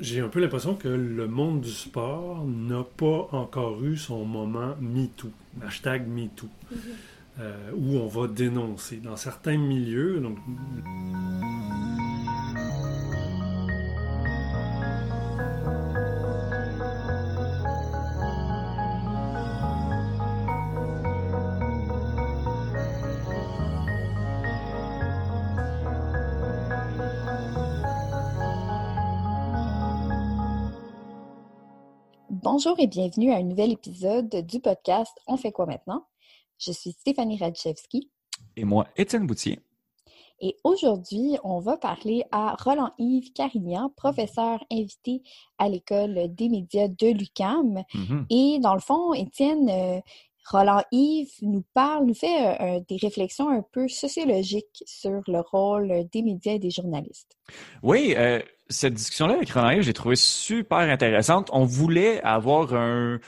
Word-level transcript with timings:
J'ai 0.00 0.20
un 0.20 0.28
peu 0.28 0.40
l'impression 0.40 0.74
que 0.74 0.88
le 0.88 1.26
monde 1.28 1.60
du 1.60 1.70
sport 1.70 2.44
n'a 2.46 2.84
pas 2.96 3.28
encore 3.32 3.84
eu 3.84 3.96
son 3.96 4.24
moment 4.24 4.74
MeToo, 4.80 5.30
hashtag 5.62 6.06
MeToo, 6.08 6.46
mm 6.46 6.74
-hmm. 6.74 7.40
euh, 7.40 7.70
où 7.76 7.96
on 7.98 8.06
va 8.06 8.26
dénoncer. 8.26 8.96
Dans 8.96 9.16
certains 9.16 9.58
milieux, 9.58 10.20
donc, 10.20 10.38
Bonjour 32.52 32.74
et 32.80 32.88
bienvenue 32.88 33.30
à 33.30 33.36
un 33.36 33.44
nouvel 33.44 33.70
épisode 33.70 34.44
du 34.44 34.58
podcast 34.58 35.16
On 35.28 35.36
fait 35.36 35.52
quoi 35.52 35.66
maintenant? 35.66 36.08
Je 36.58 36.72
suis 36.72 36.90
Stéphanie 36.90 37.38
Radchevski. 37.38 38.10
Et 38.56 38.64
moi, 38.64 38.88
Étienne 38.96 39.24
Boutier. 39.24 39.60
Et 40.40 40.56
aujourd'hui, 40.64 41.38
on 41.44 41.60
va 41.60 41.76
parler 41.76 42.24
à 42.32 42.56
Roland-Yves 42.58 43.32
Carignan, 43.34 43.92
professeur 43.96 44.64
invité 44.68 45.22
à 45.58 45.68
l'École 45.68 46.34
des 46.34 46.48
médias 46.48 46.88
de 46.88 47.10
l'UCAM. 47.12 47.84
Mm 47.94 48.02
-hmm. 48.02 48.24
Et 48.30 48.58
dans 48.58 48.74
le 48.74 48.80
fond, 48.80 49.14
Étienne, 49.14 49.68
euh, 49.70 50.00
Roland-Yves 50.50 51.36
nous 51.42 51.64
parle, 51.72 52.06
nous 52.06 52.14
fait 52.14 52.40
euh, 52.60 52.80
des 52.88 52.96
réflexions 52.96 53.48
un 53.48 53.64
peu 53.74 53.86
sociologiques 53.86 54.82
sur 54.86 55.22
le 55.28 55.40
rôle 55.52 56.08
des 56.12 56.22
médias 56.22 56.54
et 56.54 56.58
des 56.58 56.74
journalistes. 56.78 57.32
Oui, 57.84 58.14
euh, 58.16 58.42
cette 58.70 58.94
discussion-là 58.94 59.34
avec 59.34 59.50
Roland-Yves, 59.50 59.82
j'ai 59.82 59.92
trouvé 59.92 60.16
super 60.16 60.78
intéressante. 60.78 61.50
On 61.52 61.64
voulait 61.64 62.22
avoir 62.22 62.72
un 62.74 63.18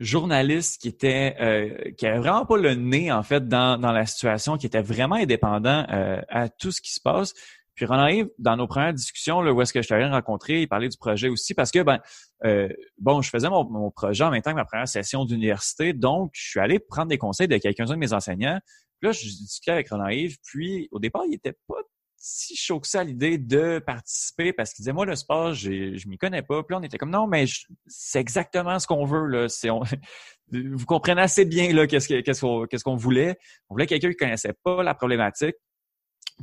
journaliste 0.00 0.80
qui 0.80 0.88
était 0.88 1.36
euh, 1.40 1.92
qui 1.92 2.06
avait 2.06 2.18
vraiment 2.18 2.46
pas 2.46 2.56
le 2.56 2.74
nez 2.74 3.12
en 3.12 3.22
fait 3.22 3.46
dans, 3.46 3.78
dans 3.78 3.92
la 3.92 4.06
situation, 4.06 4.56
qui 4.56 4.66
était 4.66 4.82
vraiment 4.82 5.16
indépendant 5.16 5.86
euh, 5.90 6.20
à 6.28 6.48
tout 6.48 6.72
ce 6.72 6.80
qui 6.80 6.92
se 6.92 7.00
passe. 7.00 7.34
Puis 7.74 7.86
Roland-Yves, 7.86 8.28
dans 8.38 8.56
nos 8.56 8.66
premières 8.66 8.92
discussions, 8.92 9.40
là, 9.40 9.52
où 9.52 9.62
est-ce 9.62 9.72
que 9.72 9.80
je 9.80 9.88
t'avais 9.88 10.06
rencontré, 10.06 10.62
il 10.62 10.68
parlait 10.68 10.88
du 10.88 10.98
projet 10.98 11.28
aussi 11.28 11.54
parce 11.54 11.70
que 11.70 11.82
ben 11.82 12.00
euh, 12.44 12.68
bon, 12.98 13.22
je 13.22 13.30
faisais 13.30 13.48
mon, 13.48 13.64
mon, 13.68 13.90
projet 13.90 14.24
en 14.24 14.30
même 14.30 14.42
temps 14.42 14.50
que 14.50 14.56
ma 14.56 14.64
première 14.64 14.88
session 14.88 15.24
d'université, 15.24 15.92
donc 15.92 16.30
je 16.34 16.50
suis 16.50 16.60
allé 16.60 16.78
prendre 16.78 17.08
des 17.08 17.18
conseils 17.18 17.48
de 17.48 17.56
quelques-uns 17.56 17.94
de 17.94 17.96
mes 17.96 18.12
enseignants. 18.12 18.60
Puis 19.00 19.08
là, 19.08 19.12
je 19.12 19.24
discutais 19.24 19.72
avec 19.72 19.88
Roland-Yves, 19.88 20.36
puis 20.44 20.88
au 20.92 20.98
départ, 21.00 21.22
il 21.26 21.34
était 21.34 21.56
pas 21.66 21.78
si 22.24 22.54
chaud 22.54 22.78
que 22.78 22.86
ça 22.86 23.00
à 23.00 23.04
l'idée 23.04 23.36
de 23.36 23.80
participer 23.80 24.52
parce 24.52 24.72
qu'il 24.72 24.84
disait 24.84 24.92
moi 24.92 25.04
le 25.04 25.16
sport 25.16 25.54
je 25.54 26.08
m'y 26.08 26.18
connais 26.18 26.42
pas 26.42 26.62
puis 26.62 26.72
là, 26.72 26.78
on 26.78 26.82
était 26.84 26.96
comme 26.96 27.10
non 27.10 27.26
mais 27.26 27.46
c'est 27.88 28.20
exactement 28.20 28.78
ce 28.78 28.86
qu'on 28.86 29.04
veut 29.04 29.26
là 29.26 29.48
on, 29.70 29.82
vous 30.52 30.86
comprenez 30.86 31.20
assez 31.20 31.44
bien 31.44 31.72
là 31.72 31.88
qu'est-ce 31.88 32.20
qu'est-ce 32.20 32.84
qu'on 32.84 32.96
voulait 32.96 33.36
on 33.68 33.74
voulait 33.74 33.88
quelqu'un 33.88 34.10
qui 34.10 34.16
connaissait 34.16 34.54
pas 34.62 34.84
la 34.84 34.94
problématique 34.94 35.56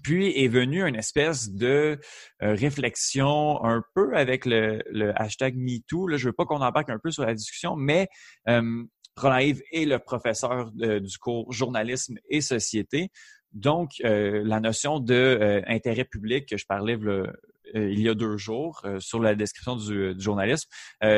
puis 0.04 0.44
est 0.44 0.50
venu 0.50 0.86
une 0.86 0.96
espèce 0.96 1.50
de 1.50 1.98
euh, 2.44 2.54
réflexion 2.56 3.64
un 3.64 3.82
peu 3.96 4.16
avec 4.16 4.46
le, 4.46 4.82
le 4.92 5.20
hashtag 5.20 5.56
MeToo. 5.58 6.08
Là, 6.08 6.16
je 6.16 6.28
veux 6.28 6.34
pas 6.34 6.46
qu'on 6.46 6.62
embarque 6.62 6.90
un 6.90 7.00
peu 7.00 7.12
sur 7.12 7.26
la 7.26 7.34
discussion, 7.34 7.76
mais 7.76 8.08
euh, 8.48 8.84
Roland 9.18 9.40
Yves 9.40 9.62
est 9.72 9.86
le 9.86 10.00
professeur 10.00 10.72
de, 10.72 11.00
du 11.00 11.18
cours 11.18 11.52
journalisme 11.52 12.18
et 12.30 12.40
société. 12.40 13.10
Donc, 13.54 13.94
euh, 14.04 14.42
la 14.46 14.60
notion 14.60 15.00
de 15.00 15.14
euh, 15.14 16.04
public 16.12 16.48
que 16.48 16.58
je 16.58 16.66
parlais 16.66 16.98
euh, 17.04 17.26
il 17.74 18.00
y 18.00 18.10
a 18.10 18.16
deux 18.16 18.38
jours 18.38 18.84
sur 18.98 19.20
la 19.20 19.36
description 19.36 19.76
du, 19.76 20.20
journalisme, 20.20 20.68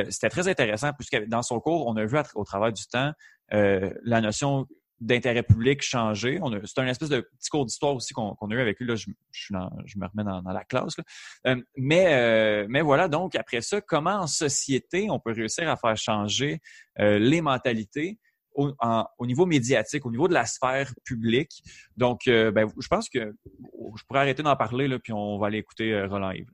c'était 0.10 0.28
très 0.28 0.50
intéressant 0.50 0.92
puisque 0.92 1.26
dans 1.30 1.44
son 1.44 1.62
cours, 1.62 1.88
on 1.88 1.96
a 1.96 2.04
vu 2.06 2.18
au 2.36 2.44
travers 2.44 2.74
du 2.74 2.86
temps 2.88 3.14
la 3.52 4.20
notion 4.20 4.68
d'intérêt 5.00 5.44
public 5.44 5.82
changer. 5.82 6.42
C'est 6.66 6.80
un 6.82 6.88
espèce 6.88 7.08
de 7.08 7.22
petit 7.22 7.50
cours 7.50 7.66
d'histoire 7.66 7.96
aussi 7.96 8.14
qu'on 8.14 8.34
a 8.34 8.54
eu 8.54 8.60
avec 8.60 8.82
lui. 8.82 8.86
Là, 8.86 8.96
je, 8.96 9.08
me 9.54 10.08
remets 10.08 10.26
dans, 10.26 10.42
la 10.52 10.66
classe. 10.66 10.98
Mais 11.78 12.82
voilà, 12.82 13.08
donc 13.08 13.36
après 13.36 13.62
ça, 13.62 13.80
comment 13.80 14.16
en 14.20 14.28
société 14.28 15.10
on 15.10 15.22
peut 15.22 15.32
réussir 15.32 15.70
à 15.70 15.78
faire 15.78 15.96
changer 15.96 16.60
les 16.98 17.40
mentalités 17.40 18.20
au, 18.54 18.72
en, 18.80 19.06
au, 19.18 19.26
niveau 19.26 19.46
médiatique, 19.46 20.06
au 20.06 20.12
niveau 20.12 20.28
de 20.28 20.34
la 20.34 20.46
sphère 20.46 20.94
publique. 21.04 21.64
Donc, 21.98 22.28
euh, 22.28 22.52
ben, 22.52 22.68
je 22.80 22.88
pense 22.88 23.10
que 23.10 23.34
je 23.96 24.04
pourrais 24.06 24.20
arrêter 24.22 24.44
d'en 24.44 24.56
parler, 24.56 24.88
là, 24.88 25.00
puis 25.00 25.14
on 25.14 25.38
va 25.38 25.48
aller 25.48 25.60
écouter 25.60 25.94
euh, 25.94 26.08
Roland 26.08 26.32
Yves. 26.32 26.52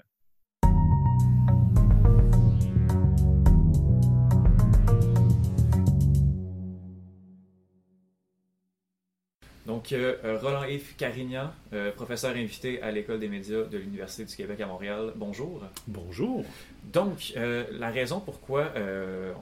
Donc, 9.89 9.97
euh, 9.97 10.37
Roland-Yves 10.41 10.95
Carignan, 10.97 11.49
euh, 11.71 11.93
professeur 11.93 12.35
invité 12.35 12.81
à 12.81 12.91
l'École 12.91 13.21
des 13.21 13.29
médias 13.29 13.63
de 13.63 13.77
l'Université 13.77 14.25
du 14.25 14.35
Québec 14.35 14.59
à 14.59 14.65
Montréal. 14.65 15.13
Bonjour. 15.15 15.63
Bonjour. 15.87 16.43
Donc, 16.91 17.31
euh, 17.37 17.63
la 17.71 17.89
raison 17.89 18.19
pourquoi 18.19 18.73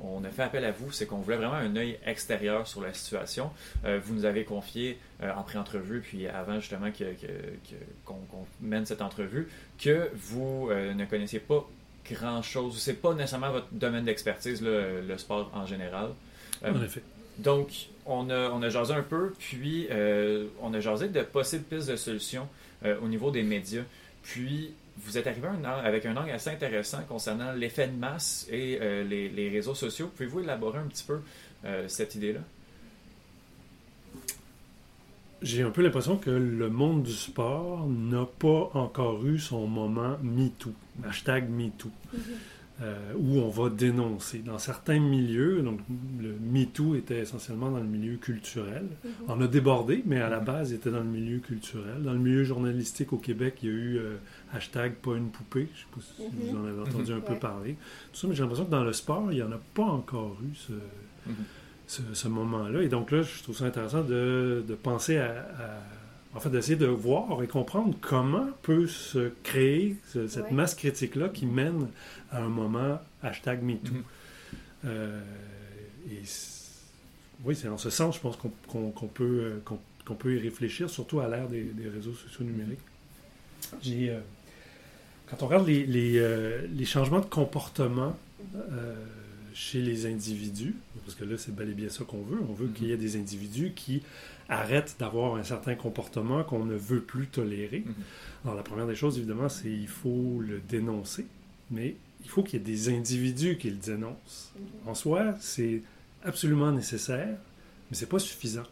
on 0.03 0.23
a 0.23 0.29
fait 0.29 0.43
appel 0.43 0.63
à 0.63 0.71
vous, 0.71 0.91
c'est 0.91 1.07
qu'on 1.07 1.17
voulait 1.17 1.37
vraiment 1.37 1.55
un 1.55 1.75
œil 1.75 1.97
extérieur 2.05 2.67
sur 2.67 2.81
la 2.81 2.93
situation. 2.93 3.49
vous 3.83 4.13
nous 4.13 4.25
avez 4.25 4.43
confié 4.43 4.99
en 5.21 5.41
pré-entrevue, 5.41 6.01
puis 6.01 6.27
avant 6.27 6.59
justement 6.59 6.91
qu'on 6.91 7.05
que, 7.05 7.27
que, 7.27 8.13
qu 8.13 8.13
mène 8.61 8.85
cette 8.85 9.01
entrevue, 9.01 9.47
que 9.79 10.09
vous 10.13 10.69
ne 10.71 11.05
connaissiez 11.05 11.39
pas 11.39 11.67
grand-chose. 12.11 12.77
C'est 12.77 13.01
pas 13.01 13.13
nécessairement 13.15 13.51
votre 13.51 13.71
domaine 13.71 14.05
d'expertise, 14.05 14.61
le, 14.61 15.01
le, 15.01 15.17
sport 15.17 15.49
en 15.55 15.65
général. 15.65 16.09
en 16.63 16.83
effet. 16.83 17.01
Donc, 17.39 17.87
on 18.05 18.29
a, 18.29 18.49
on 18.49 18.61
a 18.61 18.69
jasé 18.69 18.93
un 18.93 19.01
peu, 19.01 19.33
puis 19.37 19.87
euh, 19.89 20.47
on 20.61 20.73
a 20.73 20.79
jasé 20.79 21.09
de 21.09 21.21
possibles 21.21 21.63
pistes 21.63 21.89
de 21.89 21.95
solutions 21.95 22.47
euh, 22.85 22.99
au 23.01 23.07
niveau 23.07 23.31
des 23.31 23.43
médias. 23.43 23.83
Puis, 24.21 24.73
vous 24.97 25.17
êtes 25.17 25.27
arrivé 25.27 25.47
un, 25.47 25.63
avec 25.65 26.05
un 26.05 26.15
angle 26.15 26.31
assez 26.31 26.49
intéressant 26.49 27.01
concernant 27.07 27.51
l'effet 27.51 27.87
de 27.87 27.97
masse 27.97 28.47
et 28.49 28.79
euh, 28.81 29.03
les, 29.03 29.29
les, 29.29 29.49
réseaux 29.49 29.75
sociaux. 29.75 30.09
Pouvez-vous 30.15 30.41
élaborer 30.41 30.79
un 30.79 30.87
petit 30.87 31.03
peu 31.03 31.19
euh, 31.65 31.87
cette 31.87 32.15
idée-là? 32.15 32.39
J'ai 35.41 35.63
un 35.63 35.69
peu 35.69 35.83
l'impression 35.83 36.17
que 36.17 36.29
le 36.29 36.69
monde 36.69 37.03
du 37.03 37.11
sport 37.11 37.85
n'a 37.87 38.25
pas 38.25 38.71
encore 38.73 39.25
eu 39.25 39.37
son 39.37 39.67
moment 39.67 40.17
MeToo, 40.23 40.73
hashtag 41.03 41.49
MeToo. 41.49 41.89
Mm 41.89 42.17
-hmm. 42.17 42.21
Euh, 42.81 43.13
où 43.17 43.39
on 43.39 43.47
va 43.47 43.69
dénoncer. 43.69 44.39
Dans 44.39 44.57
certains 44.57 44.99
milieux, 44.99 45.61
donc 45.61 45.79
le 46.21 46.35
MeToo 46.51 46.95
était 46.95 47.19
essentiellement 47.19 47.71
dans 47.71 47.79
le 47.79 47.85
milieu 47.85 48.17
culturel. 48.17 48.83
Mm 48.83 49.07
-hmm. 49.07 49.11
On 49.29 49.39
a 49.41 49.47
débordé, 49.47 50.03
mais 50.05 50.19
à 50.19 50.27
la 50.27 50.41
base, 50.41 50.71
il 50.71 50.75
était 50.75 50.91
dans 50.91 50.99
le 50.99 51.05
milieu 51.19 51.39
culturel. 51.39 52.01
Dans 52.03 52.11
le 52.11 52.19
milieu 52.19 52.43
journalistique 52.43 53.13
au 53.13 53.17
Québec, 53.17 53.59
il 53.63 53.69
y 53.69 53.71
a 53.71 53.75
eu 53.75 53.97
euh, 53.97 54.17
hashtag 54.51 54.95
pas 54.95 55.15
une 55.15 55.29
poupée. 55.29 55.69
Je 55.73 55.83
ne 55.83 55.83
sais 55.83 55.91
pas 55.95 56.01
si 56.01 56.21
mm 56.21 56.25
-hmm. 56.25 56.51
vous 56.51 56.57
en 56.57 56.65
avez 56.69 56.81
entendu 56.81 57.11
un 57.13 57.15
ouais. 57.15 57.21
peu 57.31 57.35
parler. 57.49 57.73
Tout 58.11 58.19
ça, 58.19 58.27
mais 58.27 58.35
j'ai 58.35 58.41
l'impression 58.43 58.65
que 58.65 58.75
dans 58.79 58.87
le 58.91 58.93
sport, 59.03 59.25
il 59.31 59.35
n'y 59.39 59.43
en 59.49 59.53
a 59.53 59.61
pas 59.73 59.89
encore 59.99 60.35
eu 60.43 60.53
ce, 60.65 60.73
ce, 61.93 62.01
ce 62.21 62.27
moment-là. 62.27 62.79
Et 62.85 62.89
donc 62.89 63.05
là, 63.13 63.21
je 63.21 63.41
trouve 63.43 63.55
ça 63.55 63.65
intéressant 63.71 64.03
de, 64.03 64.65
de 64.67 64.75
penser 64.89 65.15
à, 65.27 65.29
à 65.65 65.69
en 66.35 66.39
fait, 66.39 66.49
d'essayer 66.49 66.75
de 66.75 66.85
voir 66.85 67.41
et 67.41 67.47
comprendre 67.47 67.95
comment 68.01 68.47
peut 68.61 68.87
se 68.87 69.31
créer 69.43 69.95
ce, 70.11 70.27
cette 70.27 70.45
ouais. 70.45 70.51
masse 70.51 70.75
critique-là 70.75 71.29
qui 71.29 71.45
mène 71.45 71.87
à 72.31 72.43
un 72.43 72.49
moment 72.49 72.99
hashtag 73.23 73.63
MeToo. 73.63 73.93
Mm 73.93 73.97
-hmm. 73.97 74.03
euh, 74.85 75.21
et 76.11 76.21
oui, 77.45 77.55
c'est 77.55 77.69
en 77.69 77.77
ce 77.77 77.89
sens, 77.89 78.15
je 78.15 78.21
pense 78.21 78.37
qu'on 78.67 78.91
qu 78.91 79.07
peut, 79.07 79.61
qu 79.65 79.73
qu 80.05 80.13
peut 80.13 80.35
y 80.35 80.39
réfléchir, 80.39 80.89
surtout 80.89 81.19
à 81.19 81.27
l'ère 81.27 81.47
des, 81.47 81.63
des, 81.63 81.89
réseaux 81.89 82.13
sociaux 82.13 82.45
numériques. 82.45 82.79
J'ai, 83.81 84.09
euh, 84.09 84.19
quand 85.27 85.41
on 85.43 85.47
regarde 85.47 85.67
les, 85.67 85.85
les, 85.85 86.17
euh, 86.17 86.67
les 86.67 86.85
changements 86.85 87.19
de 87.19 87.25
comportement 87.25 88.15
euh, 88.55 88.95
chez 89.55 89.81
les 89.81 90.05
individus, 90.05 90.75
parce 91.05 91.15
que 91.15 91.23
là, 91.23 91.37
c'est 91.37 91.55
bel 91.55 91.69
et 91.69 91.73
bien 91.73 91.87
ça 91.87 92.03
qu'on 92.03 92.21
veut, 92.21 92.39
on 92.49 92.53
veut 92.53 92.67
mm 92.67 92.69
-hmm. 92.69 92.73
qu'il 92.73 92.87
y 92.87 92.91
ait 92.91 92.97
des 92.97 93.15
individus 93.15 93.71
qui 93.73 94.03
arrête 94.49 94.97
d'avoir 94.99 95.35
un 95.35 95.43
certain 95.43 95.75
comportement 95.75 96.43
qu'on 96.43 96.65
ne 96.65 96.75
veut 96.75 97.01
plus 97.01 97.27
tolérer. 97.27 97.79
Mm 97.85 97.91
-hmm. 97.91 98.43
Alors 98.43 98.55
la 98.55 98.63
première 98.63 98.87
des 98.87 98.99
choses, 99.01 99.17
évidemment, 99.17 99.49
c'est 99.49 99.71
il 99.71 99.87
faut 99.87 100.41
le 100.41 100.59
dénoncer, 100.59 101.25
mais 101.71 101.95
il 102.23 102.29
faut 102.29 102.43
qu'il 102.43 102.59
y 102.59 102.61
ait 102.61 102.71
des 102.75 102.89
individus 102.89 103.57
qui 103.57 103.69
le 103.69 103.77
dénoncent. 103.91 104.43
Mm-hmm. 104.45 104.89
En 104.89 104.95
soi, 105.03 105.21
c'est 105.39 105.81
absolument 106.23 106.71
nécessaire, 106.81 107.35
mais 107.87 107.95
c'est 107.99 108.11
pas 108.15 108.19
suffisant. 108.19 108.67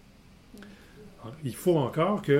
Il 1.45 1.55
faut 1.63 1.77
encore 1.87 2.21
que 2.21 2.39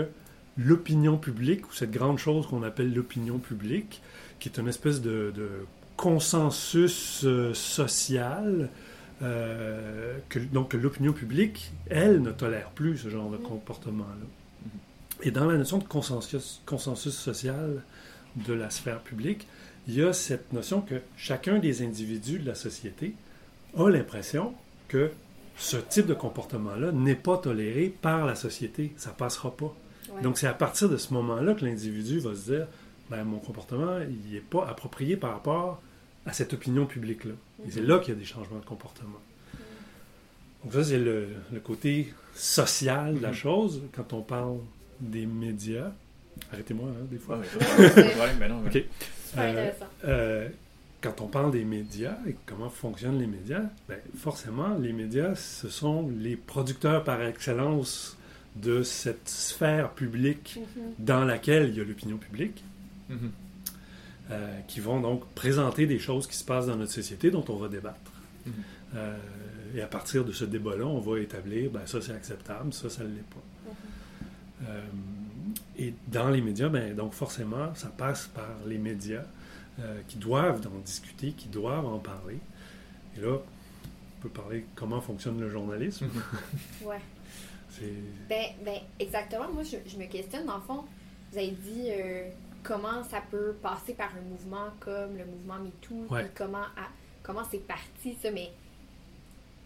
l'opinion 0.57 1.17
publique, 1.17 1.61
ou 1.69 1.73
cette 1.73 1.91
grande 1.99 2.19
chose 2.27 2.43
qu'on 2.47 2.63
appelle 2.63 2.93
l'opinion 2.93 3.37
publique, 3.39 4.01
qui 4.39 4.49
est 4.49 4.57
une 4.59 4.67
espèce 4.67 4.99
de, 5.01 5.33
consensus 5.97 7.23
euh, 7.23 7.53
social, 7.53 8.69
euh, 9.21 10.17
que, 10.29 10.39
donc 10.39 10.73
l'opinion 10.73 11.13
publique, 11.13 11.71
elle, 11.89 12.21
ne 12.21 12.31
tolère 12.31 12.69
plus 12.71 12.97
ce 12.97 13.09
genre 13.09 13.29
de 13.29 13.37
comportement-là. 13.37 14.27
Et 15.21 15.31
dans 15.31 15.45
la 15.45 15.57
notion 15.57 15.77
de 15.77 15.83
consensus, 15.83 16.61
consensus 16.65 17.13
social 17.13 17.81
de 18.35 18.53
la 18.53 18.69
sphère 18.69 18.99
publique, 18.99 19.47
il 19.87 19.95
y 19.95 20.03
a 20.03 20.13
cette 20.13 20.51
notion 20.53 20.81
que 20.81 20.95
chacun 21.15 21.59
des 21.59 21.83
individus 21.83 22.39
de 22.39 22.47
la 22.47 22.55
société 22.55 23.13
a 23.77 23.89
l'impression 23.89 24.53
que 24.87 25.11
ce 25.57 25.77
type 25.77 26.07
de 26.07 26.13
comportement-là 26.13 26.91
n'est 26.91 27.15
pas 27.15 27.37
toléré 27.37 27.93
par 28.01 28.25
la 28.25 28.35
société. 28.35 28.93
Ça 28.97 29.11
passera 29.11 29.55
pas. 29.55 29.73
Donc 30.21 30.37
c'est 30.37 30.47
à 30.47 30.53
partir 30.53 30.89
de 30.89 30.97
ce 30.97 31.13
moment-là 31.13 31.53
que 31.53 31.65
l'individu 31.65 32.19
va 32.19 32.35
se 32.35 32.51
dire, 32.51 32.67
ben, 33.13 33.25
mon 33.25 33.38
comportement, 33.38 34.00
il 34.00 34.33
n'est 34.33 34.39
pas 34.39 34.68
approprié 34.68 35.18
par 35.18 35.33
rapport 35.33 35.80
à 36.25 36.33
cette 36.33 36.51
opinion 36.54 36.88
publique-là. 36.88 37.33
Et 37.68 37.69
c'est 37.69 37.81
là 37.81 38.00
qu'il 38.00 38.15
y 38.15 38.18
a 38.18 38.19
des 38.19 38.25
changements 38.25 38.57
de 38.57 38.65
comportement. 38.65 39.19
Donc 40.63 40.74
ça, 40.74 40.83
c'est 40.83 40.98
le, 40.98 41.27
côté 41.63 42.12
social 42.33 43.15
de 43.15 43.21
la 43.21 43.30
mhm. 43.30 43.36
chose. 43.36 43.81
Quand 43.95 44.13
on 44.13 44.21
parle 44.21 44.57
des 45.00 45.27
médias, 45.27 45.92
arrêtez-moi 46.51 46.89
hein, 46.89 47.06
des 47.12 47.19
fois. 47.19 47.39
mais 48.39 48.50
non, 48.50 48.63
euh, 49.38 49.71
euh, 50.06 50.50
quand 51.00 51.21
on 51.21 51.27
parle 51.27 51.51
des 51.51 51.65
médias 51.65 52.18
et 52.27 52.36
comment 52.48 52.71
fonctionnent 52.71 53.19
les 53.19 53.27
médias, 53.27 53.65
ben, 53.88 54.00
forcément, 54.18 54.75
les 54.80 54.92
médias, 54.92 55.36
ce 55.36 55.69
sont 55.69 56.10
les 56.18 56.36
producteurs 56.36 57.04
par 57.04 57.21
excellence 57.21 58.18
de 58.56 58.81
cette 58.81 59.30
sphère 59.30 59.92
publique 59.92 60.57
mhm. 60.57 60.81
dans 60.98 61.25
laquelle 61.25 61.69
il 61.69 61.77
y 61.77 61.81
a 61.81 61.83
l'opinion 61.83 62.18
publique. 62.18 62.63
Mhm. 63.09 63.31
Euh, 64.31 64.59
qui 64.67 64.79
vont 64.79 65.01
donc 65.01 65.25
présenter 65.33 65.85
des 65.85 66.00
choses 66.00 66.27
qui 66.27 66.38
se 66.38 66.45
passent 66.45 66.67
dans 66.67 66.77
notre 66.77 66.94
société 66.94 67.29
dont 67.29 67.44
on 67.50 67.57
va 67.57 67.67
débattre. 67.67 68.00
Mhm. 68.45 68.53
Euh, 68.95 69.17
et 69.75 69.81
à 69.81 69.88
partir 69.88 70.23
de 70.23 70.31
ce 70.31 70.45
débat-là, 70.45 70.85
on 70.85 71.01
va 71.01 71.19
établir, 71.19 71.69
ben, 71.69 71.85
ça 71.85 72.01
c'est 72.01 72.13
acceptable, 72.13 72.71
ça, 72.73 72.89
ça 72.89 73.03
ne 73.03 73.09
l'est 73.09 73.29
pas. 73.29 73.44
Mhm. 73.65 74.67
Euh, 74.69 74.81
et 75.77 75.94
dans 76.07 76.29
les 76.29 76.39
médias, 76.41 76.69
ben, 76.69 76.95
donc 76.95 77.11
forcément, 77.13 77.75
ça 77.75 77.89
passe 77.89 78.27
par 78.27 78.55
les 78.65 78.77
médias 78.77 79.23
qui 80.07 80.17
doivent 80.17 80.61
en 80.67 80.79
discuter, 80.85 81.31
qui 81.31 81.47
doivent 81.47 81.88
en 81.88 81.97
parler. 81.97 82.38
Et 83.17 83.21
là, 83.21 83.39
on 83.39 84.21
peut 84.21 84.29
parler 84.29 84.65
comment 84.75 85.01
fonctionne 85.01 85.39
le 85.41 85.50
journalisme. 85.50 86.07
Ouais. 86.85 87.01
Ben, 88.29 88.45
ben, 88.63 88.77
exactement. 89.00 89.51
Moi, 89.51 89.63
je, 89.63 89.77
je, 89.89 89.97
me 89.97 90.05
questionne, 90.05 90.45
dans 90.45 90.57
le 90.57 90.61
fond, 90.61 90.83
vous 91.31 91.39
avez 91.39 91.50
dit 91.50 91.89
comment 92.63 93.04
ça 93.04 93.21
peut 93.30 93.56
passer 93.62 93.94
par 93.94 94.10
un 94.18 94.21
mouvement 94.21 94.69
comme 94.80 95.18
le 95.18 95.25
mouvement 95.25 95.60
MeToo, 95.60 96.07
comment, 96.36 96.65
comment 97.21 97.44
c'est 97.50 97.65
parti, 97.65 98.15
ça, 98.21 98.31
mais 98.31 98.51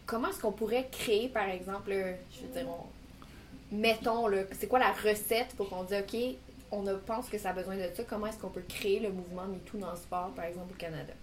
comment 0.05 0.29
est-ce 0.29 0.41
qu'on 0.41 0.51
pourrait 0.51 0.89
créer, 0.91 1.29
par 1.29 1.47
exemple, 1.47 1.91
je 1.91 2.45
veux 2.45 2.53
dire, 2.53 2.67
mettons, 3.71 4.25
c'est 4.59 4.67
quoi 4.67 4.79
la 4.79 4.91
recette 4.91 5.53
pour 5.55 5.69
qu'on 5.69 5.83
dise, 5.83 5.99
OK, 5.99 6.19
on 6.71 6.83
pense 7.05 7.29
que 7.29 7.37
ça 7.37 7.51
a 7.51 7.53
besoin 7.53 7.75
de 7.75 7.83
ça, 7.93 8.03
comment 8.03 8.27
est-ce 8.27 8.39
qu'on 8.39 8.49
peut 8.49 8.63
créer 8.67 8.99
le 8.99 9.11
mouvement 9.11 9.45
MeToo 9.45 9.77
dans 9.77 9.91
le 9.91 9.97
sport, 9.97 10.31
par 10.35 10.45
exemple, 10.45 10.73
au 10.73 10.77
Canada? 10.77 11.13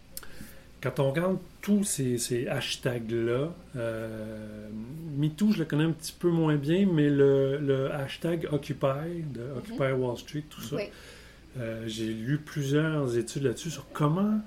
Quand 0.81 1.00
on 1.00 1.11
regarde 1.11 1.38
tous 1.62 1.82
ces, 1.85 2.47
hashtags-là, 2.47 3.53
euh, 3.75 4.69
MeToo, 5.17 5.53
je 5.53 5.61
le 5.61 5.65
connais 5.65 5.85
un 5.85 5.93
petit 5.93 6.12
peu 6.12 6.29
moins 6.29 6.56
bien, 6.56 6.87
mais 6.87 7.09
le, 7.09 7.91
hashtag 7.94 8.47
Occupy, 8.53 9.23
de. 9.32 9.50
Occupy 9.56 9.93
Wall 9.93 10.19
Street, 10.19 10.44
tout 10.49 10.61
ça, 10.61 10.76
euh, 11.58 11.84
j'ai 11.86 12.12
lu 12.12 12.38
plusieurs 12.38 13.16
études 13.16 13.44
là-dessus 13.44 13.70
sur 13.70 13.86
comment, 13.92 14.40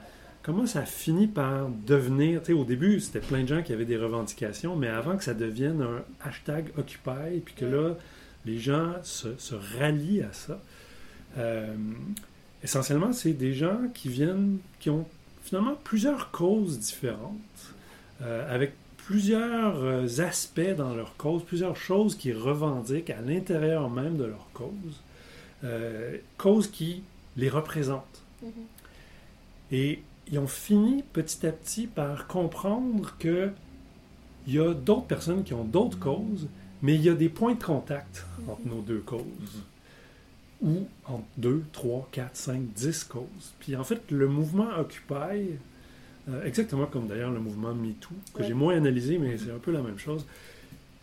comment 0.44 0.65
ça 0.65 0.86
finit 0.86 1.27
par 1.27 1.69
devenir. 1.69 2.42
Au 2.50 2.65
début, 2.65 3.00
c'était 3.00 3.19
plein 3.21 3.44
de 3.44 3.48
gens 3.48 3.63
qui 3.63 3.71
avaient 3.71 3.86
des 3.86 3.98
revendications, 3.98 4.75
mais 4.75 4.88
avant 4.89 5.15
que 5.15 5.24
ça 5.24 5.33
devienne 5.33 5.81
un 5.81 6.04
hashtag 6.27 6.71
Occupy, 6.77 7.39
puis 7.45 7.54
que 7.56 7.65
là, 7.65 7.95
les 8.45 8.59
gens 8.59 8.94
se, 9.04 9.30
rallient 9.80 10.24
à 10.24 10.33
ça. 10.33 10.59
Euh, 11.38 11.74
essentiellement, 12.63 13.13
c'est 13.13 13.33
des 13.33 13.54
gens 13.54 13.80
qui 13.94 14.09
viennent, 14.09 14.57
qui 14.80 14.89
ont 14.89 15.06
finalement 15.44 15.75
plusieurs 15.83 16.31
causes 16.31 16.80
différentes, 16.80 17.74
euh, 18.21 18.54
avec 18.54 18.74
plusieurs 18.98 20.19
aspects 20.19 20.75
dans 20.75 20.94
leur 20.94 21.15
cause, 21.15 21.44
plusieurs 21.44 21.77
choses 21.77 22.18
qu'ils 22.18 22.36
revendiquent 22.36 23.09
à 23.09 23.21
l'intérieur 23.21 23.89
même 23.89 24.18
de 24.18 24.25
leur 24.25 24.50
cause. 24.54 25.01
Euh, 25.63 26.18
cause 26.38 26.68
qui 26.68 27.01
les 27.36 27.50
représente. 27.50 28.24
Mm-hmm. 28.44 28.50
Et 29.71 30.04
ils 30.31 30.38
ont 30.38 30.48
fini 30.48 31.04
petit 31.13 31.48
à 31.48 31.51
petit 31.51 31.88
par 31.88 32.27
comprendre 32.27 33.15
que 33.18 33.51
il 34.45 34.54
y 34.54 34.59
a 34.59 34.74
d'autres 34.74 35.07
personnes 35.07 35.44
qui 35.44 35.54
ont 35.54 35.63
d'autres 35.63 36.00
causes, 36.00 36.48
mais 36.81 36.95
il 36.95 37.01
y 37.01 37.09
a 37.09 37.15
des 37.15 37.30
points 37.30 37.56
de 37.56 37.63
contact 37.63 38.24
mm-hmm. 38.24 38.51
entre 38.51 38.68
nos 38.68 38.81
deux 38.81 39.00
causes. 39.00 39.24
Mm-hmm. 39.24 40.68
Ou 40.68 40.88
entre 41.06 41.25
deux, 41.38 41.63
trois, 41.71 42.07
quatre, 42.12 42.36
cinq, 42.36 42.62
dix 42.74 43.04
causes. 43.04 43.54
Puis 43.59 43.75
en 43.75 43.83
fait, 43.83 44.01
le 44.12 44.27
mouvement 44.27 44.69
Occupy, 44.80 45.57
euh, 46.30 46.44
exactement 46.45 46.86
comme 46.86 47.07
d'ailleurs 47.07 47.31
le 47.31 47.39
mouvement 47.39 47.74
MeToo, 47.74 48.13
que 48.33 48.44
j'ai 48.44 48.54
moins 48.54 48.75
analysé, 48.75 49.18
mais 49.18 49.38
c'est 49.38 49.51
un 49.51 49.59
peu 49.59 49.71
la 49.71 49.81
même 49.81 50.00
chose, 50.00 50.25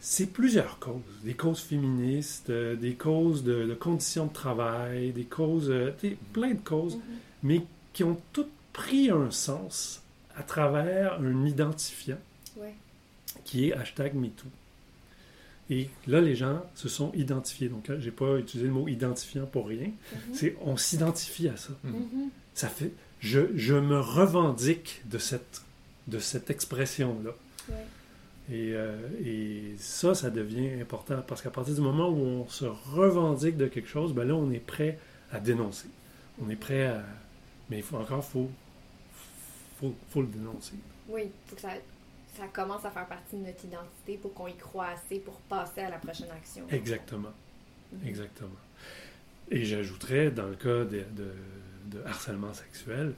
c'est 0.06 0.26
plusieurs 0.26 0.78
causes. 0.78 1.00
Des 1.24 1.32
causes 1.32 1.60
féministes, 1.60 2.50
euh, 2.50 2.76
des 2.76 2.92
causes 2.92 3.42
de, 3.42 3.72
conditions 3.72 4.26
de 4.26 4.32
travail, 4.34 5.12
des 5.12 5.24
causes, 5.24 5.70
euh, 5.70 5.92
plein 6.34 6.50
de 6.50 6.60
causes, 6.60 6.96
mhm. 6.96 7.02
mais 7.42 7.62
qui 7.94 8.04
ont 8.04 8.20
toutes 8.34 8.52
pris 8.74 9.10
un 9.10 9.30
sens 9.30 10.02
à 10.36 10.42
travers 10.42 11.20
un 11.20 11.46
identifiant 11.46 12.18
qui 13.44 13.68
est 13.68 13.72
hashtag 13.72 14.14
MeToo. 14.14 14.46
Et 15.70 15.88
là, 16.06 16.20
les 16.20 16.36
gens 16.36 16.62
se 16.74 16.88
sont 16.90 17.10
identifiés. 17.14 17.70
Donc, 17.70 17.90
j'ai 17.98 18.10
pas 18.10 18.36
utilisé 18.38 18.68
le 18.68 18.74
mot 18.74 18.88
identifiant 18.88 19.46
pour 19.46 19.68
rien. 19.68 19.86
Mhm. 19.88 20.34
C'est 20.34 20.56
on 20.60 20.76
s'identifie 20.76 21.48
à 21.48 21.56
ça. 21.56 21.72
Mhm. 21.82 22.28
Ça 22.52 22.68
fait, 22.68 22.92
je, 23.20 23.40
je, 23.56 23.74
me 23.74 23.98
revendique 23.98 25.00
de 25.06 25.16
cette, 25.16 25.62
de 26.08 26.18
cette 26.18 26.50
expression-là. 26.50 27.30
Euh, 28.52 29.08
et, 29.24 29.74
ça, 29.78 30.14
ça 30.14 30.30
devient 30.30 30.80
important 30.80 31.22
parce 31.26 31.42
qu'à 31.42 31.50
partir 31.50 31.74
du 31.74 31.80
moment 31.80 32.08
où 32.08 32.18
on 32.18 32.48
se 32.48 32.64
revendique 32.64 33.56
de 33.56 33.66
quelque 33.66 33.88
chose, 33.88 34.12
ben 34.12 34.24
là, 34.24 34.34
on 34.34 34.50
est 34.50 34.58
prêt 34.58 34.98
à 35.32 35.40
dénoncer. 35.40 35.88
On 36.42 36.50
est 36.50 36.56
prêt 36.56 36.86
à. 36.86 37.02
Mais 37.70 37.78
il 37.78 37.82
faut 37.82 37.96
encore, 37.96 38.22
faut, 38.22 38.50
faut, 39.80 40.20
le 40.20 40.26
dénoncer. 40.26 40.74
Oui, 41.08 41.22
il 41.24 41.30
faut 41.48 41.56
que 41.56 41.62
ça, 41.62 41.70
ça, 42.36 42.46
commence 42.52 42.84
à 42.84 42.90
faire 42.90 43.06
partie 43.06 43.36
de 43.36 43.46
notre 43.46 43.64
identité 43.64 44.18
pour 44.18 44.34
qu'on 44.34 44.48
y 44.48 44.56
croit 44.56 44.88
assez 44.88 45.18
pour 45.18 45.34
passer 45.40 45.80
à 45.80 45.90
la 45.90 45.98
prochaine 45.98 46.30
action. 46.30 46.66
Exactement. 46.70 47.32
Mhm. 47.92 48.08
Exactement. 48.08 48.50
Et 49.50 49.64
j'ajouterais, 49.64 50.30
dans 50.30 50.48
le 50.48 50.56
cas 50.56 50.84
de, 50.84 51.04
de 51.86 52.02
harcèlement 52.06 52.52
sexuel, 52.52 53.14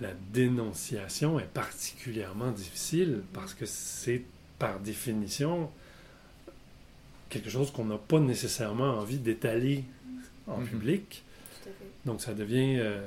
la 0.00 0.10
dénonciation 0.32 1.40
est 1.40 1.52
particulièrement 1.52 2.50
difficile 2.50 3.22
parce 3.32 3.54
que 3.54 3.66
c'est 3.66 4.22
par 4.58 4.80
définition 4.80 5.70
quelque 7.28 7.50
chose 7.50 7.70
qu'on 7.70 7.86
n'a 7.86 7.98
pas 7.98 8.20
nécessairement 8.20 8.98
envie 8.98 9.18
d'étaler 9.18 9.84
en 10.46 10.58
mhm. 10.58 10.66
public. 10.66 11.22
Donc 12.04 12.20
ça 12.20 12.34
devient 12.34 12.76
euh, 12.78 13.00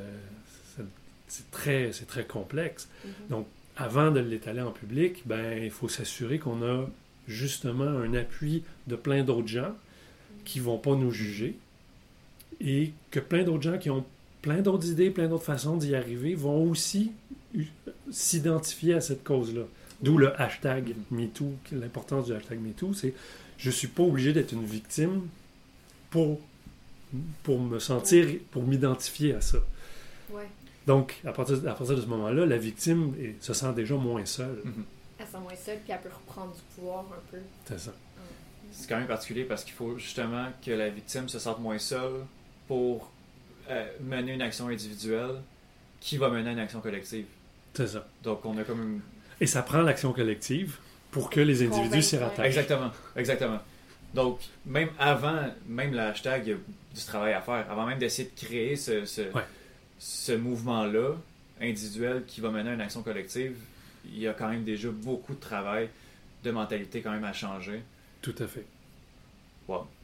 c'est 1.28 1.50
très 1.52 1.92
c'est 1.94 2.08
très 2.08 2.26
complexe. 2.26 2.90
Mhm. 3.06 3.12
Donc 3.30 3.48
avant 3.78 4.12
de 4.12 4.20
l'étaler 4.20 4.62
en 4.62 4.72
public, 4.72 5.24
ben 5.26 5.64
il 5.64 5.72
faut 5.72 5.88
s'assurer 5.88 6.40
qu'on 6.40 6.64
a 6.64 6.90
justement 7.28 7.86
un 7.86 8.14
appui 8.14 8.64
de 8.88 8.96
plein 8.96 9.24
d'autres 9.24 9.48
gens 9.48 9.74
qui 10.44 10.60
vont 10.60 10.78
pas 10.78 10.96
nous 10.96 11.12
juger 11.12 11.58
et 12.60 12.92
que 13.12 13.20
plein 13.20 13.44
d'autres 13.44 13.64
gens 13.64 13.78
qui 13.78 13.90
ont 13.90 14.06
plein 14.42 14.62
d'autres 14.62 14.88
idées, 14.88 15.10
plein 15.10 15.28
d'autres 15.28 15.44
façons 15.44 15.78
d'y 15.78 15.96
arriver 15.96 16.36
vont 16.36 16.64
aussi 16.70 17.12
s'identifier 18.12 18.94
à 18.94 19.02
cette 19.02 19.24
cause-là. 19.24 19.64
D'où 20.02 20.18
le 20.18 20.40
hashtag 20.40 20.96
MeToo, 21.12 21.54
l'importance 21.74 22.28
du 22.28 22.34
hashtag 22.34 22.60
MeToo, 22.60 22.94
c'est 22.94 23.14
je 23.58 23.68
ne 23.68 23.74
suis 23.74 23.88
pas 23.88 24.04
obligé 24.04 24.32
d'être 24.32 24.54
une 24.54 24.66
victime 24.66 25.28
pour, 26.10 26.40
pour 27.44 27.60
me 27.60 27.80
sentir, 27.80 28.28
pour 28.52 28.64
m'identifier 28.64 29.34
à 29.34 29.42
ça. 29.42 29.58
Donc, 30.88 31.20
à 31.26 31.34
partir, 31.34 31.58
à 31.68 31.76
partir 31.76 31.96
de 31.96 32.02
ce 32.02 32.08
moment-là, 32.08 32.46
la 32.46 32.58
victime 32.58 33.14
se 33.42 33.54
sent 33.54 33.74
déjà 33.76 33.96
moins 33.96 34.26
seule. 34.26 34.64
Mm-hmm. 34.66 35.20
Elle 35.20 35.26
se 35.26 35.32
sent 35.32 35.38
moins 35.40 35.56
seule, 35.56 35.78
puis 35.84 35.94
elle 35.94 36.02
peut 36.02 36.10
reprendre 36.10 36.54
du 36.56 36.62
pouvoir 36.74 37.06
un 37.12 37.32
peu. 37.32 37.38
C'est 37.66 37.80
ça. 37.80 37.94
C'est 38.72 38.88
quand 38.88 38.98
même 38.98 39.08
particulier 39.08 39.44
parce 39.44 39.64
qu'il 39.64 39.74
faut 39.74 39.98
justement 39.98 40.48
que 40.66 40.72
la 40.72 40.90
victime 40.90 41.28
se 41.28 41.38
sente 41.38 41.60
moins 41.60 41.80
seule 41.80 42.26
pour 42.68 43.12
euh, 43.70 43.86
mener 44.02 44.34
une 44.34 44.42
action 44.42 44.68
individuelle 44.68 45.42
qui 46.00 46.18
va 46.18 46.30
mener 46.30 46.52
une 46.52 46.60
action 46.60 46.82
collective. 46.82 47.26
C'est 47.74 47.88
ça. 47.88 48.08
Donc, 48.24 48.46
on 48.46 48.58
a 48.58 48.64
comme 48.64 48.82
une... 48.82 49.02
Et 49.42 49.46
ça 49.46 49.62
prend 49.62 49.82
l'action 49.82 50.12
collective 50.12 50.78
pour 51.12 51.30
que 51.30 51.40
les 51.40 51.64
individus 51.64 52.02
s'y 52.02 52.18
rattachent. 52.18 52.46
Exactement, 52.46 52.92
exactement. 53.16 53.60
Donc, 54.14 54.40
même 54.66 54.90
avant, 54.98 55.54
même 55.68 55.92
le 55.92 56.00
hashtag, 56.00 56.44
il 56.46 56.50
y 56.50 56.54
a 56.54 56.58
du 56.58 57.06
travail 57.06 57.34
à 57.34 57.42
faire. 57.42 57.66
Avant 57.70 57.86
même 57.86 58.00
d'essayer 58.00 58.30
de 58.30 58.40
créer 58.40 58.76
ce, 58.76 59.06
ce, 59.06 59.22
ce 60.00 60.32
mouvement-là, 60.32 61.16
individuel, 61.62 62.24
qui 62.26 62.42
va 62.42 62.50
mener 62.50 62.72
à 62.72 62.74
une 62.74 62.82
action 62.82 63.04
collective, 63.04 63.56
il 64.06 64.20
y 64.20 64.28
a 64.28 64.34
quand 64.34 64.50
même 64.50 64.64
déjà 64.64 64.90
beaucoup 64.90 65.34
de 65.34 65.40
travail, 65.40 65.90
de 66.44 66.52
mentalité 66.52 67.02
quand 67.02 67.12
même 67.12 67.24
à 67.24 67.34
changer. 67.34 67.82
Tout 68.22 68.36
à 68.40 68.48
fait. 68.48 68.66
Wow. 69.68 69.88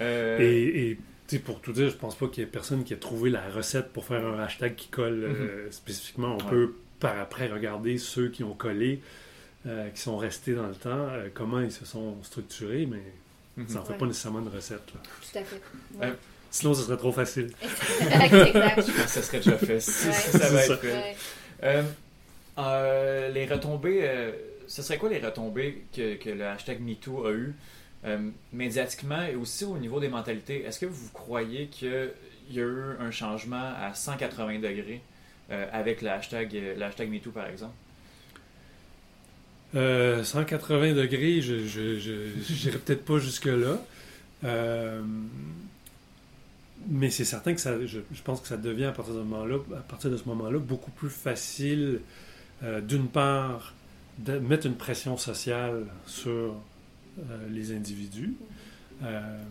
Euh, 0.00 0.38
et, 0.38 0.90
et 0.90 0.98
pour 1.44 1.60
tout 1.60 1.72
dire, 1.72 1.90
je 1.90 1.96
pense 1.96 2.14
pas 2.14 2.28
qu'il 2.28 2.42
y 2.42 2.46
ait 2.46 2.50
personne 2.50 2.84
qui 2.84 2.92
ait 2.92 2.98
trouvé 2.98 3.30
la 3.30 3.48
recette 3.48 3.92
pour 3.92 4.04
faire 4.04 4.24
un 4.24 4.38
hashtag 4.38 4.74
qui 4.74 4.88
colle 4.88 5.24
euh, 5.24 5.68
mm-hmm. 5.68 5.72
spécifiquement. 5.72 6.36
On 6.40 6.44
peut 6.44 6.74
par 7.00 7.18
après 7.18 7.48
regarder 7.48 7.98
ceux 7.98 8.28
qui 8.28 8.42
ont 8.44 8.54
collé, 8.54 9.00
euh, 9.66 9.88
qui 9.90 10.00
sont 10.00 10.16
restés 10.16 10.54
dans 10.54 10.66
le 10.66 10.74
temps, 10.74 11.08
comment 11.34 11.60
ils 11.60 11.72
se 11.72 11.84
sont 11.84 12.16
structurés, 12.22 12.86
mais 12.86 13.02
mm-hmm. 13.58 13.68
ça 13.68 13.74
n'en 13.74 13.84
fait 13.84 13.98
pas 13.98 14.06
nécessairement 14.06 14.40
une 14.40 14.48
recette. 14.48 14.86
Tout 14.86 15.38
à 15.38 15.42
fait. 15.42 15.60
sinon, 16.50 16.74
ce 16.74 16.82
serait 16.82 16.96
trop 16.96 17.12
facile. 17.12 17.50
exact. 18.00 18.80
ça 19.08 19.22
serait 19.22 19.38
déjà 19.38 19.58
fait. 19.58 19.80
ça 19.80 20.48
va 20.48 20.64
être 20.64 20.80
fait. 20.80 21.16
les 23.34 23.46
retombées, 23.46 24.32
ce 24.66 24.82
serait 24.82 24.98
quoi 24.98 25.10
les 25.10 25.18
retombées 25.18 25.82
que, 25.94 26.14
que 26.14 26.30
le 26.30 26.46
hashtag 26.46 26.80
MeToo 26.80 27.26
a 27.26 27.32
eu 27.32 27.54
euh, 28.06 28.30
médiatiquement 28.52 29.22
et 29.22 29.34
aussi 29.34 29.64
au 29.64 29.78
niveau 29.78 29.98
des 29.98 30.08
mentalités, 30.08 30.64
est-ce 30.64 30.78
que 30.78 30.86
vous 30.86 31.08
croyez 31.12 31.66
qu'il 31.66 32.12
y 32.52 32.60
a 32.60 32.62
eu 32.62 32.82
un 33.00 33.10
changement 33.10 33.72
à 33.80 33.94
180 33.94 34.60
degrés 34.60 35.00
euh, 35.50 35.66
avec 35.72 36.02
le 36.02 36.10
hashtag, 36.10 36.54
MeToo, 37.10 37.32
par 37.32 37.48
exemple? 37.48 37.74
180 39.74 39.76
euh, 39.80 40.94
degrés, 40.94 41.40
je 41.40 41.54
n'irai 42.64 42.78
peut-être 42.78 43.04
pas 43.04 43.18
jusque-là. 43.18 43.80
mais 46.88 47.10
c'est 47.10 47.24
certain 47.24 47.54
que 47.54 47.60
ça, 47.60 47.74
je, 47.84 47.98
pense 48.22 48.40
que 48.40 48.46
ça 48.46 48.56
devient 48.56 48.84
à 48.84 48.92
partir 48.92 49.14
de, 49.14 49.18
moment-là, 49.22 49.56
à 49.76 49.80
partir 49.80 50.10
de 50.10 50.16
ce 50.16 50.26
moment-là 50.26 50.60
beaucoup 50.60 50.92
plus 50.92 51.10
facile, 51.10 52.02
d'une 52.62 53.08
part, 53.08 53.74
de 54.18 54.38
mettre 54.38 54.66
une 54.66 54.76
pression 54.76 55.16
sociale 55.16 55.86
sur 56.06 56.54
les 57.50 57.74
individus. 57.74 58.34
Euh, 59.02 59.42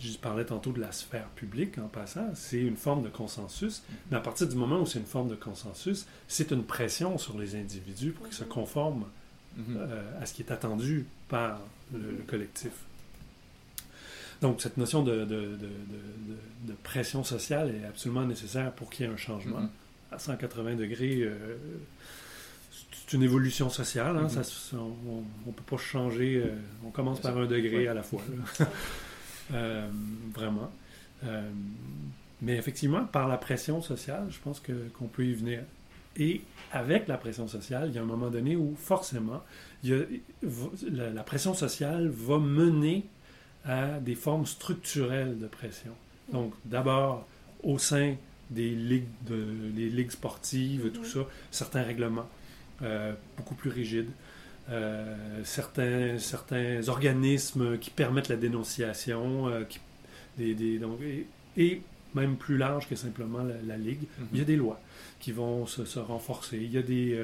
je 0.00 0.16
parlais 0.18 0.44
tantôt 0.44 0.72
de 0.72 0.80
la 0.80 0.90
sphère 0.90 1.28
publique 1.36 1.78
en 1.78 1.86
passant, 1.86 2.34
c'est 2.34 2.60
une 2.60 2.76
forme 2.76 3.04
de 3.04 3.08
consensus, 3.08 3.82
mais 4.10 4.16
à 4.16 4.20
partir 4.20 4.48
du 4.48 4.56
moment 4.56 4.80
où 4.80 4.86
c'est 4.86 4.98
une 4.98 5.06
forme 5.06 5.28
de 5.28 5.36
consensus, 5.36 6.06
c'est 6.26 6.50
une 6.50 6.64
pression 6.64 7.18
sur 7.18 7.38
les 7.38 7.54
individus 7.54 8.10
pour 8.10 8.26
qu'ils 8.26 8.34
se 8.34 8.42
conforment 8.42 9.04
mm-hmm. 9.56 9.76
euh, 9.76 10.20
à 10.20 10.26
ce 10.26 10.34
qui 10.34 10.42
est 10.42 10.50
attendu 10.50 11.06
par 11.28 11.60
le, 11.92 12.16
collectif. 12.26 12.72
Donc 14.40 14.60
cette 14.60 14.76
notion 14.76 15.04
de, 15.04 15.24
de, 15.24 15.56
de, 15.56 16.72
pression 16.82 17.22
sociale 17.22 17.72
est 17.72 17.86
absolument 17.86 18.24
nécessaire 18.24 18.72
pour 18.72 18.90
qu'il 18.90 19.06
y 19.06 19.08
ait 19.08 19.12
un 19.12 19.16
changement. 19.16 19.60
Mm-hmm. 19.60 20.16
À 20.16 20.18
180 20.18 20.74
degrés, 20.74 21.30
c'est 23.12 23.18
une 23.18 23.24
évolution 23.24 23.68
sociale. 23.68 24.16
Hein, 24.16 24.26
mm-hmm. 24.26 24.76
on 24.76 25.22
ne 25.46 25.52
peut 25.52 25.62
pas 25.66 25.76
changer. 25.76 26.42
Euh, 26.46 26.54
on 26.86 26.88
commence 26.88 27.20
par 27.20 27.36
un 27.36 27.44
degré 27.46 27.86
à 27.86 27.94
la 27.94 28.02
fois. 28.02 28.22
Euh, 29.52 29.86
vraiment. 30.32 30.70
Euh, 31.26 31.50
mais 32.40 32.56
effectivement, 32.56 33.04
par 33.04 33.28
la 33.28 33.36
pression 33.36 33.82
sociale, 33.82 34.28
je 34.30 34.38
pense 34.38 34.60
que, 34.60 34.72
qu'on 34.96 35.08
peut 35.08 35.26
y 35.26 35.34
venir. 35.34 35.64
Et 36.16 36.40
avec 36.70 37.06
la 37.06 37.18
pression 37.18 37.48
sociale, 37.48 37.88
il 37.88 37.94
y 37.94 37.98
a 37.98 38.02
un 38.02 38.06
moment 38.06 38.30
donné 38.30 38.56
où 38.56 38.74
forcément, 38.76 39.42
il 39.82 40.20
la, 40.90 41.22
pression 41.24 41.52
sociale 41.52 42.08
va 42.08 42.38
mener 42.38 43.04
à 43.66 43.98
des 43.98 44.14
formes 44.14 44.46
structurelles 44.46 45.38
de 45.38 45.48
pression. 45.48 45.92
Donc, 46.32 46.54
d'abord, 46.64 47.26
au 47.62 47.78
sein 47.78 48.14
des 48.48 48.70
ligues, 48.70 49.08
de, 49.26 49.44
des 49.74 49.90
ligues 49.90 50.12
sportives, 50.12 50.92
tout 50.92 51.04
ça, 51.04 51.26
certains 51.50 51.82
règlements. 51.82 52.28
Euh, 52.82 53.12
beaucoup 53.36 53.54
plus 53.54 53.70
rigide. 53.70 54.08
Euh, 54.70 55.14
certains, 55.44 56.18
certains 56.18 56.88
organismes 56.88 57.78
qui 57.78 57.90
permettent 57.90 58.28
la 58.28 58.36
dénonciation, 58.36 59.48
euh, 59.48 59.64
qui, 59.64 59.80
des, 60.38 60.54
des, 60.54 60.78
donc, 60.78 60.98
et, 61.56 61.82
même 62.14 62.36
plus 62.36 62.58
large 62.58 62.88
que 62.88 62.96
simplement 62.96 63.40
la, 63.66 63.76
Ligue, 63.76 64.02
il 64.32 64.38
y 64.38 64.40
a 64.40 64.42
mhm. 64.42 64.46
des 64.46 64.56
lois 64.56 64.80
qui 65.20 65.32
vont 65.32 65.66
se, 65.66 65.84
se 65.84 65.98
renforcer. 65.98 66.58
Il 66.58 66.72
y 66.72 66.78
a 66.78 66.82
des, 66.82 67.18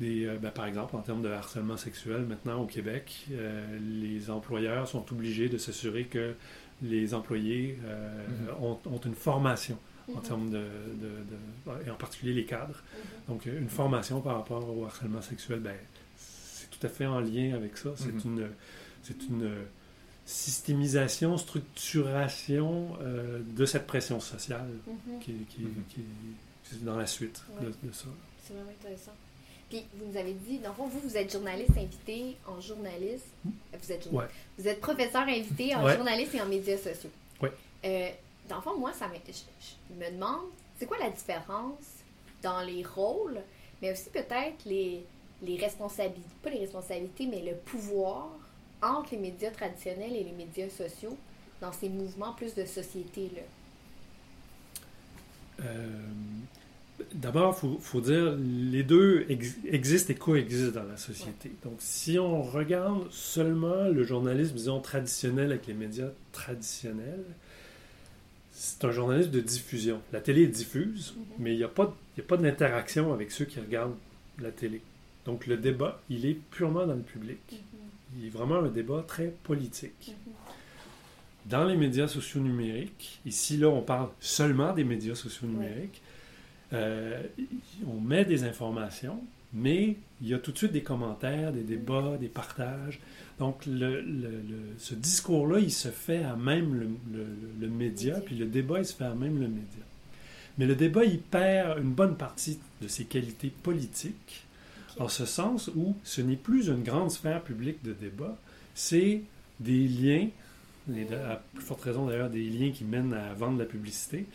des 0.00 0.26
ben, 0.40 0.50
par 0.50 0.66
exemple, 0.66 0.96
en 0.96 1.00
termes 1.00 1.22
de 1.22 1.28
harcèlement 1.28 1.76
sexuel, 1.76 2.22
maintenant 2.22 2.60
au 2.62 2.66
Québec, 2.66 3.28
les 3.80 4.30
employeurs 4.30 4.88
sont 4.88 5.04
obligés 5.12 5.48
de 5.48 5.58
s'assurer 5.58 6.04
que 6.04 6.34
les 6.82 7.14
employés 7.14 7.78
mhm. 7.80 8.64
ont, 8.64 8.78
ont, 8.86 9.00
une 9.04 9.14
formation 9.14 9.78
en 10.14 10.20
termes 10.20 10.50
de, 10.50 10.64
et 11.86 11.90
en 11.90 11.94
particulier 11.94 12.34
les 12.34 12.44
cadres. 12.44 12.74
Mm-hmm. 12.74 13.28
Donc, 13.28 13.46
une 13.46 13.68
formation 13.68 14.20
par 14.20 14.36
rapport 14.36 14.76
au 14.76 14.84
harcèlement 14.84 15.22
sexuel, 15.22 15.60
ben, 15.60 15.76
c'est 16.16 16.70
tout 16.70 16.86
à 16.86 16.88
fait 16.88 17.06
en 17.06 17.20
lien 17.20 17.54
avec 17.54 17.76
ça. 17.76 17.90
C'est 17.96 18.14
mm-hmm. 18.14 18.26
une, 18.26 18.48
c'est 19.02 19.22
une 19.28 19.50
systémisation, 20.26 21.36
structuration 21.36 22.96
euh, 23.00 23.40
de 23.44 23.64
cette 23.66 23.86
pression 23.86 24.20
sociale 24.20 24.68
mm-hmm. 24.88 25.18
qui, 25.20 25.32
qui, 25.48 25.62
est 25.62 26.84
dans 26.84 26.96
la 26.96 27.06
suite 27.06 27.42
de, 27.60 27.92
ça. 27.92 28.06
C'est 28.42 28.54
vraiment 28.54 28.70
intéressant. 28.70 29.12
Puis, 29.68 29.84
vous 29.94 30.06
nous 30.10 30.16
avez 30.16 30.34
dit, 30.34 30.58
dans 30.58 30.70
le 30.70 30.74
fond, 30.74 30.86
vous, 30.86 31.00
vous 31.00 31.16
êtes 31.16 31.32
journaliste 31.32 31.70
invité 31.76 32.36
en 32.46 32.60
journaliste. 32.60 33.26
Hmm? 33.44 33.50
Vous 33.82 33.92
êtes, 33.92 34.08
vous 34.58 34.68
êtes 34.68 34.80
professeur 34.80 35.22
invité 35.22 35.74
en 35.74 35.88
journaliste 35.88 36.34
et 36.34 36.40
en 36.40 36.46
médias 36.46 36.76
sociaux. 36.76 37.10
Oui. 37.40 37.48
Euh, 37.84 38.08
dans 38.48 38.56
le 38.56 38.62
fond, 38.62 38.78
moi, 38.78 38.92
ça 38.92 39.08
je, 39.26 39.94
me 39.94 40.10
demande, 40.10 40.46
c'est 40.78 40.86
quoi 40.86 40.98
la 40.98 41.10
différence 41.10 42.02
dans 42.42 42.60
les 42.60 42.84
rôles, 42.84 43.40
mais 43.80 43.92
aussi 43.92 44.10
peut-être 44.10 44.64
les, 44.66 45.04
les 45.42 45.56
responsabilités, 45.56 46.28
pas 46.42 46.50
les 46.50 46.60
responsabilités, 46.60 47.26
mais 47.26 47.42
le 47.42 47.56
pouvoir 47.56 48.28
entre 48.82 49.12
les 49.12 49.18
médias 49.18 49.50
traditionnels 49.50 50.14
et 50.14 50.24
les 50.24 50.32
médias 50.32 50.68
sociaux 50.68 51.16
dans 51.60 51.72
ces 51.72 51.88
mouvements 51.88 52.32
plus 52.34 52.54
de 52.54 52.64
société-là? 52.64 53.42
Euh, 55.64 55.98
d'abord, 57.14 57.58
il 57.62 57.80
faut, 57.80 58.00
dire, 58.00 58.36
les 58.36 58.82
deux 58.82 59.26
existent 59.64 60.12
et 60.12 60.16
coexistent 60.16 60.74
dans 60.74 60.84
la 60.84 60.96
société. 60.96 61.52
Donc, 61.62 61.76
si 61.78 62.18
on 62.18 62.42
regarde 62.42 63.10
seulement 63.10 63.88
le 63.88 64.04
journalisme, 64.04 64.56
disons, 64.56 64.80
traditionnel 64.80 65.52
avec 65.52 65.66
les 65.66 65.74
médias 65.74 66.10
traditionnels, 66.32 67.24
c'est 68.54 68.84
un 68.84 68.92
journalisme 68.92 69.30
de 69.30 69.40
diffusion. 69.40 70.00
La 70.12 70.20
télé 70.20 70.46
diffuse, 70.46 71.14
mhm. 71.16 71.24
mais 71.40 71.52
il 71.52 71.58
n'y 71.58 71.64
a 71.64 71.68
pas, 71.68 71.94
pas 72.26 72.36
d'interaction 72.36 73.12
avec 73.12 73.32
ceux 73.32 73.44
qui 73.44 73.60
regardent 73.60 73.96
la 74.38 74.52
télé. 74.52 74.80
Donc 75.26 75.46
le 75.46 75.56
débat, 75.56 76.00
il 76.08 76.24
est 76.24 76.34
purement 76.34 76.86
dans 76.86 76.94
le 76.94 77.02
public. 77.02 77.40
Mhm. 77.50 77.58
Il 78.16 78.26
est 78.26 78.30
vraiment 78.30 78.56
un 78.56 78.68
débat 78.68 79.04
très 79.06 79.34
politique. 79.42 80.14
Mhm. 80.26 80.32
Dans 81.46 81.64
les 81.64 81.76
médias 81.76 82.08
sociaux 82.08 82.40
numériques, 82.40 83.20
ici 83.26 83.58
là 83.58 83.68
on 83.68 83.82
parle 83.82 84.08
seulement 84.20 84.72
des 84.72 84.84
médias 84.84 85.14
sociaux 85.14 85.46
numériques, 85.46 86.00
euh, 86.72 87.22
on 87.86 88.00
met 88.00 88.24
des 88.24 88.44
informations, 88.44 89.22
mais 89.54 89.96
il 90.20 90.28
y 90.28 90.34
a 90.34 90.38
tout 90.38 90.52
de 90.52 90.58
suite 90.58 90.72
des 90.72 90.82
commentaires, 90.82 91.52
des 91.52 91.62
débats, 91.62 92.16
des 92.18 92.28
partages. 92.28 92.98
Donc, 93.38 93.64
le, 93.66 94.04
ce 94.78 94.94
discours-là, 94.94 95.60
il 95.60 95.72
se 95.72 95.88
fait 95.88 96.24
à 96.24 96.34
même 96.34 96.96
le, 97.60 97.68
média, 97.68 98.20
puis 98.20 98.36
le 98.36 98.46
débat, 98.46 98.80
il 98.80 98.86
se 98.86 98.94
fait 98.94 99.04
à 99.04 99.14
même 99.14 99.40
le 99.40 99.48
média. 99.48 99.84
Mais 100.58 100.66
le 100.66 100.74
débat, 100.74 101.04
il 101.04 101.20
perd 101.20 101.78
une 101.78 101.92
bonne 101.92 102.16
partie 102.16 102.58
de 102.80 102.88
ses 102.88 103.04
qualités 103.04 103.52
politiques, 103.62 104.44
en 104.98 105.08
ce 105.08 105.24
sens 105.24 105.70
où 105.74 105.96
ce 106.04 106.20
n'est 106.20 106.36
plus 106.36 106.68
une 106.68 106.82
grande 106.82 107.10
sphère 107.10 107.42
publique 107.42 107.82
de 107.84 107.92
débat, 107.92 108.36
c'est 108.74 109.22
des 109.60 109.86
liens, 109.88 110.28
à 110.88 111.40
plus 111.54 111.64
forte 111.64 111.82
raison 111.82 112.06
d'ailleurs, 112.06 112.30
des 112.30 112.48
liens 112.48 112.70
qui 112.70 112.84
mènent 112.84 113.14
à 113.14 113.34
vendre 113.34 113.58
la 113.58 113.64
publicité, 113.64 114.26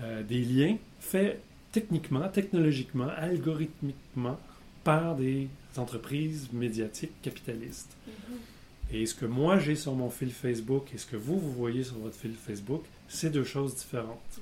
euh, 0.00 0.22
des 0.22 0.40
liens 0.40 0.76
faits 1.00 1.40
techniquement, 1.72 2.26
technologiquement, 2.28 3.08
algorithmiquement 3.18 4.38
par 4.86 5.16
des 5.16 5.48
entreprises 5.78 6.48
médiatiques 6.52 7.20
capitalistes. 7.20 7.96
Mm-hmm. 8.08 8.94
Et 8.94 9.06
ce 9.06 9.16
que 9.16 9.26
moi 9.26 9.58
j'ai 9.58 9.74
sur 9.74 9.94
mon 9.96 10.10
fil 10.10 10.30
Facebook 10.30 10.94
et 10.94 10.98
ce 10.98 11.06
que 11.06 11.16
vous, 11.16 11.40
vous 11.40 11.52
voyez 11.52 11.82
sur 11.82 11.98
votre 11.98 12.14
fil 12.14 12.34
Facebook, 12.34 12.84
c'est 13.08 13.30
deux 13.30 13.42
choses 13.42 13.74
différentes. 13.74 14.40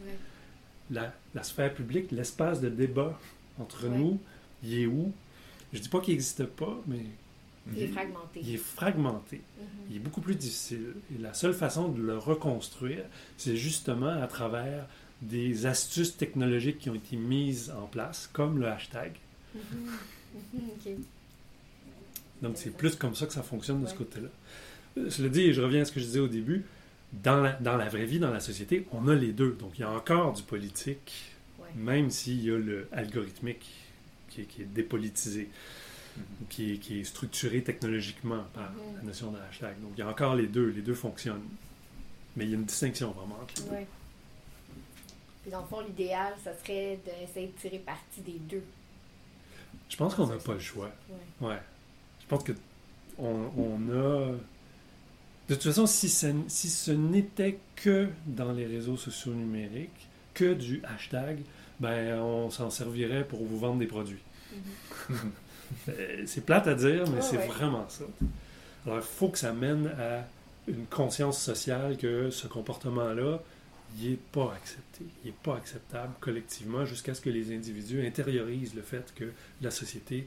La, 0.91 1.15
sphère 1.43 1.73
publique, 1.73 2.13
l'espace 2.13 2.61
de 2.61 2.69
débat 2.69 3.19
entre 3.59 3.89
nous, 3.89 4.21
il 4.63 4.81
est 4.81 4.87
où? 4.87 5.15
Je 5.73 5.79
dis 5.79 5.89
pas 5.89 6.01
qu'il 6.01 6.13
n'existe 6.13 6.45
pas, 6.45 6.79
mais... 6.87 7.07
Il, 7.75 7.85
est 7.85 7.87
fragmenté. 7.87 8.41
Il 8.43 8.55
est 8.55 8.59
fragmenté. 8.59 9.37
Mm-hmm. 9.37 9.91
Il 9.91 9.97
est 9.97 10.01
beaucoup 10.01 10.21
plus 10.21 10.35
difficile. 10.35 10.93
Et 11.17 11.23
la 11.23 11.33
seule 11.33 11.55
façon 11.55 11.89
de 11.89 12.03
le 12.03 12.19
reconstruire, 12.19 13.05
c'est 13.39 13.57
justement 13.57 14.21
à 14.23 14.27
travers 14.27 14.87
des 15.23 15.65
astuces 15.65 16.19
technologiques 16.19 16.81
qui 16.81 16.91
ont 16.91 16.95
été 16.95 17.17
mises 17.17 17.73
en 17.75 17.87
place, 17.87 18.29
comme 18.31 18.59
le 18.59 18.69
hashtag. 18.69 19.15
Donc, 22.43 22.57
c'est 22.57 22.77
plus 22.77 22.97
comme 22.97 23.15
ça 23.15 23.27
que 23.27 23.33
ça 23.33 23.43
fonctionne 23.43 23.83
de 23.83 23.87
ce 23.87 23.95
côté-là. 23.95 24.29
Je 24.97 25.23
le 25.23 25.31
dis 25.31 25.43
et 25.43 25.53
je 25.53 25.61
reviens 25.61 25.83
à 25.83 25.85
ce 25.85 25.93
que 25.93 26.01
je 26.01 26.05
disais 26.05 26.21
au 26.21 26.29
début. 26.29 26.65
Dans 27.13 27.41
la, 27.41 27.53
dans 27.53 27.77
la 27.77 27.89
vraie 27.89 28.07
vie, 28.07 28.19
dans 28.19 28.33
la 28.33 28.41
société, 28.41 28.87
on 28.93 29.09
a 29.09 29.15
les 29.15 29.33
deux. 29.33 29.53
Donc, 29.53 29.79
il 29.79 29.83
y 29.83 29.85
a 29.85 29.91
encore 29.91 30.33
du 30.33 30.43
politique, 30.43 31.37
même 31.77 32.11
s'il 32.11 32.45
y 32.45 32.51
a 32.51 32.59
le 32.59 32.89
algorithmique 32.93 33.65
qui 34.29 34.43
est, 34.43 34.45
qui 34.45 34.63
est 34.63 34.67
dépolitisé, 34.67 35.49
mm-hmm. 36.19 36.23
qui, 36.49 36.73
est, 36.73 36.79
qui, 36.79 37.01
est, 37.01 37.05
structuré 37.05 37.63
technologiquement 37.63 38.45
par 38.53 38.65
mm-hmm. 38.65 38.97
la 38.97 39.03
notion 39.05 39.31
de 39.31 39.39
hashtag. 39.39 39.81
Donc, 39.81 39.93
il 39.97 40.01
y 40.01 40.03
a 40.03 40.09
encore 40.09 40.35
les 40.35 40.49
deux. 40.49 40.71
Les 40.71 40.83
deux 40.83 40.95
fonctionnent. 40.95 41.47
Mais 42.37 42.45
il 42.45 42.51
y 42.51 42.55
a 42.55 42.57
une 42.57 42.65
distinction 42.65 43.13
vraiment 43.13 43.39
entre 43.41 43.55
les 43.63 43.71
deux. 43.71 43.87
Puis 45.43 45.51
dans 45.51 45.61
le 45.61 45.67
fond, 45.67 45.81
l'idéal, 45.81 46.35
ça 46.43 46.53
serait 46.59 46.99
d'essayer 47.05 47.49
de 47.49 47.61
tirer 47.61 47.79
parti 47.79 48.23
des 48.23 48.39
deux. 48.39 48.65
Je 49.89 49.97
pense 49.97 50.15
qu'on 50.15 50.27
n'a 50.27 50.37
pas 50.37 50.55
le 50.55 50.61
choix. 50.61 50.91
Ouais. 51.41 51.59
Je 52.21 52.27
pense 52.27 52.45
que 52.45 52.53
on, 53.19 53.47
a. 53.93 54.33
De 55.49 55.55
toute 55.55 55.63
façon, 55.63 55.87
si, 55.87 56.09
si 56.09 56.71
ce 56.71 56.91
n'était 56.91 57.59
que 57.77 58.09
dans 58.27 58.53
les 58.53 58.67
réseaux 58.67 58.97
sociaux 58.97 59.33
numériques, 59.33 60.09
que 60.33 60.55
du 60.55 60.83
hashtag, 60.85 61.39
ben 61.81 62.19
on 62.19 62.51
s'en 62.51 62.71
servirait 62.71 63.25
pour 63.25 63.45
vous 63.45 63.59
vendre 63.59 63.79
des 63.79 63.87
produits. 63.87 64.23
Mm-hmm. 64.53 65.15
Euh, 65.89 66.23
c'est 66.27 66.45
plate 66.45 66.67
à 66.69 66.75
dire, 66.75 67.05
mais 67.11 67.23
c'est 67.23 67.39
vraiment 67.39 67.89
ça. 67.89 68.05
Alors, 68.85 68.99
il 68.99 69.03
faut 69.03 69.29
que 69.29 69.39
ça 69.39 69.53
mène 69.53 69.89
à 69.99 70.25
une 70.69 70.87
conscience 70.87 71.41
sociale 71.41 71.97
que 71.97 72.31
ce 72.31 72.47
comportement-là, 72.47 73.41
il 73.99 74.11
n'est 74.11 74.17
pas 74.17 74.53
accepté. 74.55 75.05
Il 75.23 75.31
n'est 75.31 75.37
pas 75.43 75.57
acceptable 75.57 76.15
collectivement 76.21 76.85
jusqu'à 76.85 77.15
ce 77.15 77.21
que 77.21 77.31
les 77.31 77.55
individus 77.55 78.07
intériorisent 78.07 78.75
le 78.75 78.83
fait 78.83 79.13
que 79.15 79.33
la 79.61 79.71
société 79.71 80.27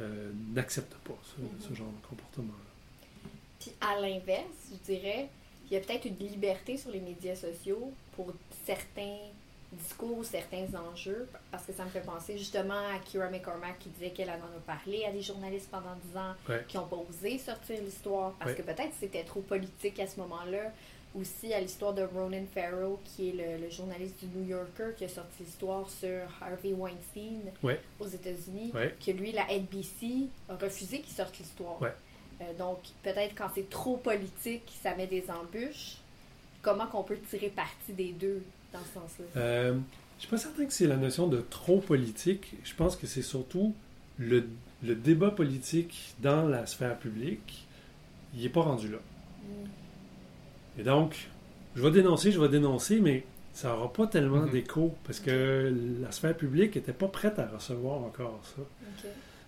euh, 0.00 0.30
n'accepte 0.54 0.94
pas 1.06 1.18
ce, 1.24 1.74
genre 1.74 1.88
de 1.88 2.06
comportement-là. 2.06 3.30
Puis 3.58 3.72
à 3.80 4.00
l'inverse, 4.00 4.70
je 4.72 4.92
dirais, 4.92 5.28
il 5.70 5.74
y 5.74 5.76
a 5.76 5.80
peut-être 5.80 6.06
une 6.06 6.18
liberté 6.18 6.76
sur 6.76 6.90
les 6.90 7.00
médias 7.00 7.36
sociaux 7.36 7.92
pour 8.12 8.32
certains 8.64 9.18
discours, 9.72 10.24
certains 10.24 10.66
enjeux, 10.74 11.28
parce 11.50 11.64
que 11.64 11.72
ça 11.72 11.84
me 11.84 11.90
fait 11.90 12.00
penser 12.00 12.36
justement 12.36 12.88
à 12.92 12.98
Kira 12.98 13.28
McCormack 13.28 13.78
qui 13.78 13.88
disait 13.90 14.10
qu'elle 14.10 14.30
en 14.30 14.34
a 14.34 14.60
parlé 14.66 15.04
à 15.04 15.12
des 15.12 15.22
journalistes 15.22 15.68
pendant 15.70 15.94
10 16.12 16.16
ans 16.16 16.34
qui 16.66 16.76
n'ont 16.76 16.86
pas 16.86 16.96
osé 16.96 17.38
sortir 17.38 17.80
l'histoire 17.82 18.32
parce 18.40 18.54
que 18.54 18.62
peut-être 18.62 18.92
c'était 18.98 19.22
trop 19.22 19.40
politique 19.42 20.00
à 20.00 20.06
ce 20.06 20.18
moment-là 20.20 20.72
aussi 21.18 21.52
à 21.52 21.60
l'histoire 21.60 21.92
de 21.92 22.02
Ronan 22.02 22.44
Farrow, 22.54 23.00
qui 23.04 23.30
est 23.30 23.60
le, 23.60 23.68
journaliste 23.70 24.14
du 24.22 24.38
New 24.38 24.48
Yorker 24.48 24.94
qui 24.96 25.04
a 25.04 25.08
sorti 25.08 25.42
l'histoire 25.44 25.88
sur 25.88 26.22
Harvey 26.40 26.72
Weinstein 26.72 27.40
aux 27.98 28.06
États-Unis, 28.06 28.72
que 29.04 29.10
lui, 29.10 29.32
la 29.32 29.46
NBC, 29.46 30.28
a 30.48 30.54
refusé 30.54 31.00
qu'il 31.00 31.12
sorte 31.12 31.38
l'histoire. 31.38 31.78
Euh, 31.82 32.44
donc, 32.58 32.78
peut-être 33.02 33.34
quand 33.34 33.50
c'est 33.54 33.68
trop 33.68 33.96
politique, 33.96 34.62
ça 34.82 34.94
met 34.94 35.06
des 35.06 35.24
embûches. 35.30 35.96
Comment 36.62 36.86
qu'on 36.86 37.02
peut 37.02 37.18
tirer 37.28 37.48
parti 37.48 37.92
des 37.92 38.12
deux 38.12 38.42
dans 38.72 38.80
ce 38.80 38.94
sens-là? 38.94 39.24
Euh, 39.36 39.78
je 40.16 40.22
suis 40.22 40.30
pas 40.30 40.38
certain 40.38 40.64
que 40.64 40.72
c'est 40.72 40.86
la 40.86 40.96
notion 40.96 41.26
de 41.26 41.40
trop 41.40 41.80
politique. 41.80 42.54
Je 42.64 42.74
pense 42.74 42.96
que 42.96 43.06
c'est 43.06 43.22
surtout 43.22 43.74
le, 44.18 44.46
le, 44.82 44.94
débat 44.94 45.30
politique 45.30 46.14
dans 46.20 46.46
la 46.46 46.66
sphère 46.66 46.98
publique, 46.98 47.66
il 48.34 48.42
n'est 48.42 48.48
pas 48.48 48.62
rendu 48.62 48.88
là. 48.88 48.98
Mm. 49.42 49.66
Et 50.80 50.82
donc, 50.82 51.28
je 51.76 51.82
vais 51.82 51.90
dénoncer, 51.90 52.32
je 52.32 52.40
vais 52.40 52.48
dénoncer, 52.48 53.00
mais 53.00 53.24
ça 53.52 53.68
n'aura 53.68 53.92
pas 53.92 54.06
tellement 54.06 54.42
mhm. 54.42 54.50
d'écho 54.50 54.94
parce 55.04 55.20
que 55.20 55.74
la 56.00 56.10
sphère 56.10 56.34
publique 56.34 56.74
n'était 56.76 56.94
pas 56.94 57.08
prête 57.08 57.38
à 57.38 57.46
recevoir 57.46 57.98
encore 57.98 58.40
ça. 58.44 58.62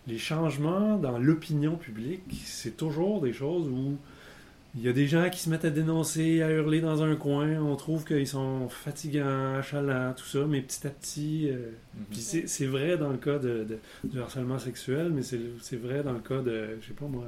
Les 0.07 0.19
changements 0.19 0.99
dans 0.99 1.17
l'opinion 1.19 1.77
publique, 1.77 2.23
c'est 2.45 2.77
toujours 2.77 3.23
des 3.23 3.33
choses 3.33 3.67
où 3.67 3.97
il 4.75 4.83
y 4.83 4.89
a 4.89 4.93
des 4.93 5.07
gens 5.07 5.31
qui 5.31 5.39
se 5.39 5.49
mettent 5.49 5.65
à 5.65 5.71
dénoncer, 5.71 6.43
à 6.43 6.51
hurler 6.51 6.81
dans 6.81 7.03
un 7.03 7.15
coin. 7.15 7.63
On 7.63 7.77
trouve 7.77 8.05
qu'ils 8.05 8.27
sont 8.27 8.69
fatigants, 8.69 9.55
achalants, 9.59 10.13
tout 10.15 10.25
ça, 10.25 10.45
mais 10.47 10.61
petit 10.61 10.87
à 10.87 10.91
petit. 10.91 11.49
Euh, 11.49 11.71
mhm. 11.95 12.05
Puis 12.11 12.21
c'est 12.47 12.67
vrai 12.67 12.99
dans 12.99 13.11
le 13.11 13.19
cas 13.19 13.39
de, 13.39 13.67
du 14.05 14.21
harcèlement 14.21 14.59
sexuel, 14.59 15.13
mais 15.15 15.23
c'est 15.23 15.77
vrai 15.77 16.03
dans 16.03 16.13
le 16.13 16.21
cas 16.21 16.43
de, 16.43 16.77
je 16.83 16.89
sais 16.89 16.95
pas 16.95 17.07
moi, 17.07 17.25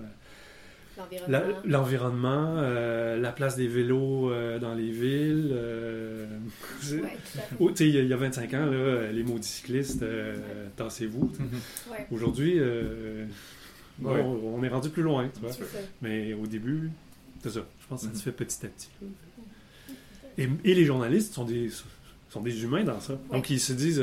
L'environnement. 1.64 2.54
Euh, 2.58 3.18
la, 3.18 3.32
place 3.32 3.56
des 3.56 3.66
vélos 3.66 4.30
euh, 4.30 4.58
dans 4.58 4.74
les 4.74 4.90
villes. 4.90 5.50
Euh, 5.52 6.26
oh, 7.60 7.70
il 7.78 8.06
y, 8.06 8.12
a 8.12 8.16
25 8.16 8.54
ans, 8.54 8.66
là, 8.66 9.12
les 9.12 9.22
maudits 9.22 9.48
cyclistes, 9.48 10.04
tassez-vous. 10.76 11.32
Mhm. 11.38 12.06
Aujourd'hui, 12.12 12.60
on, 14.04 14.62
est 14.62 14.68
rendu 14.68 14.90
plus 14.90 15.02
loin. 15.02 15.28
Mais 16.02 16.34
au 16.34 16.46
début, 16.46 16.90
c'est 17.42 17.50
ça. 17.50 17.66
Je 17.80 17.86
pense 17.88 18.02
que 18.02 18.08
ça 18.08 18.12
se 18.12 18.18
mhm. 18.18 18.22
fait 18.22 18.32
petit 18.32 18.66
à 18.66 18.68
petit. 18.68 18.90
Et, 20.36 20.48
et, 20.64 20.74
les 20.74 20.84
journalistes 20.84 21.34
sont 21.34 21.44
des, 21.44 21.70
sont 22.28 22.40
des 22.40 22.64
humains 22.64 22.82
dans 22.82 23.00
ça. 23.00 23.18
Donc, 23.30 23.50
ils 23.50 23.60
se 23.60 23.72
disent 23.72 24.02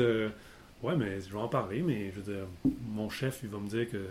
Ouais, 0.82 0.96
mais 0.96 1.20
je 1.20 1.32
vais 1.32 1.38
en 1.38 1.48
parler, 1.48 1.80
mais 1.82 2.10
je 2.10 2.20
veux 2.20 2.34
dire, 2.34 2.46
mon 2.88 3.08
chef, 3.08 3.40
il 3.44 3.48
va 3.48 3.58
me 3.58 3.68
dire 3.68 3.88
que 3.88 4.04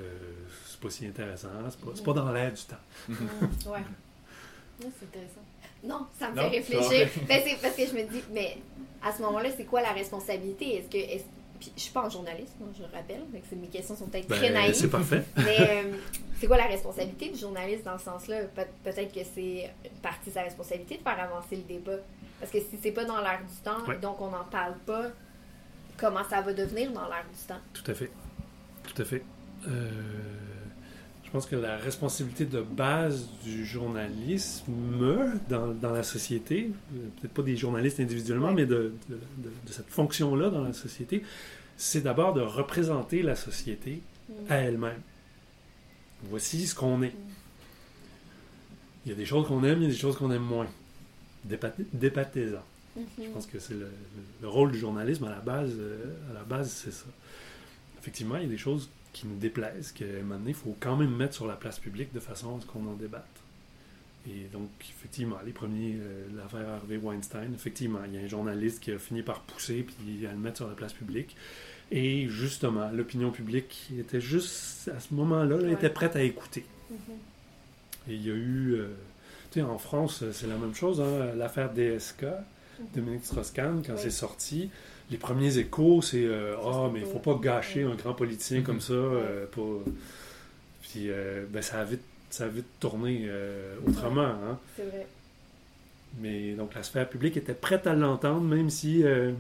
c'est 0.66 0.80
pas 0.80 0.90
si 0.90 1.06
intéressant, 1.06 1.50
c'est 1.70 1.80
pas, 1.80 2.14
pas 2.14 2.22
dans 2.22 2.32
l'air 2.32 2.54
du 2.54 2.62
temps. 2.62 2.76
Mm, 3.10 3.14
ouais. 3.70 3.80
c'est 4.80 5.06
intéressant. 5.06 5.42
Non, 5.84 6.08
ça 6.18 6.30
me 6.30 6.36
fait 6.36 6.48
réfléchir. 6.48 7.10
Ben, 7.28 7.42
c'est 7.46 7.62
parce 7.62 7.76
que 7.76 7.86
je 7.88 7.94
me 7.94 8.04
dis, 8.04 8.24
mais 8.32 8.58
à 9.04 9.12
ce 9.12 9.22
moment-là, 9.24 9.50
c'est 9.56 9.66
quoi 9.66 9.82
la 9.82 9.92
responsabilité? 9.92 10.78
Est-ce 10.78 10.90
que. 10.90 10.98
Est 10.98 11.26
puis, 11.60 11.72
je 11.78 11.82
suis 11.84 11.92
pas 11.92 12.04
en 12.04 12.10
journaliste, 12.10 12.54
moi, 12.60 12.70
je 12.76 12.82
le 12.82 12.90
rappelle, 12.92 13.20
donc 13.20 13.44
mes 13.52 13.68
questions 13.68 13.96
sont 13.96 14.08
peut-être 14.08 14.28
très 14.28 14.50
ben, 14.50 14.54
naïves. 14.54 14.74
C'est 14.74 14.90
parfait. 14.90 15.22
mais 15.36 15.58
euh, 15.60 15.94
c'est 16.40 16.48
quoi 16.48 16.58
la 16.58 16.66
responsabilité 16.66 17.30
du 17.30 17.38
journaliste 17.38 17.86
dans 17.86 18.00
ce 18.00 18.06
sens-là? 18.06 18.46
peut-être 18.84 19.14
que 19.14 19.20
c'est 19.36 19.70
partie 20.02 20.32
de 20.32 20.34
sa 20.34 20.42
responsabilité 20.42 20.98
de 20.98 21.04
faire 21.04 21.20
avancer 21.20 21.58
le 21.58 21.62
débat. 21.62 21.98
Parce 22.40 22.52
que 22.52 22.58
si 22.58 22.80
c'est 22.82 22.92
pas 22.92 23.06
dans 23.06 23.22
l'air 23.22 23.42
du 23.42 23.56
temps, 23.64 23.78
donc 24.02 24.20
on 24.22 24.32
n'en 24.32 24.44
parle 24.46 24.74
pas, 24.88 25.12
comment 26.02 26.28
ça 26.28 26.42
va 26.42 26.52
devenir 26.52 26.92
dans 26.92 27.08
l'air 27.08 27.24
du 27.32 27.48
temps. 27.48 27.62
Tout 27.74 27.90
à 27.90 27.94
fait. 27.94 28.12
Tout 28.84 29.02
à 29.02 29.06
fait. 29.06 29.24
Euh, 29.68 29.90
je 31.24 31.30
pense 31.30 31.46
que 31.46 31.56
la 31.56 31.78
responsabilité 31.78 32.46
de 32.46 32.62
base 32.62 33.30
du 33.44 33.66
journalisme 33.66 34.74
dans, 35.48 35.68
dans 35.68 35.92
la 35.92 36.04
société, 36.04 36.72
euh, 36.94 37.08
peut-être 37.22 37.34
pas 37.34 37.44
des 37.44 37.56
journalistes 37.56 38.00
individuellement, 38.00 38.52
mais 38.52 38.66
de, 38.66 38.94
de, 39.08 39.72
cette 39.72 39.88
fonction-là 39.88 40.50
dans 40.50 40.64
la 40.64 40.74
société, 40.74 41.24
c'est 41.78 42.02
d'abord 42.02 42.34
de 42.34 42.42
représenter 42.42 43.22
la 43.22 43.36
société 43.36 44.02
mm. 44.28 44.34
à 44.50 44.56
elle-même. 44.56 45.02
Voici 46.24 46.68
ce 46.68 46.76
qu'on 46.76 47.02
est. 47.04 47.14
Mm. 47.14 47.32
Il 49.06 49.10
y 49.12 49.14
a 49.14 49.18
des 49.18 49.26
choses 49.26 49.48
qu'on 49.48 49.64
aime, 49.64 49.78
il 49.78 49.84
y 49.84 49.88
a 49.88 49.92
des 49.92 49.98
choses 49.98 50.18
qu'on 50.18 50.32
aime 50.32 50.44
moins. 50.44 50.68
Dépathésant. 52.96 53.28
Je 53.28 53.34
pense 53.34 53.46
que 53.48 53.60
c'est 53.60 53.76
le, 53.76 54.48
rôle 54.48 54.72
du 54.72 54.80
journalisme 54.80 55.26
à 55.26 55.30
la 55.30 55.40
base, 55.40 55.72
euh, 55.78 56.14
à 56.30 56.34
la 56.34 56.44
base 56.44 56.72
c'est 56.72 56.92
ça. 56.92 57.06
Effectivement, 58.00 58.38
il 58.38 58.44
y 58.44 58.46
a 58.46 58.50
des 58.50 58.58
choses 58.58 58.90
qui 59.14 59.28
nous 59.28 59.38
déplaisent, 59.38 59.92
qu'à 59.92 60.06
un 60.06 60.24
moment 60.24 60.40
donné, 60.40 60.52
il 60.52 60.56
faut 60.56 60.76
quand 60.80 60.96
même 60.96 61.16
mettre 61.16 61.36
sur 61.36 61.48
la 61.48 61.56
place 61.56 61.80
publique 61.80 62.14
de 62.14 62.20
façon 62.20 62.58
à 62.58 62.62
ce 62.62 62.66
qu'on 62.66 62.86
en 62.88 62.94
débatte. 62.94 63.26
Et 64.28 64.48
donc, 64.54 64.70
effectivement, 64.82 65.38
les 65.46 65.52
premiers, 65.52 65.96
euh, 66.00 66.28
l'affaire 66.38 66.70
Harvey 66.70 66.98
Weinstein, 66.98 67.54
effectivement, 67.54 68.00
il 68.06 68.16
y 68.16 68.18
a 68.18 68.22
un 68.22 68.28
journaliste 68.28 68.80
qui 68.80 68.92
a 68.92 69.00
fini 69.00 69.24
par 69.24 69.42
pousser 69.42 69.84
puis 69.84 70.28
à 70.28 70.32
le 70.32 70.38
mettre 70.38 70.58
sur 70.58 70.68
la 70.68 70.76
place 70.76 70.94
publique. 70.94 71.36
Et 71.92 72.28
justement, 72.30 72.90
l'opinion 72.92 73.32
publique 73.32 73.90
était 73.98 74.22
juste, 74.22 74.90
à 74.96 75.00
ce 75.00 75.14
moment-là, 75.14 75.70
était 75.72 75.90
prête 75.90 76.16
à 76.16 76.22
écouter. 76.22 76.66
Mm-hmm. 76.92 78.10
Et 78.10 78.14
il 78.14 78.26
y 78.26 78.30
a 78.30 78.34
eu, 78.34 78.74
euh, 78.76 78.88
tu 79.52 79.60
sais, 79.60 79.66
en 79.66 79.78
France, 79.78 80.24
c'est 80.32 80.48
la 80.48 80.58
même 80.58 80.76
chose, 80.76 81.02
hein, 81.02 81.34
l'affaire 81.36 81.74
DSK. 81.74 82.26
Dominique 82.94 83.26
Strauss-Kahn, 83.26 83.82
quand 83.86 83.98
c'est 83.98 84.10
sorti, 84.10 84.70
les 85.12 85.18
premiers 85.18 85.58
échos, 85.58 86.02
c'est 86.02 86.24
euh, 86.24 86.56
Ah, 86.64 86.90
mais 86.92 87.02
il 87.02 87.06
faut 87.06 87.20
pas 87.20 87.36
gâcher 87.36 87.84
un 87.84 87.96
grand 87.96 88.14
politicien 88.14 88.62
comme 88.62 88.80
ça. 88.80 88.94
Euh, 88.94 89.46
Puis 90.82 91.10
euh, 91.10 91.46
ben, 91.50 91.62
ça, 91.62 91.82
a 91.82 91.84
vite, 91.84 92.02
ça 92.30 92.46
a 92.46 92.48
vite 92.48 92.66
tourné 92.80 93.30
autrement. 93.86 94.22
Hein. 94.22 94.58
C'est 94.78 94.86
vrai. 94.86 95.06
Mais 96.20 96.54
donc 96.54 96.74
la 96.76 96.84
sphère 96.84 97.10
publique 97.10 97.38
était 97.38 97.54
prête 97.54 97.88
à 97.88 97.94
l'entendre, 97.94 98.42
même 98.42 98.70
si 98.70 99.02
elle 99.02 99.36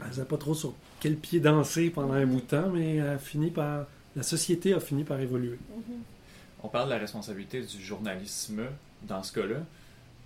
ne 0.00 0.12
savait 0.12 0.26
pas 0.26 0.36
trop 0.36 0.54
sur 0.54 0.74
quel 1.00 1.16
pied 1.16 1.40
danser 1.40 1.90
pendant 1.90 2.14
un 2.14 2.24
mm-hmm. 2.24 2.26
bout 2.26 2.40
de 2.40 2.46
temps, 2.46 2.70
mais 2.70 3.00
a 3.00 3.18
fini 3.18 3.50
par, 3.50 3.86
la 4.16 4.22
société 4.22 4.72
a 4.72 4.80
fini 4.80 5.04
par 5.04 5.20
évoluer. 5.20 5.58
Mm-hmm. 5.76 6.62
On 6.64 6.68
parle 6.68 6.86
de 6.86 6.94
la 6.94 6.98
responsabilité 6.98 7.60
du 7.60 7.80
journalisme 7.80 8.62
dans 9.02 9.22
ce 9.22 9.32
cas-là, 9.32 9.58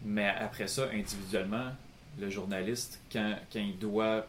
mais 0.05 0.29
après 0.29 0.69
ça, 0.69 0.89
individuellement, 0.93 1.73
le 2.19 2.31
journaliste 2.31 3.01
quand, 3.13 3.37
il 3.55 3.79
doit. 3.79 4.27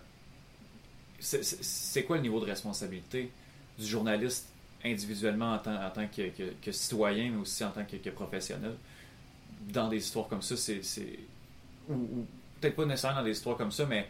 C'est 1.20 2.04
quoi 2.04 2.18
le 2.18 2.22
niveau 2.22 2.40
de 2.40 2.46
responsabilité 2.46 3.32
du 3.80 3.86
journaliste 3.86 4.48
individuellement 4.86 5.54
en 5.54 5.60
tant, 5.60 6.08
que, 6.08 6.72
citoyen, 6.72 7.32
mais 7.32 7.38
aussi 7.38 7.64
en 7.64 7.72
tant 7.72 7.84
que, 7.84 8.10
professionnel? 8.10 8.76
Dans 9.62 9.90
des 9.90 9.98
histoires 9.98 10.28
comme 10.28 10.42
ça? 10.42 10.56
C'est. 10.56 11.20
Ou, 11.90 12.26
peut-être 12.60 12.76
pas 12.76 12.86
nécessairement 12.86 13.20
dans 13.20 13.26
des 13.26 13.32
histoires 13.32 13.58
comme 13.58 13.72
ça, 13.72 13.86
mais 13.86 14.08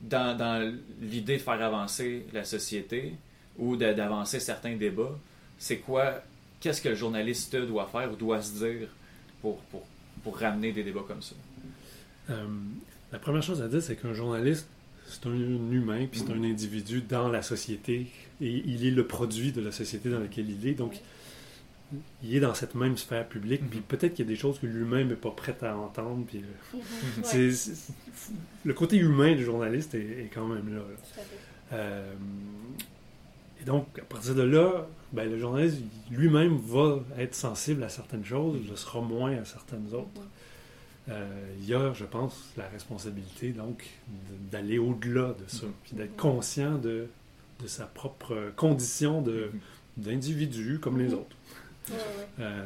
dans, 0.00 0.74
l'idée 1.00 1.36
de 1.36 1.42
faire 1.42 1.62
avancer 1.62 2.26
la 2.32 2.44
société 2.44 3.14
ou 3.58 3.76
d'avancer 3.76 4.40
certains 4.40 4.76
débats, 4.76 5.18
c'est 5.58 5.78
quoi, 5.78 6.22
qu'est-ce 6.60 6.82
que 6.82 6.90
le 6.90 6.94
journaliste 6.94 7.56
doit 7.56 7.86
faire 7.86 8.12
ou 8.12 8.16
doit 8.16 8.42
se 8.42 8.64
dire 8.64 8.88
pour 9.40 10.38
ramener 10.38 10.72
des 10.72 10.82
débats 10.82 11.04
comme 11.06 11.22
ça? 11.22 11.34
Euh, 12.30 12.46
la 13.16 13.20
première 13.20 13.42
chose 13.42 13.62
à 13.62 13.68
dire, 13.68 13.82
c'est 13.82 13.96
qu'un 13.96 14.12
journaliste, 14.12 14.68
c'est 15.06 15.26
un 15.26 15.32
humain, 15.32 16.06
puis 16.06 16.20
c'est 16.20 16.30
un 16.30 16.44
individu 16.44 17.00
dans 17.00 17.30
la 17.30 17.40
société, 17.40 18.08
et 18.42 18.62
il 18.66 18.86
est 18.86 18.90
le 18.90 19.06
produit 19.06 19.52
de 19.52 19.62
la 19.62 19.72
société 19.72 20.10
dans 20.10 20.18
laquelle 20.18 20.50
il 20.50 20.68
est. 20.68 20.74
Donc, 20.74 21.00
il 22.22 22.36
est 22.36 22.40
dans 22.40 22.52
cette 22.52 22.74
même 22.74 22.98
sphère 22.98 23.26
publique, 23.26 23.62
puis 23.70 23.80
peut-être 23.80 24.12
qu'il 24.12 24.26
y 24.26 24.28
a 24.28 24.30
des 24.30 24.36
choses 24.36 24.58
que 24.58 24.66
lui-même 24.66 25.08
n'est 25.08 25.14
pas 25.14 25.30
prêt 25.30 25.56
à 25.62 25.74
entendre. 25.78 26.26
Puis, 26.26 26.44
euh, 27.34 27.52
le 28.66 28.74
côté 28.74 28.98
humain 28.98 29.34
du 29.34 29.46
journaliste 29.46 29.94
est, 29.94 30.28
quand 30.34 30.46
même 30.46 30.74
là. 30.74 30.82
Euh, 31.72 32.12
et 33.62 33.64
donc, 33.64 33.98
à 33.98 34.04
partir 34.04 34.34
de 34.34 34.42
là, 34.42 34.86
ben, 35.14 35.30
le 35.30 35.38
journaliste 35.38 35.78
lui-même 36.10 36.58
va 36.58 37.00
être 37.16 37.34
sensible 37.34 37.82
à 37.82 37.88
certaines 37.88 38.26
choses, 38.26 38.58
le 38.68 38.76
sera 38.76 39.00
moins 39.00 39.38
à 39.38 39.46
certaines 39.46 39.94
autres. 39.94 40.20
Euh, 41.08 41.54
il 41.60 41.68
y 41.68 41.74
a, 41.74 41.92
je 41.92 42.04
pense, 42.04 42.52
la 42.56 42.68
responsabilité 42.68 43.50
donc 43.50 43.86
d'aller 44.50 44.78
au-delà 44.78 45.34
de 45.34 45.48
ça, 45.48 45.66
puis 45.84 45.94
d'être 45.94 46.16
conscient 46.16 46.78
de, 46.78 47.06
de, 47.62 47.66
sa 47.66 47.86
propre 47.86 48.52
condition 48.56 49.24
d'individu 49.96 50.80
comme 50.80 50.98
les 50.98 51.14
autres. 51.14 51.36
Euh, 52.40 52.64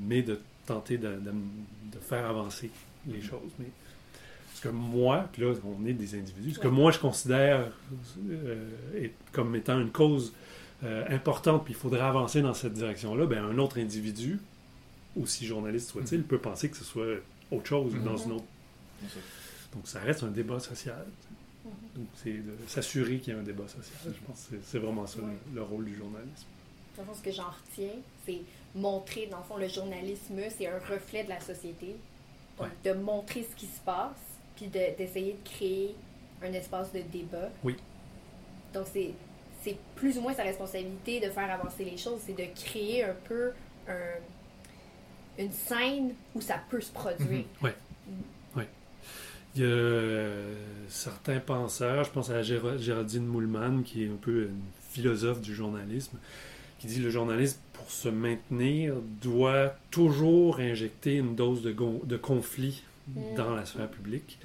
mais 0.00 0.22
de 0.22 0.40
tenter 0.66 0.96
de, 0.98 1.08
de, 1.08 1.98
faire 2.00 2.26
avancer 2.26 2.70
les 3.06 3.20
choses. 3.20 3.50
Mais 3.58 3.66
ce 4.54 4.62
que 4.62 4.68
moi, 4.68 5.28
puis 5.32 5.42
là, 5.42 5.52
on 5.64 5.86
est 5.86 5.92
des 5.92 6.14
individus, 6.14 6.54
ce 6.54 6.58
que 6.58 6.68
moi 6.68 6.90
je 6.90 6.98
considère 6.98 7.70
euh, 8.30 9.08
comme 9.32 9.54
étant 9.54 9.78
une 9.80 9.90
cause 9.90 10.32
euh, 10.84 11.04
importante, 11.10 11.64
puis 11.64 11.74
il 11.74 11.76
faudrait 11.76 12.00
avancer 12.00 12.42
dans 12.42 12.54
cette 12.54 12.72
direction-là, 12.72 13.26
ben, 13.26 13.44
un 13.44 13.58
autre 13.58 13.78
individu, 13.78 14.40
aussi 15.20 15.46
journaliste 15.46 15.90
soit-il, 15.90 16.22
peut 16.22 16.38
penser 16.38 16.70
que 16.70 16.76
ce 16.76 16.84
soit 16.84 17.16
autre 17.52 17.66
chose 17.66 17.94
dans 17.94 18.14
mm-hmm. 18.14 18.24
une 18.24 18.32
autre. 18.32 18.44
Donc 19.74 19.86
ça 19.86 20.00
reste 20.00 20.22
un 20.22 20.30
débat 20.30 20.60
social. 20.60 21.04
Mm-hmm. 21.66 21.96
Donc 21.96 22.06
c'est 22.16 22.32
de 22.32 22.56
s'assurer 22.66 23.18
qu'il 23.18 23.34
y 23.34 23.36
a 23.36 23.40
un 23.40 23.44
débat 23.44 23.68
social. 23.68 23.98
Je 24.06 24.26
pense 24.26 24.48
que 24.50 24.56
c'est 24.64 24.78
vraiment 24.78 25.06
ça 25.06 25.20
le, 25.54 25.62
rôle 25.62 25.84
du 25.84 25.96
journalisme 25.96 26.46
ce 27.14 27.22
que 27.22 27.30
j'en 27.30 27.50
retiens, 27.50 27.98
c'est 28.24 28.40
montrer, 28.74 29.26
dans 29.26 29.38
le 29.38 29.44
fond, 29.44 29.56
le 29.56 29.68
journalisme, 29.68 30.40
c'est 30.56 30.66
un 30.66 30.78
reflet 30.78 31.24
de 31.24 31.28
la 31.28 31.40
société. 31.40 31.96
de 32.84 32.92
montrer 32.92 33.42
ce 33.50 33.56
qui 33.56 33.66
se 33.66 33.80
passe, 33.84 34.12
puis 34.54 34.66
d'essayer 34.66 35.32
de, 35.32 35.48
créer 35.48 35.96
un 36.42 36.52
espace 36.52 36.92
de 36.92 37.00
débat. 37.00 37.50
Oui. 37.64 37.76
Donc, 38.72 38.86
c'est 38.92 39.76
plus 39.96 40.16
ou 40.18 40.20
moins 40.20 40.34
sa 40.34 40.44
responsabilité 40.44 41.18
de 41.18 41.30
faire 41.30 41.50
avancer 41.50 41.84
les 41.84 41.96
choses, 41.96 42.20
c'est 42.24 42.36
de 42.36 42.46
créer 42.54 43.04
un 43.04 43.16
peu 43.24 43.52
une 45.38 45.52
scène 45.52 46.12
où 46.34 46.40
ça 46.40 46.60
peut 46.70 46.80
se 46.80 46.92
produire. 46.92 47.44
Oui. 47.62 47.70
Mm. 48.06 48.58
Ouais. 48.58 48.68
Il 49.54 49.62
y 49.62 49.64
a 49.64 49.68
euh, 49.68 50.54
certains 50.88 51.40
penseurs, 51.40 52.04
je 52.04 52.10
pense 52.10 52.30
à 52.30 52.42
Géraldine 52.42 53.26
Moulman, 53.26 53.82
qui 53.82 54.04
est 54.04 54.08
un 54.08 54.18
peu 54.20 54.44
une 54.44 54.62
philosophe 54.90 55.40
du 55.40 55.54
journalisme, 55.54 56.18
qui 56.78 56.86
dit 56.86 57.00
le 57.00 57.10
journaliste, 57.10 57.60
pour 57.72 57.90
se 57.90 58.08
maintenir, 58.08 58.94
doit 59.20 59.74
toujours 59.90 60.60
injecter 60.60 61.16
une 61.16 61.34
dose 61.34 61.62
de, 61.62 61.74
de 62.04 62.16
conflit 62.16 62.82
mm. 63.08 63.34
dans 63.36 63.54
la 63.54 63.64
sphère 63.64 63.88
publique. 63.88 64.38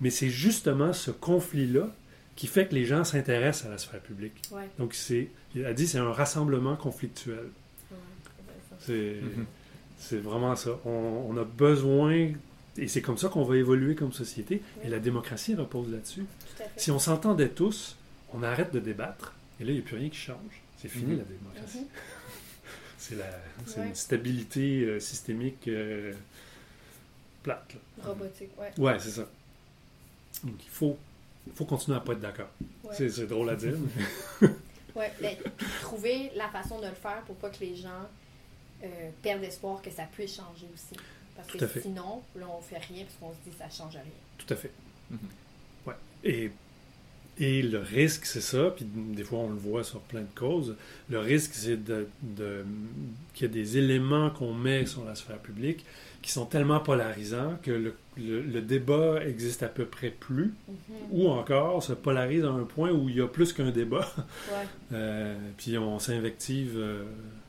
Mais 0.00 0.10
c'est 0.10 0.30
justement 0.30 0.92
ce 0.92 1.10
conflit-là 1.10 1.88
qui 2.36 2.46
fait 2.46 2.68
que 2.68 2.74
les 2.76 2.84
gens 2.84 3.02
s'intéressent 3.02 3.66
à 3.66 3.70
la 3.70 3.78
sphère 3.78 4.00
publique. 4.00 4.42
Donc, 4.78 4.94
c'est, 4.94 5.28
il 5.56 5.64
a 5.64 5.72
dit, 5.72 5.88
c'est 5.88 5.98
un 5.98 6.12
rassemblement 6.12 6.76
conflictuel. 6.76 7.48
Mm-hmm. 7.90 7.96
c'est, 8.78 9.16
vraiment 10.12 10.56
ça. 10.56 10.78
On, 10.84 11.36
a 11.36 11.44
besoin, 11.44 12.32
et 12.76 12.88
c'est 12.88 13.02
comme 13.02 13.18
ça 13.18 13.28
qu'on 13.28 13.44
va 13.44 13.56
évoluer 13.56 13.94
comme 13.94 14.12
société, 14.12 14.62
et 14.84 14.88
la 14.88 14.98
démocratie 14.98 15.54
repose 15.54 15.90
là-dessus. 15.90 16.24
Si 16.76 16.90
on 16.90 16.98
s'entendait 16.98 17.48
tous, 17.48 17.96
on 18.32 18.42
arrête 18.42 18.72
de 18.72 18.80
débattre, 18.80 19.34
et 19.60 19.64
là, 19.64 19.70
il 19.70 19.74
n'y 19.74 19.80
a 19.80 19.84
plus 19.84 19.96
rien 19.96 20.08
qui 20.08 20.18
change. 20.18 20.62
C'est 20.80 20.88
fini 20.88 21.12
mhm. 21.12 21.18
la 21.18 21.24
démocratie. 21.24 21.78
Mhm. 21.80 21.86
c'est 23.66 23.80
une 23.80 23.94
stabilité 23.94 24.82
euh, 24.82 25.00
systémique 25.00 25.66
euh, 25.68 26.12
plate. 27.42 27.74
Robotique, 28.02 28.50
ouais. 28.58 28.72
Ouais, 28.78 28.98
c'est 28.98 29.10
ça. 29.10 29.28
Donc 30.44 30.54
il 30.62 30.70
faut, 30.70 30.96
faut 31.54 31.64
continuer 31.64 31.96
à 31.96 32.00
ne 32.00 32.06
pas 32.06 32.12
être 32.12 32.20
d'accord. 32.20 32.50
C'est 32.92 33.26
drôle 33.26 33.50
à 33.50 33.56
dire. 33.56 33.74
oui, 34.42 35.04
mais 35.20 35.38
trouver 35.80 36.30
la 36.36 36.48
façon 36.48 36.80
de 36.80 36.86
le 36.86 36.94
faire 36.94 37.22
pour 37.26 37.36
pas 37.36 37.50
que 37.50 37.60
les 37.60 37.74
gens 37.76 38.08
euh, 38.82 39.10
perdent 39.22 39.44
espoir 39.44 39.82
que 39.82 39.90
ça 39.90 40.04
puisse 40.04 40.36
changer 40.36 40.66
aussi. 40.72 41.00
Parce 41.36 41.48
que 41.48 41.80
sinon, 41.80 42.22
là, 42.34 42.46
on 42.48 42.60
fait 42.60 42.78
rien 42.78 43.04
parce 43.04 43.16
qu'on 43.20 43.30
se 43.30 43.44
dit 43.44 43.56
que 43.56 43.58
ça 43.58 43.70
change 43.70 43.94
rien. 43.94 44.04
Tout 44.38 44.52
à 44.52 44.56
fait. 44.56 44.72
Mhm. 45.10 45.18
Ouais. 45.86 45.94
Et 46.24 46.50
et 47.40 47.62
le 47.62 47.78
risque, 47.78 48.26
c'est 48.26 48.40
ça, 48.40 48.72
puis 48.74 48.84
des 48.84 49.22
fois 49.22 49.38
on 49.38 49.50
le 49.50 49.56
voit 49.56 49.84
sur 49.84 50.00
plein 50.00 50.22
de 50.22 50.34
causes, 50.34 50.74
le 51.08 51.20
risque 51.20 51.52
c'est 51.54 51.76
de, 51.76 52.08
qu'il 53.32 53.46
y 53.46 53.50
a 53.50 53.52
des 53.52 53.78
éléments 53.78 54.30
qu'on 54.30 54.52
met 54.52 54.86
sur 54.86 55.04
la 55.04 55.14
sphère 55.14 55.38
publique 55.38 55.84
qui 56.20 56.32
sont 56.32 56.46
tellement 56.46 56.80
polarisants 56.80 57.56
que 57.62 57.70
le, 57.70 57.94
le, 58.16 58.60
débat 58.60 59.24
existe 59.24 59.62
à 59.62 59.68
peu 59.68 59.84
près 59.84 60.10
plus, 60.10 60.52
mm-hmm. 60.68 60.94
ou 61.12 61.28
encore 61.28 61.80
se 61.80 61.92
polarise 61.92 62.44
à 62.44 62.48
un 62.48 62.64
point 62.64 62.90
où 62.90 63.08
il 63.08 63.16
y 63.16 63.20
a 63.20 63.28
plus 63.28 63.52
qu'un 63.52 63.70
débat, 63.70 64.12
euh, 64.92 65.36
puis 65.58 65.78
on 65.78 66.00
s'invective 66.00 66.72
euh, 66.76 67.04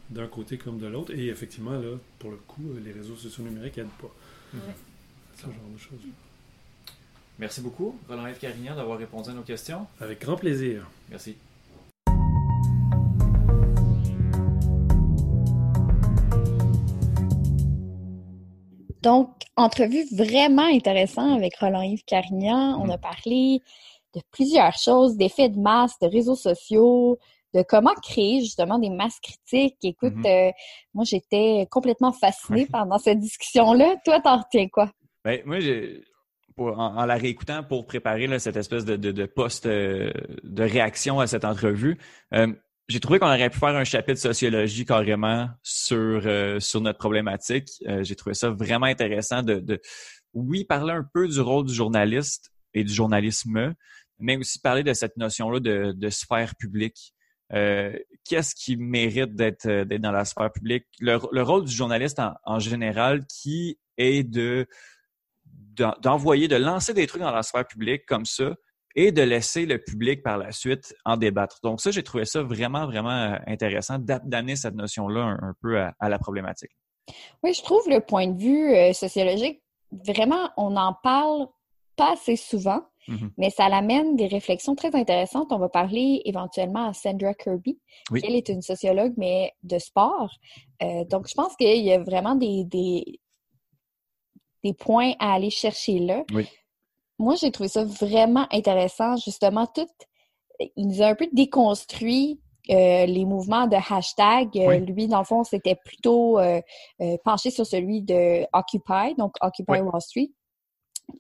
d'un 0.10 0.28
côté 0.28 0.58
comme 0.58 0.80
de 0.80 0.88
l'autre, 0.88 1.13
et 1.13 1.28
effectivement, 1.28 1.72
là, 1.72 1.98
pour 2.17 2.32
le 2.32 2.38
coup, 2.38 2.63
les 2.84 2.91
réseaux 2.91 3.15
sociaux 3.15 3.43
numériques 3.43 3.78
n'aident 3.78 3.88
pas. 4.02 4.12
Ce 5.36 5.43
genre 5.43 5.54
de 5.74 5.78
choses. 5.78 6.00
Merci 7.38 7.62
beaucoup, 7.62 7.95
Roland-Yves 8.10 8.39
Carignan, 8.39 8.76
d'avoir 8.76 8.98
répondu 8.98 9.30
à 9.30 9.34
nos 9.34 9.43
questions. 9.43 9.88
Avec 10.02 10.22
grand 10.22 10.36
plaisir. 10.36 10.89
Merci. 11.10 11.36
Donc, 19.02 19.30
entrevue 19.56 20.04
vraiment 20.12 20.67
intéressante 20.67 21.38
avec 21.38 21.56
Roland-Yves 21.56 22.04
Carignan. 22.04 22.78
On 22.82 22.88
mm. 22.88 22.91
a 22.91 22.98
parlé 22.98 23.62
de 24.13 24.22
plusieurs 24.32 24.78
choses, 24.78 25.15
d'effets 25.15 25.50
de 25.50 25.60
masse, 25.60 25.98
de 26.02 26.08
réseaux 26.08 26.36
sociaux, 26.36 27.17
de 27.53 27.63
comment 27.67 27.93
créer 28.03 28.41
justement 28.41 28.79
des 28.79 28.89
masses 28.89 29.19
critiques. 29.21 29.77
Écoute, 29.83 30.13
mm-hmm. 30.13 30.49
euh, 30.49 30.51
moi, 30.93 31.03
j'étais 31.03 31.67
complètement 31.71 32.12
fascinée 32.12 32.67
pendant 32.71 32.97
cette 32.97 33.19
discussion-là. 33.19 33.95
Toi, 34.05 34.19
t'en 34.21 34.38
retiens 34.38 34.67
quoi? 34.67 34.91
Ben, 35.23 35.41
moi, 35.45 35.59
j'ai 35.59 36.03
en, 36.67 37.05
la 37.05 37.15
réécoutant 37.15 37.63
pour 37.63 37.85
préparer 37.85 38.39
cette 38.39 38.57
espèce 38.57 38.85
de, 38.85 38.95
de, 38.95 39.25
post 39.25 39.65
euh, 39.65 40.12
de 40.43 40.63
réaction 40.63 41.19
à 41.19 41.27
cette 41.27 41.45
entrevue, 41.45 41.97
euh, 42.33 42.51
j'ai 42.88 42.99
trouvé 42.99 43.19
qu'on 43.19 43.27
aurait 43.27 43.51
pu 43.51 43.59
faire 43.59 43.75
un 43.75 43.83
chapitre 43.83 44.13
de 44.13 44.19
sociologie 44.19 44.83
carrément 44.83 45.47
sur, 45.62 46.21
euh, 46.25 46.59
sur 46.59 46.81
notre 46.81 46.97
problématique. 46.97 47.69
j'ai 48.01 48.15
trouvé 48.15 48.33
ça 48.33 48.49
vraiment 48.49 48.88
intéressant 48.88 49.43
de, 49.43 49.59
de, 49.59 49.79
oui, 50.33 50.65
parler 50.65 50.93
un 50.93 51.05
peu 51.13 51.27
du 51.27 51.39
rôle 51.39 51.65
du 51.65 51.73
journaliste 51.73 52.51
et 52.73 52.83
du 52.83 52.91
journalisme, 52.91 53.75
mais 54.17 54.38
aussi 54.38 54.59
parler 54.59 54.83
de 54.83 54.93
cette 54.93 55.17
notion-là 55.17 55.59
de, 55.59 55.93
de 55.95 56.09
sphère 56.09 56.55
publique. 56.55 57.13
Qu'est-ce 57.49 58.53
qui 58.53 58.77
mérite 58.77 59.35
d'être 59.35 59.67
dans 59.97 60.12
la 60.12 60.25
sphère 60.25 60.51
publique? 60.51 60.85
Le, 60.99 61.41
rôle 61.41 61.65
du 61.65 61.71
journaliste 61.71 62.19
en, 62.19 62.33
en 62.45 62.59
général 62.59 63.25
qui 63.25 63.79
est 63.97 64.23
de 64.23 64.67
d'envoyer, 66.01 66.47
de 66.47 66.57
lancer 66.57 66.93
des 66.93 67.07
trucs 67.07 67.21
dans 67.21 67.31
la 67.31 67.43
sphère 67.43 67.65
publique 67.65 68.05
comme 68.05 68.25
ça 68.25 68.53
et 68.95 69.12
de 69.12 69.21
laisser 69.21 69.65
le 69.65 69.77
public 69.77 70.23
par 70.23 70.38
la 70.38 70.51
suite 70.51 70.95
en 71.05 71.17
débattre. 71.17 71.59
Donc 71.63 71.81
ça, 71.81 71.91
j'ai 71.91 72.03
trouvé 72.03 72.25
ça 72.25 72.41
vraiment, 72.41 72.85
vraiment 72.85 73.33
euh, 73.33 73.38
intéressant 73.47 73.97
d'amener 73.99 74.55
cette 74.55 74.75
notion-là 74.75 75.38
un, 75.41 75.53
peu 75.62 75.79
à, 75.79 76.09
la 76.09 76.19
problématique. 76.19 76.71
Oui, 77.43 77.53
je 77.53 77.63
trouve 77.63 77.88
le 77.89 78.01
point 78.01 78.27
de 78.27 78.38
vue 78.38 78.73
euh, 78.73 78.93
sociologique, 78.93 79.62
vraiment, 79.91 80.51
on 80.57 80.71
n'en 80.71 80.93
parle 80.93 81.47
pas 81.95 82.13
assez 82.13 82.35
souvent, 82.35 82.81
mm-hmm. 83.10 83.30
mais 83.38 83.50
ça 83.50 83.65
amène 83.65 84.15
des 84.15 84.28
réflexions 84.28 84.76
très 84.76 84.95
intéressantes. 84.95 85.52
On 85.52 85.58
va 85.58 85.69
parler 85.69 86.22
éventuellement 86.26 86.88
à 86.88 86.93
Sandra 86.93 87.34
Kirby. 87.34 87.80
Elle 88.24 88.36
est 88.36 88.50
une 88.50 88.62
sociologue, 88.62 89.13
mais 89.17 89.54
de 89.63 89.78
sport. 89.80 90.32
Euh, 90.82 91.04
donc, 91.06 91.28
je 91.28 91.34
pense 91.34 91.56
qu'il 91.56 91.84
y 91.84 91.91
a 91.91 92.00
vraiment 92.00 92.36
des, 92.36 92.63
des 94.63 94.74
points 94.74 95.13
à 95.19 95.34
aller 95.34 95.50
chercher 95.50 96.00
là. 96.00 96.24
Moi, 97.17 97.36
j'ai 97.36 97.52
trouvé 97.52 97.67
ça 97.67 97.84
vraiment 97.84 98.48
intéressant, 98.52 99.17
justement, 99.17 99.67
tout. 99.67 99.88
Il 100.76 100.88
nous 100.88 101.02
a 101.02 101.08
un 101.08 101.15
peu 101.15 101.28
déconstruit 101.32 102.39
euh, 102.69 103.06
les 103.06 103.26
mouvements 103.26 103.67
de 103.67 103.76
hashtag. 103.76 104.58
Euh, 104.58 104.78
lui, 104.78 105.08
dans 105.08 105.19
le 105.19 105.26
fond, 105.26 105.43
c'était 105.43 105.76
plutôt 105.76 106.38
euh, 106.39 106.62
penché 107.24 107.50
sur 107.50 107.65
celui 107.65 108.02
de 108.02 108.45
Occupy, 108.54 109.15
donc 109.17 109.36
Occupy 109.41 109.80
Wall 109.80 110.02
Street. 110.02 110.30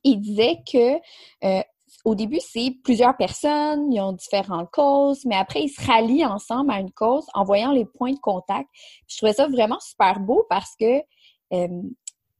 Il 0.03 0.21
disait 0.21 0.57
que 0.71 0.99
au 2.05 2.15
début, 2.15 2.39
c'est 2.39 2.75
plusieurs 2.83 3.15
personnes, 3.17 3.91
ils 3.91 3.99
ont 3.99 4.13
différentes 4.13 4.69
causes, 4.71 5.25
mais 5.25 5.35
après, 5.35 5.63
ils 5.63 5.69
se 5.69 5.85
rallient 5.85 6.25
ensemble 6.25 6.71
à 6.71 6.79
une 6.79 6.91
cause 6.91 7.25
en 7.33 7.43
voyant 7.43 7.71
les 7.71 7.85
points 7.85 8.13
de 8.13 8.19
contact. 8.19 8.67
je 9.07 9.17
trouvais 9.17 9.33
ça 9.33 9.47
vraiment 9.47 9.79
super 9.79 10.19
beau 10.19 10.45
parce 10.49 10.75
que 10.79 11.01
euh, 11.53 11.67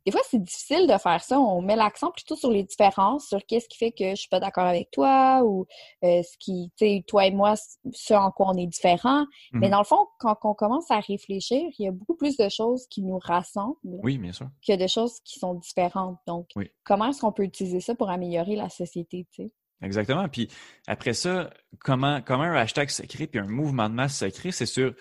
des 0.06 0.12
fois, 0.12 0.22
c'est 0.30 0.42
difficile 0.42 0.88
de 0.88 0.98
faire 0.98 1.22
ça. 1.22 1.40
On 1.40 1.62
met 1.62 1.76
l'accent 1.76 2.12
plutôt 2.12 2.36
sur 2.36 2.52
les 2.52 2.64
différences, 2.64 3.28
sur 3.28 3.46
qu'est-ce 3.46 3.68
qui 3.68 3.78
fait 3.78 3.92
que 3.92 4.12
je 4.12 4.16
suis 4.16 4.30
pas 4.30 4.40
d'accord 4.40 4.66
avec 4.66 4.92
toi 4.92 5.42
ou 5.44 5.66
euh, 6.04 6.22
ce 6.24 6.38
qui, 6.40 6.72
tu 6.78 6.86
sais, 6.86 7.04
toi 7.08 7.26
et 7.26 7.32
moi, 7.32 7.56
ce 7.92 8.14
en 8.14 8.32
quoi 8.32 8.48
on 8.50 8.58
est 8.58 8.68
différents. 8.68 9.26
Mais 9.52 9.68
mhm. 9.68 9.72
dans 9.72 9.80
le 9.80 9.86
fond, 9.86 10.08
quand 10.20 10.38
on 10.44 10.54
commence 10.54 10.90
à 10.90 11.00
réfléchir, 11.00 11.62
il 11.78 11.86
y 11.86 11.88
a 11.88 11.92
beaucoup 11.92 12.16
plus 12.16 12.38
de 12.38 12.50
choses 12.50 12.88
qui 12.88 13.02
nous 13.02 13.20
rassemblent. 13.20 13.76
Oui, 13.84 14.18
bien 14.18 14.32
sûr. 14.32 14.48
Que 14.66 14.76
de 14.76 14.88
choses 14.88 15.20
qui 15.24 15.40
sont 15.40 15.56
différentes. 15.56 16.18
Donc, 16.28 16.50
comment 16.84 17.10
est-ce 17.10 17.22
qu'on 17.22 17.32
peut 17.32 17.44
utiliser 17.44 17.82
ça 17.82 17.96
pour 17.96 18.10
améliorer 18.10 18.56
la 18.56 18.70
société, 18.70 19.28
tu 19.32 19.44
sais? 19.44 19.52
Exactement. 19.82 20.28
Puis 20.28 20.50
après 20.88 21.14
ça, 21.14 21.50
comment, 21.80 22.22
comment 22.22 22.44
un 22.44 22.56
hashtag 22.56 22.90
se 22.90 23.04
crée, 23.04 23.28
puis 23.28 23.40
un 23.40 23.48
mouvement 23.48 23.90
de 23.90 23.96
masse 23.96 24.18
se 24.18 24.26
crée, 24.26 24.52
c'est 24.52 24.66
sûr. 24.66 24.94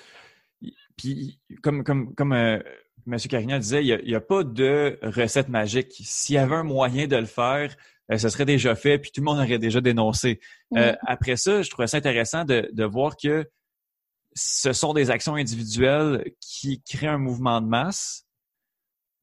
Puis 0.96 1.40
comme, 1.62 1.82
comme, 1.84 2.14
comme 2.14 2.32
euh, 2.32 2.60
M. 3.10 3.18
Carignan 3.18 3.58
disait, 3.58 3.84
il 3.84 4.04
n'y 4.04 4.14
a, 4.14 4.20
pas 4.20 4.44
de 4.44 4.98
recette 5.02 5.48
magique. 5.48 5.92
S'il 6.04 6.34
y 6.34 6.38
avait 6.38 6.56
un 6.56 6.62
moyen 6.62 7.06
de 7.06 7.16
le 7.16 7.26
faire, 7.26 7.74
euh, 8.10 8.18
ce 8.18 8.28
serait 8.28 8.44
déjà 8.44 8.74
fait, 8.74 8.98
puis 8.98 9.10
tout 9.10 9.20
le 9.20 9.24
monde 9.24 9.38
aurait 9.38 9.58
déjà 9.58 9.80
dénoncé. 9.80 10.40
Euh, 10.76 10.94
après 11.06 11.36
ça, 11.36 11.62
je 11.62 11.70
trouvais 11.70 11.86
ça 11.86 11.96
intéressant 11.96 12.44
de, 12.44 12.68
de, 12.72 12.84
voir 12.84 13.16
que 13.16 13.48
ce 14.34 14.72
sont 14.72 14.92
des 14.92 15.10
actions 15.10 15.34
individuelles 15.34 16.32
qui 16.40 16.82
créent 16.82 17.08
un 17.08 17.18
mouvement 17.18 17.60
de 17.60 17.66
masse. 17.66 18.24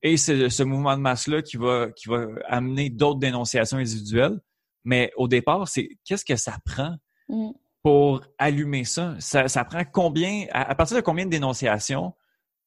Et 0.02 0.18
c'est 0.18 0.50
ce 0.50 0.64
mouvement 0.64 0.96
de 0.96 1.02
masse-là 1.02 1.42
qui 1.42 1.58
va, 1.58 1.90
qui 1.92 2.10
va 2.10 2.28
amener 2.48 2.90
d'autres 2.90 3.20
dénonciations 3.20 3.78
individuelles. 3.78 4.40
Mais 4.84 5.12
au 5.16 5.28
départ, 5.28 5.68
c'est 5.68 5.90
qu'est-ce 6.04 6.26
que 6.26 6.36
ça 6.36 6.58
prend 6.64 6.96
mm. 7.28 7.52
pour 7.82 8.22
allumer 8.38 8.84
ça? 8.84 9.16
ça? 9.20 9.48
ça? 9.48 9.66
prend 9.66 9.84
combien, 9.84 10.46
à, 10.52 10.76
partir 10.76 10.98
de 10.98 11.02
combien 11.02 11.26
de 11.26 11.32
dénonciations 11.32 12.14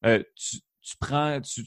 euh, 0.05 0.23
tu, 0.35 0.59
tu 0.89 0.97
prends, 0.99 1.41
tu, 1.41 1.63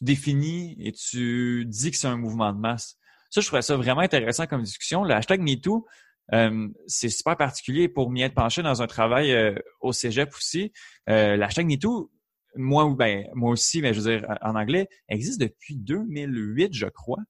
définis 0.00 0.76
et 0.78 0.92
tu 0.92 1.64
dis 1.66 1.90
que 1.90 1.96
c'est 1.96 2.06
un 2.06 2.16
mouvement 2.16 2.52
de 2.52 2.58
masse. 2.58 2.96
Ça, 3.30 3.40
je 3.40 3.46
trouvais 3.46 3.62
ça 3.62 3.76
vraiment 3.76 4.00
intéressant 4.00 4.46
comme 4.46 4.62
discussion. 4.62 5.04
Le 5.04 5.14
hashtag 5.14 5.40
MeToo, 5.40 5.86
euh, 6.32 6.68
c'est 6.86 7.08
super 7.08 7.36
particulier 7.36 7.88
pour 7.88 8.10
m'y 8.10 8.22
être 8.22 8.34
penché 8.34 8.62
dans 8.62 8.82
un 8.82 8.86
travail 8.86 9.32
euh, 9.32 9.54
au 9.80 9.92
cégep 9.92 10.32
aussi. 10.34 10.72
Euh, 11.08 11.36
le 11.36 11.42
hashtag 11.42 11.66
MeToo, 11.66 12.10
moi, 12.56 12.92
ben, 12.96 13.26
moi 13.34 13.50
aussi, 13.50 13.80
mais 13.80 13.94
je 13.94 14.00
veux 14.00 14.18
dire, 14.18 14.28
en 14.42 14.54
anglais, 14.56 14.88
existe 15.08 15.40
depuis 15.40 15.76
2008, 15.76 16.74
je 16.74 16.86
crois. 16.86 17.22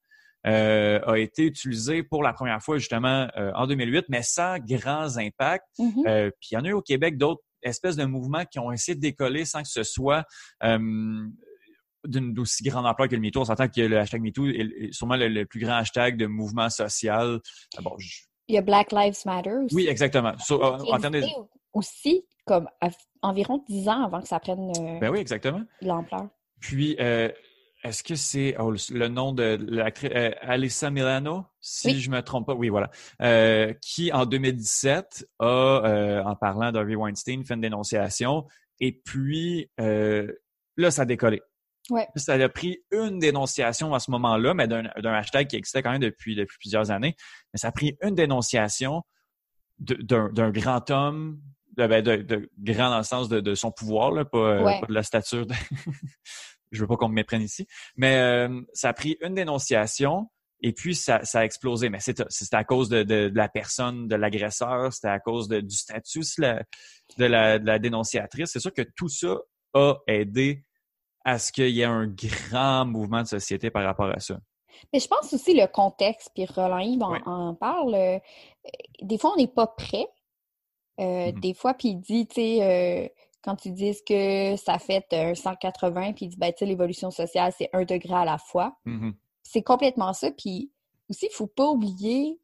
a 0.45 1.17
été 1.17 1.45
utilisé 1.45 2.03
pour 2.03 2.23
la 2.23 2.33
première 2.33 2.63
fois 2.63 2.79
justement 2.79 3.29
en 3.37 3.67
2008, 3.67 4.07
mais 4.09 4.23
sans 4.23 4.59
grands 4.59 5.19
impacts. 5.19 5.67
Mm-hmm. 5.79 6.31
puis 6.41 6.49
il 6.53 6.55
y 6.55 6.57
en 6.57 6.65
a 6.65 6.69
eu 6.69 6.73
au 6.73 6.81
Québec 6.81 7.19
d'autres 7.19 7.43
espèces 7.63 7.97
de 7.97 8.05
mouvements 8.05 8.45
qui 8.45 8.59
ont 8.59 8.73
essayé 8.73 8.95
de 8.95 9.01
décoller 9.01 9.45
sans 9.45 9.63
que 9.63 9.69
ce 9.69 9.83
soit 9.83 10.25
euh, 10.63 11.27
d'une 12.07 12.33
d'aussi 12.33 12.63
grande 12.63 12.87
ampleur 12.87 13.09
que 13.09 13.15
le 13.15 13.21
MeToo. 13.21 13.41
On 13.41 13.45
s'entend 13.45 13.69
que 13.69 13.81
le 13.81 13.99
hashtag 13.99 14.23
MeToo 14.23 14.47
est 14.47 14.93
sûrement 14.93 15.17
le, 15.17 15.45
plus 15.45 15.61
grand 15.61 15.75
hashtag 15.75 16.17
de 16.17 16.27
mouvement 16.27 16.71
social. 16.71 17.41
Ah, 17.77 17.83
Il 18.49 18.55
y 18.55 18.59
a 18.59 18.63
Black 18.63 18.93
Lives 18.93 19.19
Matter 19.27 19.53
aussi. 19.65 19.75
Oui, 19.75 19.87
exactement. 19.89 20.33
Aussi, 21.73 22.25
comme 22.47 22.69
environ 23.23 23.63
dix 23.69 23.89
ans 23.89 24.05
avant 24.05 24.21
que 24.21 24.29
ça 24.29 24.41
prenne 24.41 24.73
euh, 24.77 24.99
ben 24.99 25.11
oui, 25.11 25.21
exactement. 25.21 25.63
l'ampleur. 25.83 26.29
Puis, 26.59 26.97
euh, 26.99 27.31
est-ce 27.83 28.03
que 28.03 28.15
c'est 28.15 28.57
oh, 28.59 28.75
le 28.91 29.09
nom 29.09 29.33
de 29.33 29.59
l'actrice 29.69 30.11
euh, 30.15 30.33
Alyssa 30.43 30.91
Milano, 30.91 31.47
si 31.61 32.01
je 32.01 32.11
me 32.11 32.21
trompe 32.21 32.47
pas? 32.47 32.55
Oui, 32.55 32.69
voilà. 32.69 32.91
Euh, 33.23 33.73
qui, 33.81 34.13
en 34.13 34.27
2017, 34.27 35.27
a, 35.39 35.47
euh, 35.47 36.23
en 36.23 36.37
parlant 36.37 36.73
d'Harvey 36.73 36.95
Weinstein, 36.95 37.45
fait 37.45 37.55
une 37.55 37.63
dénonciation. 37.63 38.47
Et 38.81 38.93
puis, 38.93 39.71
là, 39.79 40.91
ça 40.91 41.03
a 41.03 41.05
décollé. 41.05 41.43
Ouais. 41.89 42.07
Ça 42.17 42.35
a 42.35 42.49
pris 42.49 42.79
une 42.93 43.19
dénonciation 43.19 43.95
à 43.95 44.01
ce 44.01 44.11
moment-là, 44.13 44.55
mais 44.55 44.69
d'un 44.69 45.13
hashtag 45.13 45.49
qui 45.49 45.57
existait 45.57 45.83
quand 45.83 45.91
même 45.91 46.01
depuis, 46.01 46.37
depuis 46.37 46.59
plusieurs 46.59 46.91
années. 46.91 47.17
Mais 47.53 47.59
ça 47.59 47.69
a 47.69 47.73
pris 47.73 47.97
une 48.03 48.15
dénonciation 48.15 49.03
d'un 49.79 50.51
grand 50.51 50.89
homme 50.91 51.41
de, 51.77 51.87
ben, 51.87 52.03
de, 52.03 52.17
de, 52.17 52.51
grand 52.59 52.91
dans 52.91 52.99
le 52.99 53.05
sens 53.05 53.29
de, 53.29 53.41
de 53.41 53.55
son 53.55 53.71
pouvoir, 53.71 54.11
là, 54.11 54.25
pas, 54.25 54.81
pas 54.81 54.87
de 54.87 54.93
la 54.93 55.03
stature 55.03 55.47
de, 55.47 55.55
je 56.71 56.81
veux 56.81 56.87
pas 56.87 56.97
qu'on 56.97 57.09
me 57.09 57.15
méprenne 57.15 57.43
ici, 57.43 57.67
mais 57.97 58.17
euh, 58.17 58.61
ça 58.73 58.91
a 58.91 58.93
pris 58.93 59.17
une 59.21 59.35
dénonciation 59.35 60.29
et 60.63 60.73
puis 60.73 60.95
ça, 60.95 61.25
ça 61.25 61.41
a 61.41 61.45
explosé. 61.45 61.89
Mais 61.89 62.01
c'était 62.01 62.25
à 62.53 62.65
cause 62.65 62.89
de, 62.89 63.03
de, 63.03 63.31
la 63.35 63.49
personne, 63.49 64.09
de 64.09 64.15
l'agresseur, 64.15 64.93
c'était 64.93 65.09
à 65.09 65.19
cause 65.19 65.49
de, 65.49 65.61
du 65.61 65.75
statut 65.75 66.21
de, 66.39 67.25
la, 67.25 67.59
de 67.59 67.67
la 67.67 67.79
dénonciatrice. 67.79 68.51
C'est 68.51 68.61
sûr 68.61 68.73
que 68.73 68.83
tout 68.97 69.09
ça 69.09 69.37
a 69.75 69.95
aidé 70.07 70.65
à 71.25 71.39
ce 71.39 71.53
qu'il 71.53 71.71
y 71.71 71.81
ait 71.81 71.85
un 71.85 72.07
grand 72.07 72.87
mouvement 72.87 73.23
de 73.23 73.29
société 73.29 73.71
par 73.71 73.85
rapport 73.85 74.11
à 74.11 74.21
ça. 74.21 74.39
Mais 74.93 75.01
je 75.01 75.09
pense 75.09 75.33
aussi 75.33 75.55
le 75.55 75.67
contexte, 75.67 76.31
puis 76.35 76.47
Roland 76.47 76.79
Yves 76.79 77.03
en, 77.03 77.55
parle. 77.55 77.95
Euh, 77.95 78.19
des 79.03 79.19
fois, 79.19 79.33
on 79.35 79.37
n'est 79.37 79.49
pas 79.49 79.67
prêt. 79.67 80.07
Euh, 80.99 81.03
mm-hmm. 81.03 81.41
Des 81.41 81.55
fois, 81.55 81.75
puis 81.75 81.89
il 81.91 82.01
dit, 82.01 82.27
tu 82.27 82.35
sais, 82.35 83.13
quand 83.43 83.65
ils 83.65 83.73
disent 83.73 84.03
que 84.03 84.57
ça 84.57 84.79
fait 84.79 85.07
un 85.13 85.35
180, 85.35 86.13
puis 86.13 86.27
ils 86.27 86.29
disent, 86.29 86.39
ben, 86.39 86.53
tu 86.53 86.59
sais, 86.59 86.67
l'évolution 86.67 87.11
sociale, 87.11 87.53
c'est 87.57 87.71
un 87.73 87.85
degré 87.85 88.15
à 88.15 88.25
la 88.25 88.39
fois. 88.39 88.77
Mm-hmm. 88.87 89.13
C'est 89.43 89.63
complètement 89.63 90.13
ça. 90.13 90.31
Puis 90.31 90.71
aussi, 91.09 91.27
il 91.27 91.31
ne 91.31 91.35
faut 91.35 91.47
pas 91.47 91.69
oublier. 91.69 92.39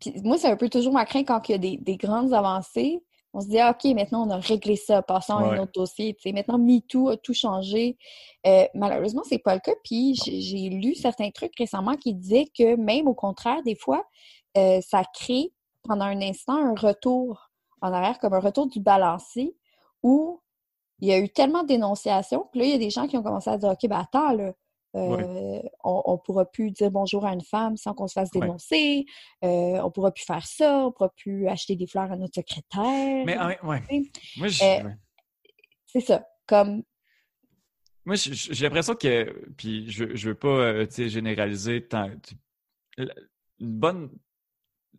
puis 0.00 0.12
moi, 0.24 0.38
c'est 0.38 0.48
un 0.48 0.56
peu 0.56 0.68
toujours 0.68 0.92
ma 0.92 1.04
crainte 1.04 1.28
quand 1.28 1.48
il 1.48 1.52
y 1.52 1.54
a 1.54 1.76
des, 1.76 1.96
grandes 1.96 2.32
avancées. 2.32 3.02
On 3.32 3.40
se 3.40 3.48
dit, 3.48 3.58
ah, 3.58 3.72
OK, 3.72 3.92
maintenant, 3.94 4.26
on 4.26 4.30
a 4.30 4.38
réglé 4.38 4.76
ça, 4.76 5.02
passons 5.02 5.34
à 5.34 5.54
un 5.54 5.58
autre 5.58 5.72
dossier. 5.72 6.16
sais 6.20 6.32
maintenant, 6.32 6.58
MeToo 6.58 7.08
a 7.08 7.16
tout 7.16 7.34
changé. 7.34 7.98
Euh, 8.46 8.66
malheureusement, 8.74 9.22
c'est 9.28 9.38
pas 9.38 9.54
le 9.54 9.60
cas. 9.60 9.74
Puis 9.82 10.14
j'ai 10.24 10.68
lu 10.68 10.94
certains 10.94 11.30
trucs 11.30 11.56
récemment 11.58 11.96
qui 11.96 12.14
disaient 12.14 12.46
que 12.56 12.76
même 12.76 13.08
au 13.08 13.14
contraire, 13.14 13.62
des 13.64 13.74
fois, 13.74 14.04
euh, 14.56 14.80
ça 14.80 15.02
crée 15.12 15.52
pendant 15.82 16.04
un 16.04 16.22
instant 16.22 16.54
un 16.54 16.74
retour 16.74 17.43
en 17.84 17.92
arrière 17.92 18.18
comme 18.18 18.32
un 18.32 18.40
retour 18.40 18.66
du 18.66 18.80
balancier 18.80 19.54
où 20.02 20.40
il 21.00 21.08
y 21.08 21.12
a 21.12 21.18
eu 21.18 21.28
tellement 21.28 21.62
de 21.62 21.68
dénonciations, 21.68 22.48
puis 22.50 22.60
là, 22.60 22.66
il 22.66 22.70
y 22.72 22.74
a 22.74 22.78
des 22.78 22.90
gens 22.90 23.06
qui 23.06 23.16
ont 23.16 23.22
commencé 23.22 23.50
à 23.50 23.58
dire 23.58 23.70
OK, 23.70 23.88
ben 23.88 23.98
attends, 23.98 24.32
là, 24.32 24.52
euh, 24.96 25.60
on 25.82 26.12
ne 26.12 26.24
pourra 26.24 26.44
plus 26.44 26.70
dire 26.70 26.90
bonjour 26.90 27.26
à 27.26 27.32
une 27.32 27.42
femme 27.42 27.76
sans 27.76 27.94
qu'on 27.94 28.06
se 28.06 28.12
fasse 28.12 28.30
dénoncer. 28.30 29.04
Euh, 29.42 29.80
on 29.82 29.90
pourra 29.90 30.12
plus 30.12 30.24
faire 30.24 30.46
ça. 30.46 30.86
On 30.86 30.92
pourra 30.92 31.08
plus 31.10 31.48
acheter 31.48 31.74
des 31.74 31.88
fleurs 31.88 32.12
à 32.12 32.16
notre 32.16 32.36
secrétaire. 32.36 33.24
Mais 33.26 33.36
ah 33.36 33.48
ouais. 33.64 33.82
Moi, 34.36 34.46
euh, 34.62 34.90
c'est 35.86 36.00
ça. 36.00 36.24
Comme. 36.46 36.84
Moi, 38.04 38.14
j'ai 38.14 38.64
l'impression 38.64 38.94
que. 38.94 39.50
Puis, 39.56 39.90
je 39.90 40.04
ne 40.04 40.16
veux 40.16 40.36
pas 40.36 40.88
généraliser 40.88 41.86
tant. 41.86 42.08
Une 42.96 43.10
bonne 43.58 44.10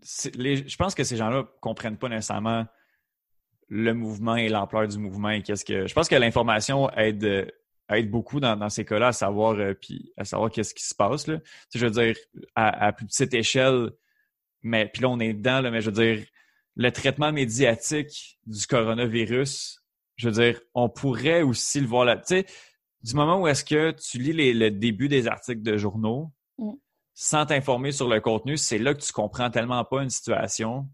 je 0.06 0.76
pense 0.76 0.96
que 0.96 1.04
ces 1.04 1.18
gens-là 1.18 1.38
ne 1.38 1.60
comprennent 1.62 1.98
pas 1.98 2.10
nécessairement 2.10 2.65
le 3.68 3.94
mouvement 3.94 4.36
et 4.36 4.50
l'ampleur 4.50 4.88
du 4.88 4.98
mouvement 4.98 5.39
qu'est-ce 5.41 5.65
que. 5.65 5.88
Je 5.88 5.94
pense 5.94 6.08
que 6.08 6.15
l'information 6.15 6.89
aide, 6.91 7.52
beaucoup 8.06 8.39
dans, 8.39 8.70
ces 8.70 8.86
cas-là 8.86 9.08
à 9.08 9.13
savoir 9.13 9.54
euh, 9.60 9.74
puis 9.74 10.13
à 10.18 10.26
savoir 10.26 10.52
qu'est-ce 10.52 10.74
qui 10.74 10.84
se 10.84 10.96
passe. 10.96 11.28
Là. 11.28 11.39
je 11.74 11.86
veux 11.86 11.91
dire, 11.91 12.15
à, 12.56 12.94
plus 12.94 13.06
petite 13.06 13.34
échelle, 13.34 13.91
mais 14.62 14.88
puis 14.88 15.02
là, 15.02 15.10
on 15.10 15.20
est 15.20 15.34
dedans, 15.34 15.62
mais 15.72 15.82
je 15.82 15.89
veux 15.89 16.15
dire, 16.15 16.26
le 16.76 16.91
traitement 16.91 17.32
médiatique 17.32 18.39
du 18.46 18.65
coronavirus, 18.68 19.84
je 20.18 20.30
veux 20.30 20.34
dire, 20.34 20.62
on 20.74 20.89
pourrait 20.89 21.41
aussi 21.41 21.80
le 21.80 21.88
voir 21.88 22.06
là. 22.06 22.18
Tu 22.18 22.24
sais, 22.28 22.46
du 23.02 23.15
moment 23.15 23.41
où 23.41 23.48
est-ce 23.48 23.63
que 23.63 23.91
tu 23.91 24.18
lis 24.18 24.54
le 24.54 24.70
début 24.70 25.08
des 25.08 25.28
articles 25.28 25.62
de 25.62 25.78
journaux, 25.78 26.32
mm 26.58 26.74
sans 27.15 27.45
t'informer 27.45 27.93
sur 27.93 28.10
le 28.10 28.19
contenu, 28.19 28.58
c'est 28.58 28.78
là 28.78 28.93
que 28.93 28.99
tu 28.99 29.13
comprends 29.13 29.49
tellement 29.49 29.84
pas 29.86 30.04
une 30.04 30.10
situation. 30.10 30.86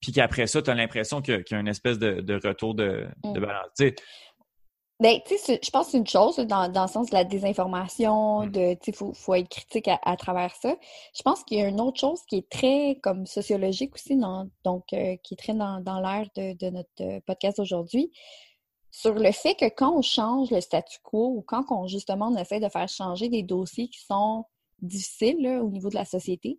Puis 0.00 0.12
qu'après 0.12 0.46
ça, 0.46 0.62
tu 0.62 0.70
as 0.70 0.74
l'impression 0.74 1.20
qu'il 1.20 1.44
y, 1.50 1.54
a 1.54 1.60
une 1.60 1.68
espèce 1.68 1.98
de, 1.98 2.40
retour 2.46 2.74
de, 2.74 3.06
mm. 3.22 3.38
balance. 3.38 3.68
Ben, 4.98 5.20
tu 5.26 5.36
sais, 5.36 5.60
je 5.62 5.70
pense 5.70 5.86
que 5.86 5.92
c'est 5.92 5.98
une 5.98 6.06
chose 6.06 6.38
dans, 6.38 6.68
le 6.68 6.88
sens 6.88 7.10
de 7.10 7.14
la 7.14 7.24
désinformation, 7.24 8.46
mm. 8.46 8.50
de, 8.50 8.74
tu 8.74 8.78
sais, 8.84 8.92
faut, 8.92 9.12
faut 9.12 9.34
être 9.34 9.48
critique 9.50 9.88
à, 9.88 10.16
travers 10.16 10.54
ça. 10.54 10.74
Je 11.14 11.22
pense 11.22 11.44
qu'il 11.44 11.58
y 11.58 11.62
a 11.62 11.68
une 11.68 11.82
autre 11.82 12.00
chose 12.00 12.22
qui 12.26 12.38
est 12.38 12.48
très, 12.48 12.98
comme 13.02 13.26
sociologique 13.26 13.94
aussi, 13.94 14.18
donc, 14.64 14.84
euh, 14.94 15.16
qui 15.22 15.34
est 15.34 15.36
très 15.36 15.52
dans, 15.52 15.80
dans 15.80 16.00
l'air 16.00 16.26
de, 16.34 16.70
notre 16.70 16.88
euh, 17.02 17.20
podcast 17.26 17.58
aujourd'hui, 17.58 18.10
sur 18.90 19.12
le 19.12 19.32
fait 19.32 19.54
que 19.54 19.66
quand 19.68 19.94
on 19.94 20.00
change 20.00 20.50
le 20.50 20.62
statu 20.62 20.98
quo 21.02 21.34
ou 21.36 21.42
quand 21.42 21.66
on, 21.68 21.86
justement, 21.86 22.28
on 22.28 22.36
essaie 22.36 22.60
de 22.60 22.68
faire 22.70 22.88
changer 22.88 23.28
des 23.28 23.42
dossiers 23.42 23.88
qui 23.88 24.00
sont 24.00 24.46
difficile 24.80 25.46
au 25.62 25.70
niveau 25.70 25.88
de 25.88 25.94
la 25.94 26.04
société. 26.04 26.58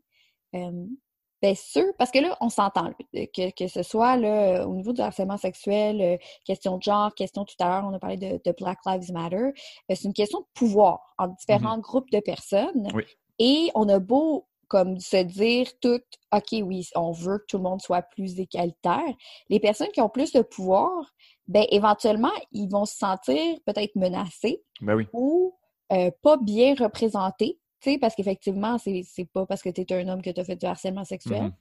bien 0.53 1.55
sûr, 1.55 1.85
parce 1.97 2.11
que 2.11 2.19
là, 2.19 2.35
on 2.41 2.49
s'entend, 2.49 2.91
que, 3.13 3.51
que, 3.51 3.67
ce 3.67 3.83
soit 3.83 4.17
là, 4.17 4.67
au 4.67 4.73
niveau 4.73 4.91
du 4.93 5.01
harcèlement 5.01 5.37
sexuel, 5.37 6.01
euh, 6.01 6.17
question 6.45 6.77
de 6.77 6.83
genre, 6.83 7.13
question 7.13 7.45
tout 7.45 7.55
à 7.59 7.67
l'heure, 7.67 7.85
on 7.85 7.93
a 7.93 7.99
parlé 7.99 8.17
de, 8.17 8.55
Black 8.59 8.79
Lives 8.85 9.11
Matter, 9.11 9.35
euh, 9.37 9.51
c'est 9.89 10.05
une 10.05 10.13
question 10.13 10.39
de 10.39 10.47
pouvoir 10.55 11.13
entre 11.17 11.35
différents 11.35 11.77
mm-hmm. 11.77 11.81
groupes 11.81 12.09
de 12.11 12.19
personnes. 12.19 12.87
Et 13.39 13.69
on 13.75 13.87
a 13.87 13.99
beau 13.99 14.47
comme 14.67 14.99
se 14.99 15.17
dire 15.23 15.67
tout, 15.79 16.01
OK, 16.33 16.55
oui, 16.63 16.87
on 16.95 17.11
veut 17.11 17.39
que 17.39 17.45
tout 17.47 17.57
le 17.57 17.63
monde 17.63 17.81
soit 17.81 18.01
plus 18.01 18.39
égalitaire. 18.39 19.13
Les 19.49 19.59
personnes 19.59 19.89
qui 19.93 20.01
ont 20.01 20.09
plus 20.09 20.33
de 20.33 20.41
pouvoir, 20.41 21.13
ben 21.47 21.65
éventuellement, 21.69 22.31
ils 22.51 22.69
vont 22.69 22.85
se 22.85 22.97
sentir 22.97 23.57
peut-être 23.65 23.95
menacés 23.95 24.61
ben 24.81 25.05
ou 25.13 25.55
euh, 25.93 26.11
pas 26.21 26.37
bien 26.37 26.75
représentés. 26.75 27.59
Parce 27.99 28.15
qu'effectivement, 28.15 28.77
c'est, 28.77 29.03
pas 29.33 29.45
parce 29.45 29.61
que 29.61 29.69
tu 29.69 29.81
es 29.81 29.93
un 29.93 30.07
homme 30.07 30.21
que 30.21 30.29
tu 30.29 30.39
as 30.39 30.43
fait 30.43 30.55
du 30.55 30.65
harcèlement 30.65 31.05
sexuel. 31.05 31.51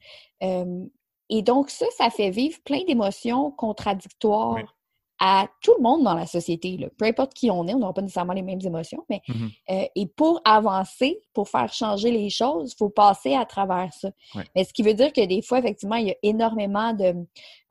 Mm-hmm. 0.40 0.88
et 1.30 1.42
donc, 1.42 1.70
ça, 1.70 1.86
ça 1.96 2.10
fait 2.10 2.30
vivre 2.30 2.58
plein 2.64 2.84
d'émotions 2.84 3.50
contradictoires 3.50 4.75
à 5.18 5.48
tout 5.62 5.74
le 5.76 5.82
monde 5.82 6.04
dans 6.04 6.14
la 6.14 6.26
société. 6.26 6.76
Là. 6.76 6.88
Peu 6.98 7.06
importe 7.06 7.32
qui 7.32 7.50
on 7.50 7.66
est, 7.66 7.74
on 7.74 7.78
n'aura 7.78 7.94
pas 7.94 8.02
nécessairement 8.02 8.34
les 8.34 8.42
mêmes 8.42 8.60
émotions, 8.62 9.04
mais 9.08 9.22
mm-hmm. 9.28 9.50
euh, 9.70 9.86
et 9.94 10.06
pour 10.06 10.40
avancer, 10.44 11.20
pour 11.32 11.48
faire 11.48 11.72
changer 11.72 12.10
les 12.10 12.28
choses, 12.28 12.72
il 12.72 12.76
faut 12.76 12.90
passer 12.90 13.34
à 13.34 13.46
travers 13.46 13.92
ça. 13.94 14.10
Mais 14.54 14.64
ce 14.64 14.72
qui 14.72 14.82
veut 14.82 14.94
dire 14.94 15.12
que 15.12 15.24
des 15.24 15.42
fois, 15.42 15.58
effectivement, 15.58 15.96
il 15.96 16.08
y 16.08 16.10
a 16.10 16.16
énormément 16.22 16.92
de, 16.92 17.14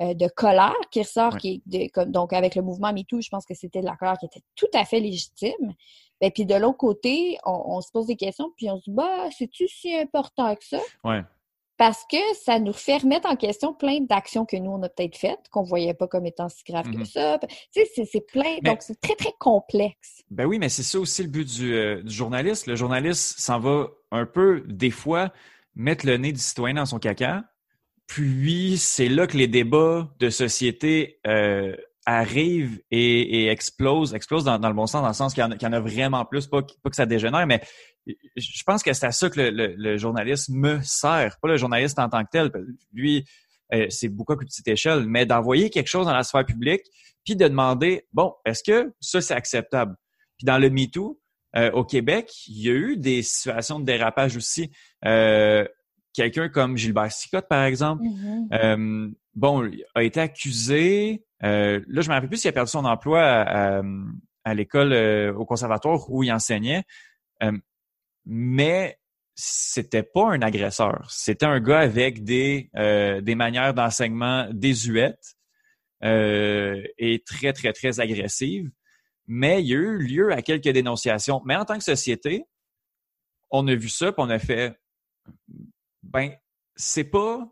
euh, 0.02 0.14
de 0.14 0.28
colère 0.28 0.76
qui 0.92 1.02
ressort, 1.02 1.38
qui 1.38 1.62
de, 1.66 1.88
comme, 1.92 2.12
donc 2.12 2.34
avec 2.34 2.56
le 2.56 2.62
mouvement 2.62 2.92
MeToo, 2.92 3.22
je 3.22 3.30
pense 3.30 3.46
que 3.46 3.54
c'était 3.54 3.82
de 3.82 3.86
la 3.86 3.96
colère 3.96 4.18
qui 4.18 4.26
était 4.26 4.42
tout 4.56 4.70
à 4.74 4.86
fait 4.86 5.00
légitime. 5.00 5.74
Et 6.22 6.32
puis 6.32 6.46
de 6.46 6.56
l'autre 6.56 6.78
côté, 6.78 7.38
on, 7.46 7.76
on, 7.76 7.82
se 7.82 7.92
pose 7.92 8.08
des 8.08 8.16
questions, 8.16 8.52
puis 8.56 8.72
on 8.72 8.78
se 8.78 8.86
dit, 8.86 8.92
bah, 8.92 9.30
c'est-tu 9.38 9.68
si 9.68 9.94
important 9.94 10.56
que 10.56 10.66
ça? 10.66 10.80
Ouais 11.04 11.22
parce 11.78 12.06
que 12.10 12.18
ça 12.42 12.60
nous 12.60 12.74
fait 12.74 12.98
remettre 12.98 13.30
en 13.30 13.36
question 13.36 13.74
plein 13.74 14.00
d'actions 14.02 14.46
que 14.46 14.56
nous, 14.56 14.72
on 14.72 14.82
a 14.84 14.90
peut-être 14.90 15.18
faites, 15.18 15.50
qu'on 15.52 15.64
ne 15.64 15.68
voyait 15.68 15.94
pas 15.94 16.08
comme 16.08 16.26
étant 16.26 16.48
si 16.48 16.64
grave 16.64 16.90
que 16.90 16.98
mm-hmm. 16.98 17.06
ça. 17.06 17.40
Tu 17.74 17.82
sais, 17.94 18.06
c'est 18.06 18.26
plein. 18.26 18.58
donc, 18.64 18.82
c'est 18.82 19.00
très, 19.00 19.16
très 19.16 19.34
complexe. 19.40 20.24
Ben 20.30 20.46
oui, 20.46 20.58
mais 20.58 20.70
c'est 20.70 20.84
ça 20.84 21.00
aussi 21.00 21.24
le 21.24 21.30
but 21.30 21.50
euh, 21.62 22.02
du, 22.02 22.14
journaliste. 22.14 22.68
Le 22.68 22.76
journaliste 22.76 23.40
s'en 23.40 23.60
va 23.60 23.90
un 24.12 24.26
peu, 24.26 24.64
des 24.68 24.92
fois, 24.92 25.32
mettre 25.76 26.06
le 26.06 26.18
nez 26.18 26.32
du 26.32 26.40
citoyen 26.40 26.76
dans 26.76 26.86
son 26.86 27.00
caca. 27.00 27.44
Puis, 28.08 28.78
c'est 28.78 29.10
là 29.10 29.28
que 29.28 29.36
les 29.36 29.48
débats 29.48 30.10
de 30.20 30.30
société 30.30 31.20
euh, 31.28 31.76
arrivent 32.06 32.80
et, 32.92 33.48
explosent, 33.48 34.14
explosent 34.14 34.44
dans, 34.44 34.58
le 34.58 34.74
bon 34.74 34.88
sens, 34.88 35.02
dans 35.02 35.08
le 35.08 35.14
sens 35.14 35.34
qu'il 35.34 35.44
y, 35.44 35.66
en 35.66 35.74
a 35.74 35.80
vraiment 35.80 36.24
plus, 36.24 36.48
pas, 36.48 36.62
pas 36.62 36.90
que 36.90 36.96
ça 36.96 37.08
dégénère, 37.08 37.48
mais 37.48 37.62
je 38.08 38.64
pense 38.64 38.84
que 38.84 38.94
c'est 38.94 39.06
à 39.06 39.12
ça 39.12 39.30
que 39.30 39.40
le, 39.40 39.98
journaliste 39.98 40.50
me 40.50 40.80
sert, 40.82 41.38
pas 41.42 41.48
le 41.48 41.58
journaliste 41.58 42.00
en 42.00 42.10
tant 42.10 42.24
que 42.24 42.30
tel. 42.32 42.52
Lui, 42.94 43.26
euh, 43.74 43.88
c'est 43.90 44.10
beaucoup 44.10 44.34
à 44.34 44.38
plus 44.38 44.46
petite 44.46 44.68
échelle, 44.68 45.06
mais 45.08 45.26
d'envoyer 45.26 45.70
quelque 45.70 45.88
chose 45.88 46.06
dans 46.06 46.14
la 46.14 46.24
sphère 46.24 46.46
publique, 46.46 46.84
puis 47.24 47.36
de 47.36 47.48
demander, 47.48 48.06
bon, 48.14 48.34
est-ce 48.46 48.64
que 48.64 48.94
ça, 49.00 49.22
c'est 49.22 49.34
acceptable? 49.34 49.96
Puis 50.38 50.46
dans 50.46 50.58
le 50.58 50.70
MeToo, 50.70 51.20
euh, 51.56 51.72
au 51.72 51.84
Québec, 51.84 52.32
il 52.48 52.62
y 52.62 52.70
a 52.70 52.74
eu 52.74 52.98
des 52.98 53.24
situations 53.24 53.80
de 53.80 53.86
dérapage 53.86 54.36
aussi. 54.36 54.72
Euh, 55.06 55.66
quelqu'un 56.14 56.50
comme 56.50 56.78
Gilbert 56.78 57.12
Sicotte, 57.12 57.48
par 57.48 57.64
exemple, 57.64 58.04
mm-hmm. 58.04 59.14
bon, 59.34 59.72
a 59.96 60.04
été 60.04 60.20
accusé. 60.20 61.24
là, 61.42 61.80
je 61.88 62.10
me 62.10 62.14
rappelle 62.14 62.30
plus 62.30 62.38
s'il 62.38 62.50
a 62.50 62.54
perdu 62.54 62.72
son 62.72 62.86
emploi 62.86 63.22
à, 63.22 63.82
à 64.44 64.54
l'école, 64.54 64.94
au 65.36 65.46
conservatoire 65.46 66.10
où 66.10 66.24
il 66.24 66.32
enseignait 66.32 66.84
mais 68.26 69.00
c'était 69.36 70.04
pas 70.04 70.30
un 70.32 70.42
agresseur. 70.42 71.06
C'était 71.10 71.46
un 71.46 71.60
gars 71.60 71.80
avec 71.80 72.24
des, 72.24 72.70
euh, 72.78 73.22
des 73.22 73.36
manières 73.36 73.74
d'enseignement 73.74 74.48
désuètes 74.52 75.36
euh, 76.04 76.82
et 76.98 77.22
très, 77.26 77.52
très, 77.52 77.74
très 77.74 78.00
agressives. 78.00 78.70
Mais 79.28 79.62
il 79.62 79.68
y 79.68 79.74
a 79.74 79.78
eu 79.78 79.98
lieu 79.98 80.32
à 80.32 80.42
quelques 80.42 80.70
dénonciations. 80.70 81.42
Mais 81.46 81.56
en 81.56 81.66
tant 81.66 81.78
que 81.78 81.84
société, 81.84 82.46
on 83.50 83.68
a 83.68 83.76
vu 83.76 83.90
ça, 83.90 84.12
puis 84.12 84.24
on 84.24 84.30
a 84.30 84.40
fait 84.40 84.78
ben, 86.04 86.32
c'est 86.76 87.04
pas. 87.04 87.48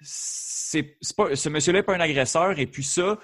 C'est 0.00 0.96
pas. 1.16 1.34
Ce 1.34 1.48
monsieur-là 1.48 1.80
n'est 1.80 1.82
pas 1.82 1.96
un 1.96 2.00
agresseur, 2.00 2.58
et 2.58 2.66
puis 2.66 2.84
ça, 2.84 3.18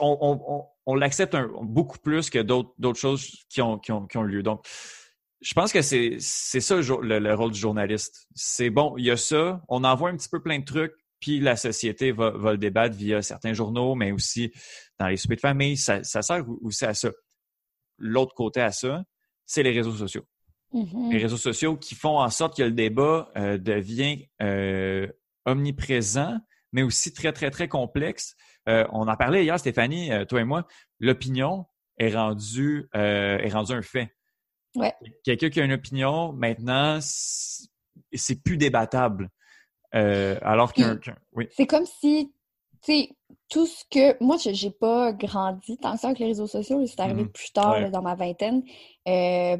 on, 0.00 0.18
on, 0.20 0.66
on, 0.86 0.94
l'accepte 0.94 1.36
beaucoup 1.62 1.98
plus 1.98 2.30
que 2.30 2.40
d'autres 2.40 2.98
choses 2.98 3.30
qui 3.48 3.62
ont, 3.62 3.78
qui, 3.78 3.92
ont, 3.92 4.06
qui 4.06 4.16
ont 4.16 4.22
lieu. 4.22 4.42
Donc, 4.42 4.66
je 5.40 5.54
pense 5.54 5.72
que 5.72 5.82
c'est 5.82 6.18
ça 6.18 6.76
le, 6.76 7.34
rôle 7.34 7.52
du 7.52 7.58
journaliste. 7.58 8.26
C'est 8.34 8.70
bon, 8.70 8.96
il 8.96 9.04
y 9.04 9.10
a 9.10 9.16
ça, 9.16 9.62
on 9.68 9.84
envoie 9.84 10.10
un 10.10 10.16
petit 10.16 10.28
peu 10.28 10.42
plein 10.42 10.58
de 10.58 10.64
trucs, 10.64 10.94
puis 11.20 11.40
la 11.40 11.56
société 11.56 12.12
va, 12.12 12.30
va 12.30 12.52
le 12.52 12.58
débattre 12.58 12.96
via 12.96 13.22
certains 13.22 13.52
journaux, 13.52 13.94
mais 13.94 14.12
aussi 14.12 14.52
dans 14.98 15.08
les 15.08 15.16
soupers 15.16 15.36
de 15.36 15.40
famille. 15.40 15.76
Ça, 15.76 16.02
ça 16.04 16.22
sert 16.22 16.44
aussi 16.62 16.84
à 16.84 16.94
ça. 16.94 17.10
L'autre 17.98 18.34
côté 18.34 18.60
à 18.60 18.72
ça, 18.72 19.04
c'est 19.44 19.62
les 19.62 19.72
réseaux 19.72 19.94
sociaux. 19.94 20.24
Mm-hmm. 20.72 21.12
Les 21.12 21.18
réseaux 21.18 21.36
sociaux 21.36 21.76
qui 21.76 21.94
font 21.94 22.18
en 22.18 22.30
sorte 22.30 22.56
que 22.56 22.62
le 22.62 22.72
débat 22.72 23.30
euh, 23.36 23.58
devient 23.58 24.26
euh, 24.42 25.06
omniprésent, 25.44 26.38
mais 26.72 26.82
aussi 26.82 27.12
très, 27.12 27.32
très, 27.32 27.50
très 27.50 27.68
complexe. 27.68 28.36
Euh, 28.68 28.86
on 28.92 29.06
en 29.06 29.16
parlait 29.16 29.44
hier, 29.44 29.58
Stéphanie, 29.58 30.10
toi 30.28 30.40
et 30.40 30.44
moi. 30.44 30.66
L'opinion 30.98 31.66
est 31.98 32.14
rendue, 32.14 32.88
est 32.92 33.48
rendue 33.48 33.72
un 33.72 33.82
fait. 33.82 34.15
Quelqu'un 35.24 35.50
qui 35.50 35.60
a 35.60 35.64
une 35.64 35.72
opinion, 35.72 36.32
maintenant, 36.32 36.98
c'est 37.00 38.42
plus 38.42 38.56
débattable. 38.56 39.30
Euh, 39.94 40.38
alors 40.42 40.72
qu'un. 40.72 40.98
Oui. 41.32 41.48
C'est 41.52 41.66
comme 41.66 41.86
si, 41.86 42.32
tu 42.82 42.92
sais, 42.92 43.10
tout 43.48 43.66
ce 43.66 43.84
que. 43.90 44.22
Moi, 44.22 44.36
j'ai 44.38 44.70
pas 44.70 45.12
grandi 45.12 45.78
tant 45.78 45.94
que 45.94 46.00
ça 46.00 46.08
avec 46.08 46.18
les 46.18 46.26
réseaux 46.26 46.46
sociaux, 46.46 46.84
c'est 46.86 47.00
arrivé 47.00 47.24
mm-hmm. 47.24 47.32
plus 47.32 47.52
tard 47.52 47.90
dans 47.90 48.02
ma 48.02 48.14
vingtaine. 48.14 48.62
Euh, 49.08 49.56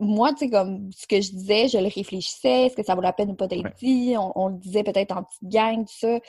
moi, 0.00 0.32
tu 0.32 0.40
sais, 0.40 0.50
comme 0.50 0.90
ce 0.92 1.06
que 1.06 1.20
je 1.20 1.30
disais, 1.30 1.68
je 1.68 1.78
le 1.78 1.84
réfléchissais, 1.84 2.66
est-ce 2.66 2.76
que 2.76 2.82
ça 2.82 2.94
vaut 2.94 3.00
la 3.00 3.12
peine 3.12 3.30
ou 3.30 3.34
pas 3.34 3.46
d'être 3.46 3.74
dit? 3.76 4.14
On, 4.18 4.48
le 4.48 4.58
disait 4.58 4.82
peut-être 4.82 5.16
en 5.16 5.22
petite 5.22 5.48
gang, 5.48 5.84
tout 5.86 5.94
ça. 5.98 6.08
Euh, 6.08 6.20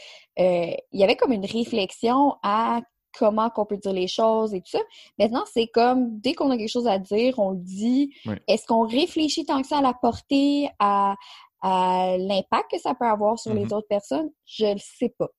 il 0.91 0.99
y 0.99 1.03
avait 1.03 1.15
comme 1.15 1.31
une 1.31 1.45
réflexion 1.45 2.35
à 2.43 2.81
comment 3.17 3.49
qu'on 3.49 3.65
peut 3.65 3.78
dire 3.78 3.93
les 3.93 4.08
choses 4.08 4.54
et 4.54 4.62
tout 4.62 4.71
ça. 4.71 4.82
Maintenant, 5.19 5.43
c'est 5.51 5.67
comme 5.67 6.19
dès 6.19 6.34
qu'on 6.34 6.51
a 6.51 6.58
quelque 6.58 6.71
chose 6.71 6.88
à 6.88 6.99
dire, 6.99 7.39
on 7.39 7.51
le 7.51 7.60
dit. 7.60 8.13
Est-ce 8.47 8.65
qu'on 8.65 8.88
réfléchit 8.88 9.45
tant 9.45 9.62
que 9.62 9.67
ça 9.67 9.80
à 9.80 9.82
la 9.82 9.93
portée, 9.93 10.69
à, 10.80 11.15
l'impact 11.63 12.71
que 12.71 12.80
ça 12.80 12.93
peut 12.93 13.06
avoir 13.06 13.39
sur 13.39 13.54
les 13.54 13.65
mm-hmm. 13.65 13.73
autres 13.73 13.88
personnes? 13.88 14.30
Je 14.45 14.65
ne 14.65 14.78
sais 14.78 15.13
pas. 15.17 15.30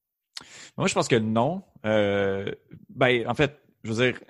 Moi, 0.76 0.86
je 0.88 0.94
pense 0.94 1.08
que 1.08 1.16
non. 1.16 1.62
Euh, 1.84 2.50
ben, 2.88 3.28
en 3.28 3.34
fait, 3.34 3.60
je 3.82 3.92
veux 3.92 4.04
dire, 4.04 4.20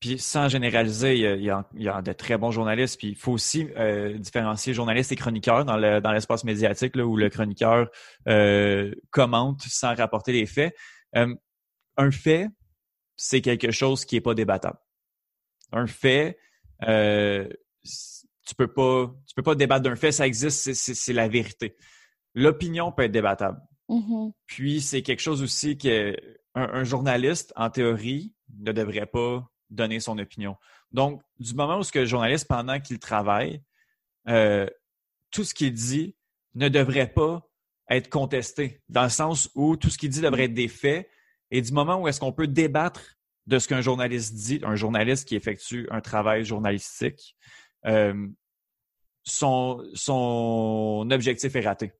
puis 0.00 0.18
sans 0.18 0.48
généraliser, 0.48 1.16
il 1.16 1.42
y, 1.42 1.50
a, 1.88 2.02
de 2.02 2.12
très 2.12 2.38
bons 2.38 2.50
journalistes, 2.50 2.98
puis 2.98 3.08
il 3.08 3.16
faut 3.16 3.32
aussi 3.32 3.68
euh, 3.76 4.18
différencier 4.18 4.74
journalistes 4.74 5.12
et 5.12 5.16
chroniqueurs 5.16 5.64
dans, 5.64 5.76
l'espace 6.12 6.44
médiatique 6.44 6.96
là, 6.96 7.06
où 7.06 7.16
le 7.16 7.28
chroniqueur 7.28 7.88
euh, 8.28 8.92
commente 9.10 9.62
sans 9.62 9.94
rapporter 9.94 10.32
les 10.32 10.46
faits. 10.46 10.74
un 11.14 12.10
fait, 12.10 12.48
c'est 13.24 13.40
quelque 13.40 13.70
chose 13.70 14.04
qui 14.04 14.16
n'est 14.16 14.20
pas 14.20 14.34
débattable. 14.34 14.78
Un 15.70 15.86
fait, 15.86 16.38
euh, 16.88 17.48
tu 17.84 18.54
peux 18.56 18.66
pas, 18.66 19.14
tu 19.28 19.34
peux 19.36 19.44
pas 19.44 19.54
débattre 19.54 19.84
d'un 19.84 19.94
fait, 19.94 20.10
ça 20.10 20.26
existe, 20.26 20.72
c'est 20.74 21.12
la 21.12 21.28
vérité. 21.28 21.76
L'opinion 22.34 22.90
peut 22.90 23.04
être 23.04 23.12
débattable. 23.12 23.60
Mm-hmm. 23.88 24.32
Puis 24.46 24.80
c'est 24.80 25.02
quelque 25.02 25.20
chose 25.20 25.40
aussi 25.40 25.78
que 25.78 26.16
un, 26.56 26.82
journaliste, 26.82 27.52
en 27.54 27.70
théorie, 27.70 28.34
ne 28.58 28.72
devrait 28.72 29.06
pas 29.06 29.48
donner 29.70 30.00
son 30.00 30.18
opinion. 30.18 30.56
Donc, 30.90 31.22
du 31.38 31.54
moment 31.54 31.78
où 31.78 31.84
ce 31.84 31.92
que 31.92 32.00
le 32.00 32.06
journaliste, 32.06 32.48
pendant 32.48 32.80
qu'il 32.80 32.98
travaille, 32.98 33.62
euh, 34.28 34.66
tout 35.30 35.44
ce 35.44 35.54
qu'il 35.54 35.72
dit 35.72 36.16
ne 36.56 36.68
devrait 36.68 37.12
pas 37.12 37.48
être 37.88 38.10
contesté, 38.10 38.82
dans 38.88 39.04
le 39.04 39.10
sens 39.10 39.48
où 39.54 39.76
tout 39.76 39.90
ce 39.90 39.96
qu'il 39.96 40.10
dit 40.10 40.20
devrait 40.20 40.44
être 40.46 40.54
des 40.54 40.68
faits, 40.68 41.08
et 41.52 41.60
du 41.60 41.70
moment 41.72 42.00
où 42.00 42.08
est-ce 42.08 42.18
qu'on 42.18 42.32
peut 42.32 42.48
débattre 42.48 43.18
de 43.46 43.58
ce 43.58 43.68
qu'un 43.68 43.82
journaliste 43.82 44.34
dit, 44.34 44.60
un 44.64 44.74
journaliste 44.74 45.28
qui 45.28 45.36
effectue 45.36 45.86
un 45.90 46.00
travail 46.00 46.44
journalistique, 46.44 47.36
euh, 47.86 48.26
son, 49.24 49.84
objectif 51.12 51.54
est 51.54 51.60
raté. 51.60 51.92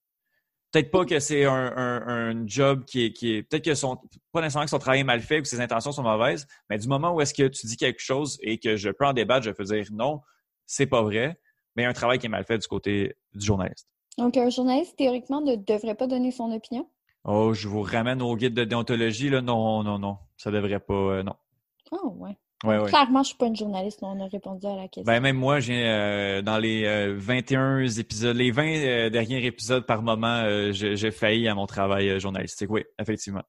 Peut-être 0.71 0.91
pas 0.91 1.05
que 1.05 1.21
c'est 1.21 1.45
un, 1.45 2.47
job 2.47 2.87
qui 2.87 3.05
est, 3.05 3.43
peut-être 3.43 3.65
que 3.65 3.75
son, 3.75 3.99
pas 4.33 4.41
nécessairement 4.41 4.65
que 4.65 4.71
son 4.71 4.79
travail 4.79 5.01
est 5.01 5.05
mal 5.05 5.21
fait 5.21 5.41
ou 5.41 5.43
que 5.43 5.49
ses 5.49 5.61
intentions 5.61 5.93
sont 5.93 6.03
mauvaises, 6.03 6.47
mais 6.71 6.79
du 6.79 6.89
moment 6.89 7.13
où 7.13 7.21
est-ce 7.21 7.35
que 7.35 7.47
tu 7.47 7.67
dis 7.67 7.77
quelque 7.77 8.01
chose 8.01 8.39
et 8.41 8.59
que 8.59 8.77
je 8.77 8.89
peux 8.89 9.05
en 9.05 9.13
débattre, 9.13 9.45
je 9.45 9.51
peux 9.51 9.65
dire 9.65 9.85
non, 9.93 10.23
c'est 10.65 10.87
pas 10.87 11.03
vrai, 11.03 11.39
mais 11.77 11.85
un 11.85 11.93
travail 11.93 12.19
qui 12.19 12.25
est 12.25 12.31
mal 12.31 12.47
fait 12.47 12.57
du 12.57 12.67
côté 12.67 13.17
du 13.35 13.45
journaliste. 13.45 13.87
Donc, 14.17 14.39
un 14.39 14.49
journaliste, 14.49 14.97
théoriquement, 14.97 15.43
ne 15.43 15.57
devrait 15.57 15.95
pas 15.95 16.07
donner 16.07 16.31
son 16.31 16.51
opinion? 16.53 16.89
Oh, 17.25 17.55
je 17.55 17.69
vous 17.69 17.83
ramène 17.83 18.21
au 18.21 18.37
guide 18.37 18.55
de 18.55 18.65
déontologie, 18.65 19.31
là. 19.31 19.41
Non, 19.41 19.83
non, 19.83 19.99
non. 19.99 20.19
Ça 20.37 20.51
devrait 20.51 20.81
pas. 20.81 20.95
Euh, 20.95 21.23
non. 21.23 21.35
Oh, 21.93 22.15
ouais. 22.19 22.37
Ouais, 22.65 22.79
ouais. 22.79 22.89
Clairement, 22.89 23.23
je 23.23 23.29
suis 23.29 23.37
pas 23.37 23.47
une 23.47 23.57
journaliste, 23.57 23.99
on 24.03 24.21
a 24.21 24.27
répondu 24.29 24.67
à 24.67 24.77
la 24.77 24.83
question. 24.83 25.03
Ben, 25.03 25.21
même 25.21 25.37
moi, 25.37 25.59
j'ai 25.59 25.85
euh, 25.85 26.43
dans 26.43 26.59
les 26.59 27.13
21 27.13 27.81
euh, 27.81 27.89
épisodes, 27.89 28.37
les 28.37 28.53
20 28.53 29.11
derniers 29.11 29.45
épisodes 29.45 29.85
par 29.85 30.03
moment, 30.03 30.45
j'ai 30.71 31.11
failli 31.11 31.49
à 31.49 31.57
mon 31.57 31.67
travail 31.67 32.21
journalistique. 32.21 32.71
Oui, 32.71 32.85
effectivement. 33.01 33.43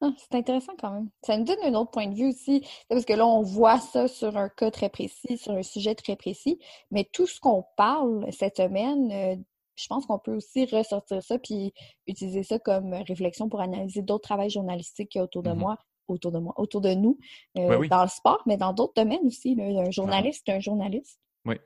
Ah, 0.00 0.10
c'est 0.16 0.38
intéressant 0.38 0.72
quand 0.80 0.92
même. 0.92 1.10
Ça 1.22 1.36
nous 1.36 1.44
donne 1.44 1.58
un 1.62 1.74
autre 1.74 1.90
point 1.90 2.06
de 2.06 2.14
vue 2.14 2.28
aussi. 2.28 2.64
Parce 2.88 3.04
que 3.04 3.12
là, 3.12 3.26
on 3.26 3.42
voit 3.42 3.78
ça 3.78 4.08
sur 4.08 4.38
un 4.38 4.48
cas 4.48 4.70
très 4.70 4.88
précis, 4.88 5.36
sur 5.36 5.52
un 5.52 5.62
sujet 5.62 5.94
très 5.94 6.16
précis. 6.16 6.58
Mais 6.90 7.06
tout 7.12 7.26
ce 7.26 7.40
qu'on 7.40 7.64
parle 7.76 8.26
cette 8.30 8.56
semaine 8.56 9.44
je 9.78 9.86
pense 9.86 10.06
qu'on 10.06 10.18
peut 10.18 10.34
aussi 10.34 10.66
ressortir 10.66 11.22
ça 11.22 11.38
puis 11.38 11.72
utiliser 12.06 12.42
ça 12.42 12.58
comme 12.58 12.92
réflexion 12.92 13.48
pour 13.48 13.60
analyser 13.60 14.02
d'autres 14.02 14.28
travails 14.28 14.50
journalistiques 14.50 15.10
qu'il 15.10 15.20
y 15.20 15.22
a 15.22 15.24
autour 15.24 15.42
de 15.42 15.50
mm-hmm. 15.50 15.54
moi, 15.54 15.78
autour 16.08 16.32
de 16.32 16.38
moi, 16.38 16.54
autour 16.56 16.80
de 16.80 16.94
nous, 16.94 17.18
euh, 17.56 17.86
dans 17.88 18.02
le 18.02 18.08
sport, 18.08 18.42
mais 18.46 18.56
dans 18.56 18.72
d'autres 18.72 18.94
domaines 18.96 19.26
aussi. 19.26 19.56
Un 19.60 19.90
journaliste, 19.90 20.42
c'est 20.46 20.52
un 20.52 20.60
journaliste. 20.60 21.20
Oui. 21.44 21.56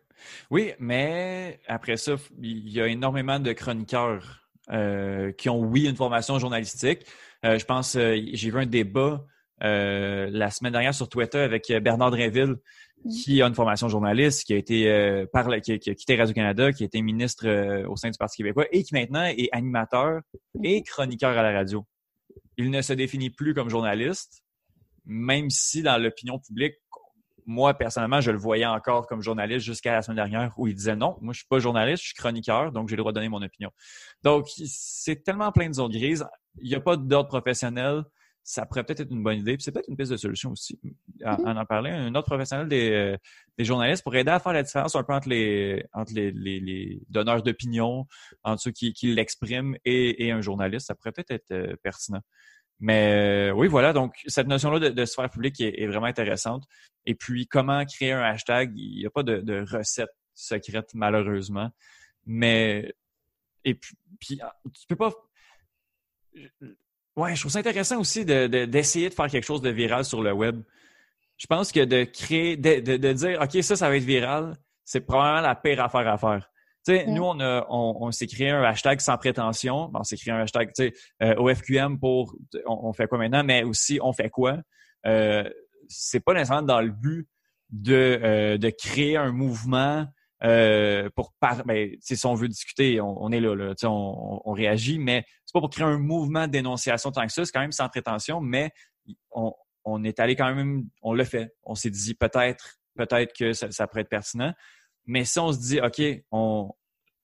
Oui, 0.51 0.73
mais 0.79 1.61
après 1.67 1.97
ça, 1.97 2.17
il 2.41 2.69
y 2.69 2.81
a 2.81 2.87
énormément 2.87 3.41
de 3.41 3.53
chroniqueurs 3.53 4.43
euh, 4.71 5.33
qui 5.33 5.49
ont, 5.49 5.61
oui, 5.61 5.89
une 5.89 5.97
formation 5.97 6.39
journalistique. 6.39 7.07
Euh, 7.45 7.59
je 7.59 7.65
pense, 7.65 7.93
j'ai 7.95 8.51
vu 8.51 8.59
un 8.59 8.67
débat 8.67 9.25
la 9.63 10.51
semaine 10.51 10.73
dernière 10.73 10.95
sur 10.95 11.09
Twitter 11.09 11.39
avec 11.39 11.73
Bernard 11.83 12.11
Drinville, 12.11 12.57
mm. 13.05 13.11
qui 13.11 13.43
a 13.43 13.47
une 13.47 13.55
formation 13.55 13.89
journaliste, 13.89 14.45
qui 14.45 14.55
a 14.55 14.57
été 14.57 15.25
par 15.33 15.49
qui, 15.61 15.73
a 15.73 15.79
quitté 15.79 16.17
Radio-Canada, 16.17 16.73
qui 16.73 16.83
a 16.83 16.87
été 16.87 17.01
ministre 17.01 17.85
au 17.87 17.97
sein 17.97 18.11
du 18.11 18.19
Parti 18.19 18.39
québécois 18.39 18.67
et 18.73 18.83
qui 18.83 18.95
maintenant 18.95 19.25
est 19.25 19.49
animateur 19.53 20.21
et 20.63 20.81
mm. 20.81 20.83
chroniqueur 20.85 21.37
à 21.37 21.43
la 21.43 21.53
radio 21.53 21.87
il 22.57 22.71
ne 22.71 22.83
se 22.83 22.93
définit 22.93 23.31
plus 23.31 23.55
comme 23.55 23.69
journaliste, 23.69 24.43
même 25.05 25.51
si 25.51 25.83
dans 25.83 26.01
l'opinion 26.01 26.39
publique, 26.39 26.75
moi, 27.45 27.75
personnellement, 27.75 28.21
je 28.21 28.31
le 28.31 28.39
voyais 28.39 28.67
encore 28.67 29.09
comme 29.09 29.21
journaliste 29.21 29.67
jusqu'à 29.67 29.93
la 29.93 30.03
semaine 30.03 30.17
dernière 30.17 30.55
où 30.59 30.69
il 30.69 30.75
disait 30.75 30.95
non, 30.95 31.19
moi, 31.21 31.33
je 31.33 31.39
suis 31.39 31.49
pas 31.49 31.59
journaliste, 31.59 32.03
je 32.03 32.09
suis 32.09 32.17
chroniqueur, 32.17 32.71
donc 32.71 32.89
j'ai 32.89 32.95
le 32.95 33.03
droit 33.03 33.11
de 33.11 33.17
donner 33.17 33.29
mon 33.29 33.43
opinion. 33.43 33.71
Donc, 34.23 34.47
c'est 34.49 35.25
tellement 35.25 35.51
plein 35.51 35.69
de 35.69 35.75
zones 35.75 35.91
grises. 35.91 36.25
Il 36.61 36.69
n'y 36.69 36.77
a 36.77 36.81
pas 36.81 36.97
d'ordre 36.97 37.29
professionnel 37.29 38.05
ça 38.45 38.67
pourrait 38.67 38.85
peut-être 38.85 39.01
être 39.01 39.11
une 39.11 39.23
bonne 39.23 39.39
idée. 39.39 39.57
Puis 39.57 39.65
c'est 39.65 39.73
peut-être 39.73 39.89
une 39.89 39.97
piste 39.97 40.11
de 40.11 40.17
solution 40.17 40.53
aussi. 40.53 40.79
À, 41.25 41.37
mm-hmm. 41.37 41.59
en, 41.59 41.65
parler, 41.65 41.91
un 41.91 42.15
autre 42.15 42.27
professionnel 42.27 42.69
euh, 42.73 43.17
des, 43.57 43.65
journalistes 43.65 44.03
pour 44.03 44.15
aider 44.17 44.31
à 44.31 44.41
faire 44.41 44.53
la 44.53 44.63
différence 44.63 44.97
un 44.97 45.05
peu 45.05 45.13
entre 45.13 45.29
les, 45.29 45.85
entre 45.93 46.13
les, 46.15 47.01
donneurs 47.09 47.43
d'opinion, 47.43 48.07
entre 48.43 48.63
ceux 48.63 48.71
qui, 48.73 48.95
l'expriment 49.15 49.77
et, 49.85 50.33
un 50.33 50.41
journaliste, 50.41 50.87
ça 50.87 50.95
pourrait 50.95 51.13
peut-être 51.13 51.31
être, 51.31 51.53
euh, 51.53 51.77
pertinent. 51.83 52.21
Mais 52.81 53.51
euh, 53.51 53.53
oui, 53.53 53.69
voilà, 53.69 53.93
donc 53.93 54.17
cette 54.27 54.49
notion-là 54.49 54.91
de, 54.91 55.05
sphère 55.05 55.31
publique 55.31 55.61
est, 55.61 55.87
vraiment 55.87 56.07
intéressante. 56.07 56.65
Et 57.07 57.15
puis, 57.15 57.47
comment 57.47 57.85
créer 57.85 58.13
un 58.13 58.23
hashtag? 58.23 58.73
Il 58.77 58.99
n'y 58.99 59.07
a 59.07 59.11
pas 59.11 59.23
de, 59.23 59.37
de 59.37 59.65
recette 59.71 60.11
secrète, 60.35 60.91
malheureusement. 60.95 61.71
Mais, 62.27 62.93
et 63.65 63.75
puis, 63.75 63.95
puis 64.19 64.41
tu 64.75 64.87
peux 64.89 64.97
pas 64.97 65.13
Ouais, 67.17 67.35
je 67.35 67.41
trouve 67.41 67.53
ça 67.53 67.59
intéressant 67.59 68.01
aussi 68.01 68.25
d'essayer 68.25 69.09
de, 69.09 69.15
faire 69.15 69.29
quelque 69.29 69.45
chose 69.45 69.61
de 69.61 69.71
viral 69.71 70.05
sur 70.05 70.23
le 70.23 70.33
web. 70.33 70.63
Je 71.37 71.47
pense 71.47 71.73
que 71.73 71.85
de 71.85 72.05
créer, 72.05 72.57
de, 72.57 73.13
dire, 73.13 73.41
OK, 73.41 73.63
ça, 73.63 73.77
ça 73.77 73.89
va 73.89 73.97
être 73.97 74.05
viral, 74.05 74.57
c'est 74.85 75.01
probablement 75.01 75.41
la 75.41 75.55
pire 75.55 75.83
affaire 75.83 76.09
à 76.09 76.17
faire. 76.17 76.49
Tu 76.87 76.97
sais, 76.97 77.07
nous, 77.07 77.23
on, 77.23 77.39
a, 77.41 77.67
on, 77.69 78.11
s'est 78.11 78.27
créé 78.27 78.51
un 78.51 78.63
hashtag 78.63 79.01
sans 79.01 79.17
prétention. 79.17 79.91
on 79.95 80.03
s'est 80.03 80.17
créé 80.17 80.33
un 80.33 80.41
hashtag, 80.41 80.73
tu 80.75 80.85
sais, 80.85 80.95
euh, 81.23 81.35
OFQM 81.37 81.99
pour 81.99 82.35
on, 82.67 82.93
fait 82.93 83.07
quoi 83.07 83.19
maintenant, 83.19 83.45
mais 83.45 83.63
aussi 83.63 84.01
on 84.03 84.13
fait 84.13 84.31
quoi? 84.31 84.59
Euh, 85.07 85.49
c'est 85.89 86.21
pas 86.21 86.33
nécessairement 86.33 86.67
dans 86.67 86.81
le 86.81 86.91
but 86.91 87.29
de, 87.71 88.21
euh, 88.23 88.59
de 88.59 88.71
créer 88.71 89.17
un 89.17 89.31
mouvement 89.31 90.07
euh, 90.45 91.09
pour 91.15 91.33
par, 91.39 91.65
ben, 91.65 91.97
si 92.01 92.27
on 92.27 92.35
veut 92.35 92.49
discuter, 92.49 93.01
on, 93.01 93.31
est 93.31 93.41
là, 93.41 93.55
là 93.55 93.75
on, 93.85 94.43
on, 94.45 94.53
réagit, 94.53 94.99
mais 94.99 95.25
c'est 95.45 95.53
pas 95.53 95.61
pour 95.61 95.71
créer 95.71 95.87
un 95.87 95.99
mouvement 95.99 96.47
de 96.47 96.53
dénonciation 96.53 97.13
tant 97.13 97.27
que 97.27 97.33
ça, 97.33 97.45
c'est 97.45 97.53
quand 97.53 97.61
même 97.61 97.73
sans 97.73 97.89
prétention, 97.89 98.41
mais 98.41 98.73
on, 99.31 99.53
on 99.85 100.05
est 100.05 100.21
allé 100.21 100.37
quand 100.37 100.53
même, 100.55 100.89
on 101.03 101.13
l'a 101.13 101.25
fait. 101.25 101.55
On 101.65 101.75
s'est 101.75 101.91
dit 101.91 102.15
peut-être, 102.15 102.79
peut-être 102.97 103.33
que 103.35 103.53
ça, 103.53 103.87
pourrait 103.87 104.03
être 104.03 104.09
pertinent. 104.09 104.53
Mais 105.07 105.25
si 105.25 105.39
on 105.39 105.53
se 105.53 105.59
dit, 105.59 105.81
OK, 105.81 106.03
on, 106.31 106.71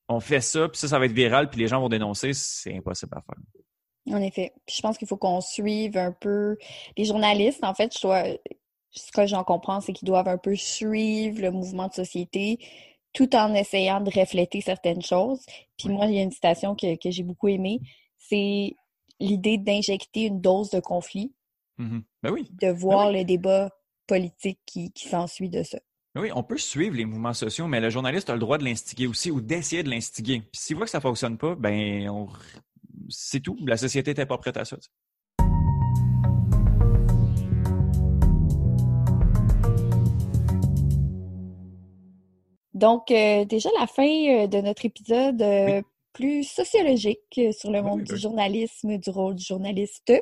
on 0.08 0.20
fait 0.20 0.40
ça, 0.40 0.68
puis 0.68 0.78
ça, 0.78 0.88
ça 0.88 0.98
va 0.98 1.06
être 1.06 1.12
viral, 1.12 1.50
puis 1.50 1.60
les 1.60 1.68
gens 1.68 1.80
vont 1.80 1.88
dénoncer, 1.88 2.32
c'est 2.32 2.76
impossible 2.76 3.16
à 3.16 3.22
faire. 3.22 4.14
En 4.14 4.22
effet. 4.22 4.52
Puis 4.66 4.76
je 4.76 4.82
pense 4.82 4.96
qu'il 4.96 5.06
faut 5.06 5.18
qu'on 5.18 5.40
suive 5.40 5.96
un 5.98 6.12
peu 6.12 6.56
les 6.96 7.04
journalistes. 7.04 7.62
En 7.62 7.74
fait, 7.74 7.94
je 7.94 8.00
dois, 8.00 8.24
ce 8.90 9.12
que 9.12 9.26
j'en 9.26 9.44
comprends, 9.44 9.80
c'est 9.80 9.92
qu'ils 9.92 10.06
doivent 10.06 10.28
un 10.28 10.38
peu 10.38 10.56
suivre 10.56 11.42
le 11.42 11.50
mouvement 11.50 11.88
de 11.88 11.94
société, 11.94 12.58
tout 13.12 13.34
en 13.34 13.54
essayant 13.54 14.00
de 14.00 14.10
refléter 14.10 14.60
certaines 14.60 15.02
choses. 15.02 15.40
Puis 15.76 15.88
moi, 15.88 16.06
il 16.06 16.14
y 16.14 16.18
a 16.18 16.22
une 16.22 16.30
citation 16.30 16.74
que, 16.74 16.86
j'ai 17.04 17.22
beaucoup 17.22 17.48
aimée, 17.48 17.80
c'est 18.18 18.74
l'idée 19.20 19.58
d'injecter 19.58 20.24
une 20.24 20.40
dose 20.40 20.70
de 20.70 20.80
conflit. 20.80 21.32
Mm-hmm. 21.78 22.02
Ben 22.22 22.30
oui. 22.30 22.48
De 22.50 22.56
ben 22.60 22.72
voir 22.72 23.12
le 23.12 23.24
débat 23.24 23.70
politique 24.06 24.58
qui, 24.66 24.92
s'ensuit 24.96 25.50
de 25.50 25.62
ça. 25.62 25.78
Ben 26.14 26.22
oui, 26.22 26.30
on 26.34 26.42
peut 26.42 26.58
suivre 26.58 26.96
les 26.96 27.04
mouvements 27.04 27.34
sociaux, 27.34 27.66
mais 27.66 27.80
le 27.80 27.90
journaliste 27.90 28.30
a 28.30 28.32
le 28.32 28.40
droit 28.40 28.58
de 28.58 28.64
l'instiguer 28.64 29.06
aussi 29.06 29.30
ou 29.30 29.40
d'essayer 29.40 29.82
de 29.82 29.90
l'instiguer. 29.90 30.40
Puis 30.40 30.60
s'il 30.60 30.76
voit 30.76 30.86
que 30.86 30.90
ça 30.90 30.98
ne 30.98 31.02
fonctionne 31.02 31.38
pas, 31.38 31.54
ben 31.54 32.26
c'est 33.08 33.40
tout. 33.40 33.56
La 33.66 33.76
société 33.76 34.10
n'était 34.10 34.26
pas 34.26 34.38
prête 34.38 34.56
à 34.56 34.64
ça. 34.64 34.76
Donc, 42.78 43.10
euh, 43.10 43.44
déjà 43.44 43.68
la 43.80 43.88
fin 43.88 44.06
euh, 44.06 44.46
de 44.46 44.60
notre 44.60 44.84
épisode 44.84 45.42
euh, 45.42 45.82
plus 46.12 46.44
sociologique 46.44 47.40
sur 47.50 47.72
le 47.72 47.82
monde 47.82 48.04
du 48.04 48.16
journalisme, 48.16 48.98
du 48.98 49.10
rôle 49.10 49.34
du 49.34 49.44
journaliste. 49.44 50.12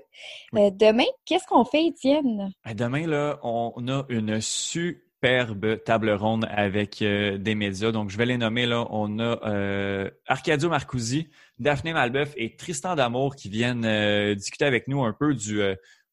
demain, 0.55 1.05
qu'est-ce 1.27 1.47
qu'on 1.47 1.67
fait, 1.67 1.87
Étienne? 1.87 2.51
Ben, 2.65 2.75
demain, 2.75 3.07
là, 3.07 3.39
on 3.43 3.89
a 3.89 4.07
une 4.09 4.41
superbe 4.41 5.83
table 5.85 6.11
ronde 6.13 6.47
avec 6.51 6.99
des 7.01 7.55
médias. 7.55 7.93
Donc, 7.93 8.09
je 8.09 8.17
vais 8.17 8.27
les 8.27 8.39
nommer. 8.39 8.65
Là. 8.67 8.87
On 8.91 9.19
a 9.19 10.11
Arcadio 10.27 10.69
Marcusi, 10.69 11.29
Daphné 11.59 11.93
Malbeuf 11.93 12.33
et 12.37 12.57
Tristan 12.57 12.95
Damour 12.95 13.37
qui 13.37 13.49
viennent 13.49 14.35
discuter 14.35 14.65
avec 14.65 14.89
nous 14.89 15.03
un 15.03 15.13
peu 15.13 15.35
du, 15.35 15.61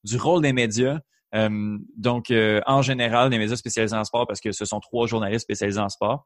du 0.03 0.17
rôle 0.17 0.41
des 0.41 0.53
médias. 0.53 0.99
Euh, 1.33 1.77
donc, 1.97 2.31
euh, 2.31 2.61
en 2.65 2.81
général, 2.81 3.29
les 3.31 3.37
médias 3.37 3.55
spécialisés 3.55 3.95
en 3.95 4.03
sport, 4.03 4.27
parce 4.27 4.39
que 4.39 4.51
ce 4.51 4.65
sont 4.65 4.79
trois 4.79 5.07
journalistes 5.07 5.43
spécialisés 5.43 5.79
en 5.79 5.89
sport, 5.89 6.25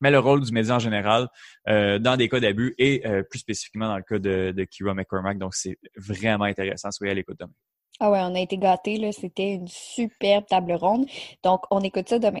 mais 0.00 0.10
le 0.10 0.18
rôle 0.18 0.42
du 0.42 0.52
média 0.52 0.74
en 0.74 0.78
général 0.78 1.28
euh, 1.68 1.98
dans 1.98 2.16
des 2.16 2.28
cas 2.28 2.40
d'abus 2.40 2.74
et 2.78 3.02
plus 3.30 3.38
spécifiquement 3.38 3.88
dans 3.88 3.96
le 3.96 4.02
cas 4.02 4.18
de, 4.18 4.52
de 4.52 4.64
Kira 4.64 4.94
McCormack. 4.94 5.38
Donc, 5.38 5.54
c'est 5.54 5.78
vraiment 5.96 6.44
intéressant. 6.44 6.90
Soyez 6.90 7.12
à 7.12 7.14
l'écoute 7.14 7.38
demain. 7.38 7.52
Ah 8.00 8.10
ouais, 8.10 8.20
on 8.22 8.34
a 8.34 8.40
été 8.40 8.58
gâtés. 8.58 9.12
C'était 9.12 9.54
une 9.54 9.68
superbe 9.68 10.46
table 10.46 10.72
ronde. 10.72 11.06
Donc, 11.44 11.62
on 11.70 11.80
écoute 11.80 12.08
ça 12.08 12.18
demain. 12.18 12.40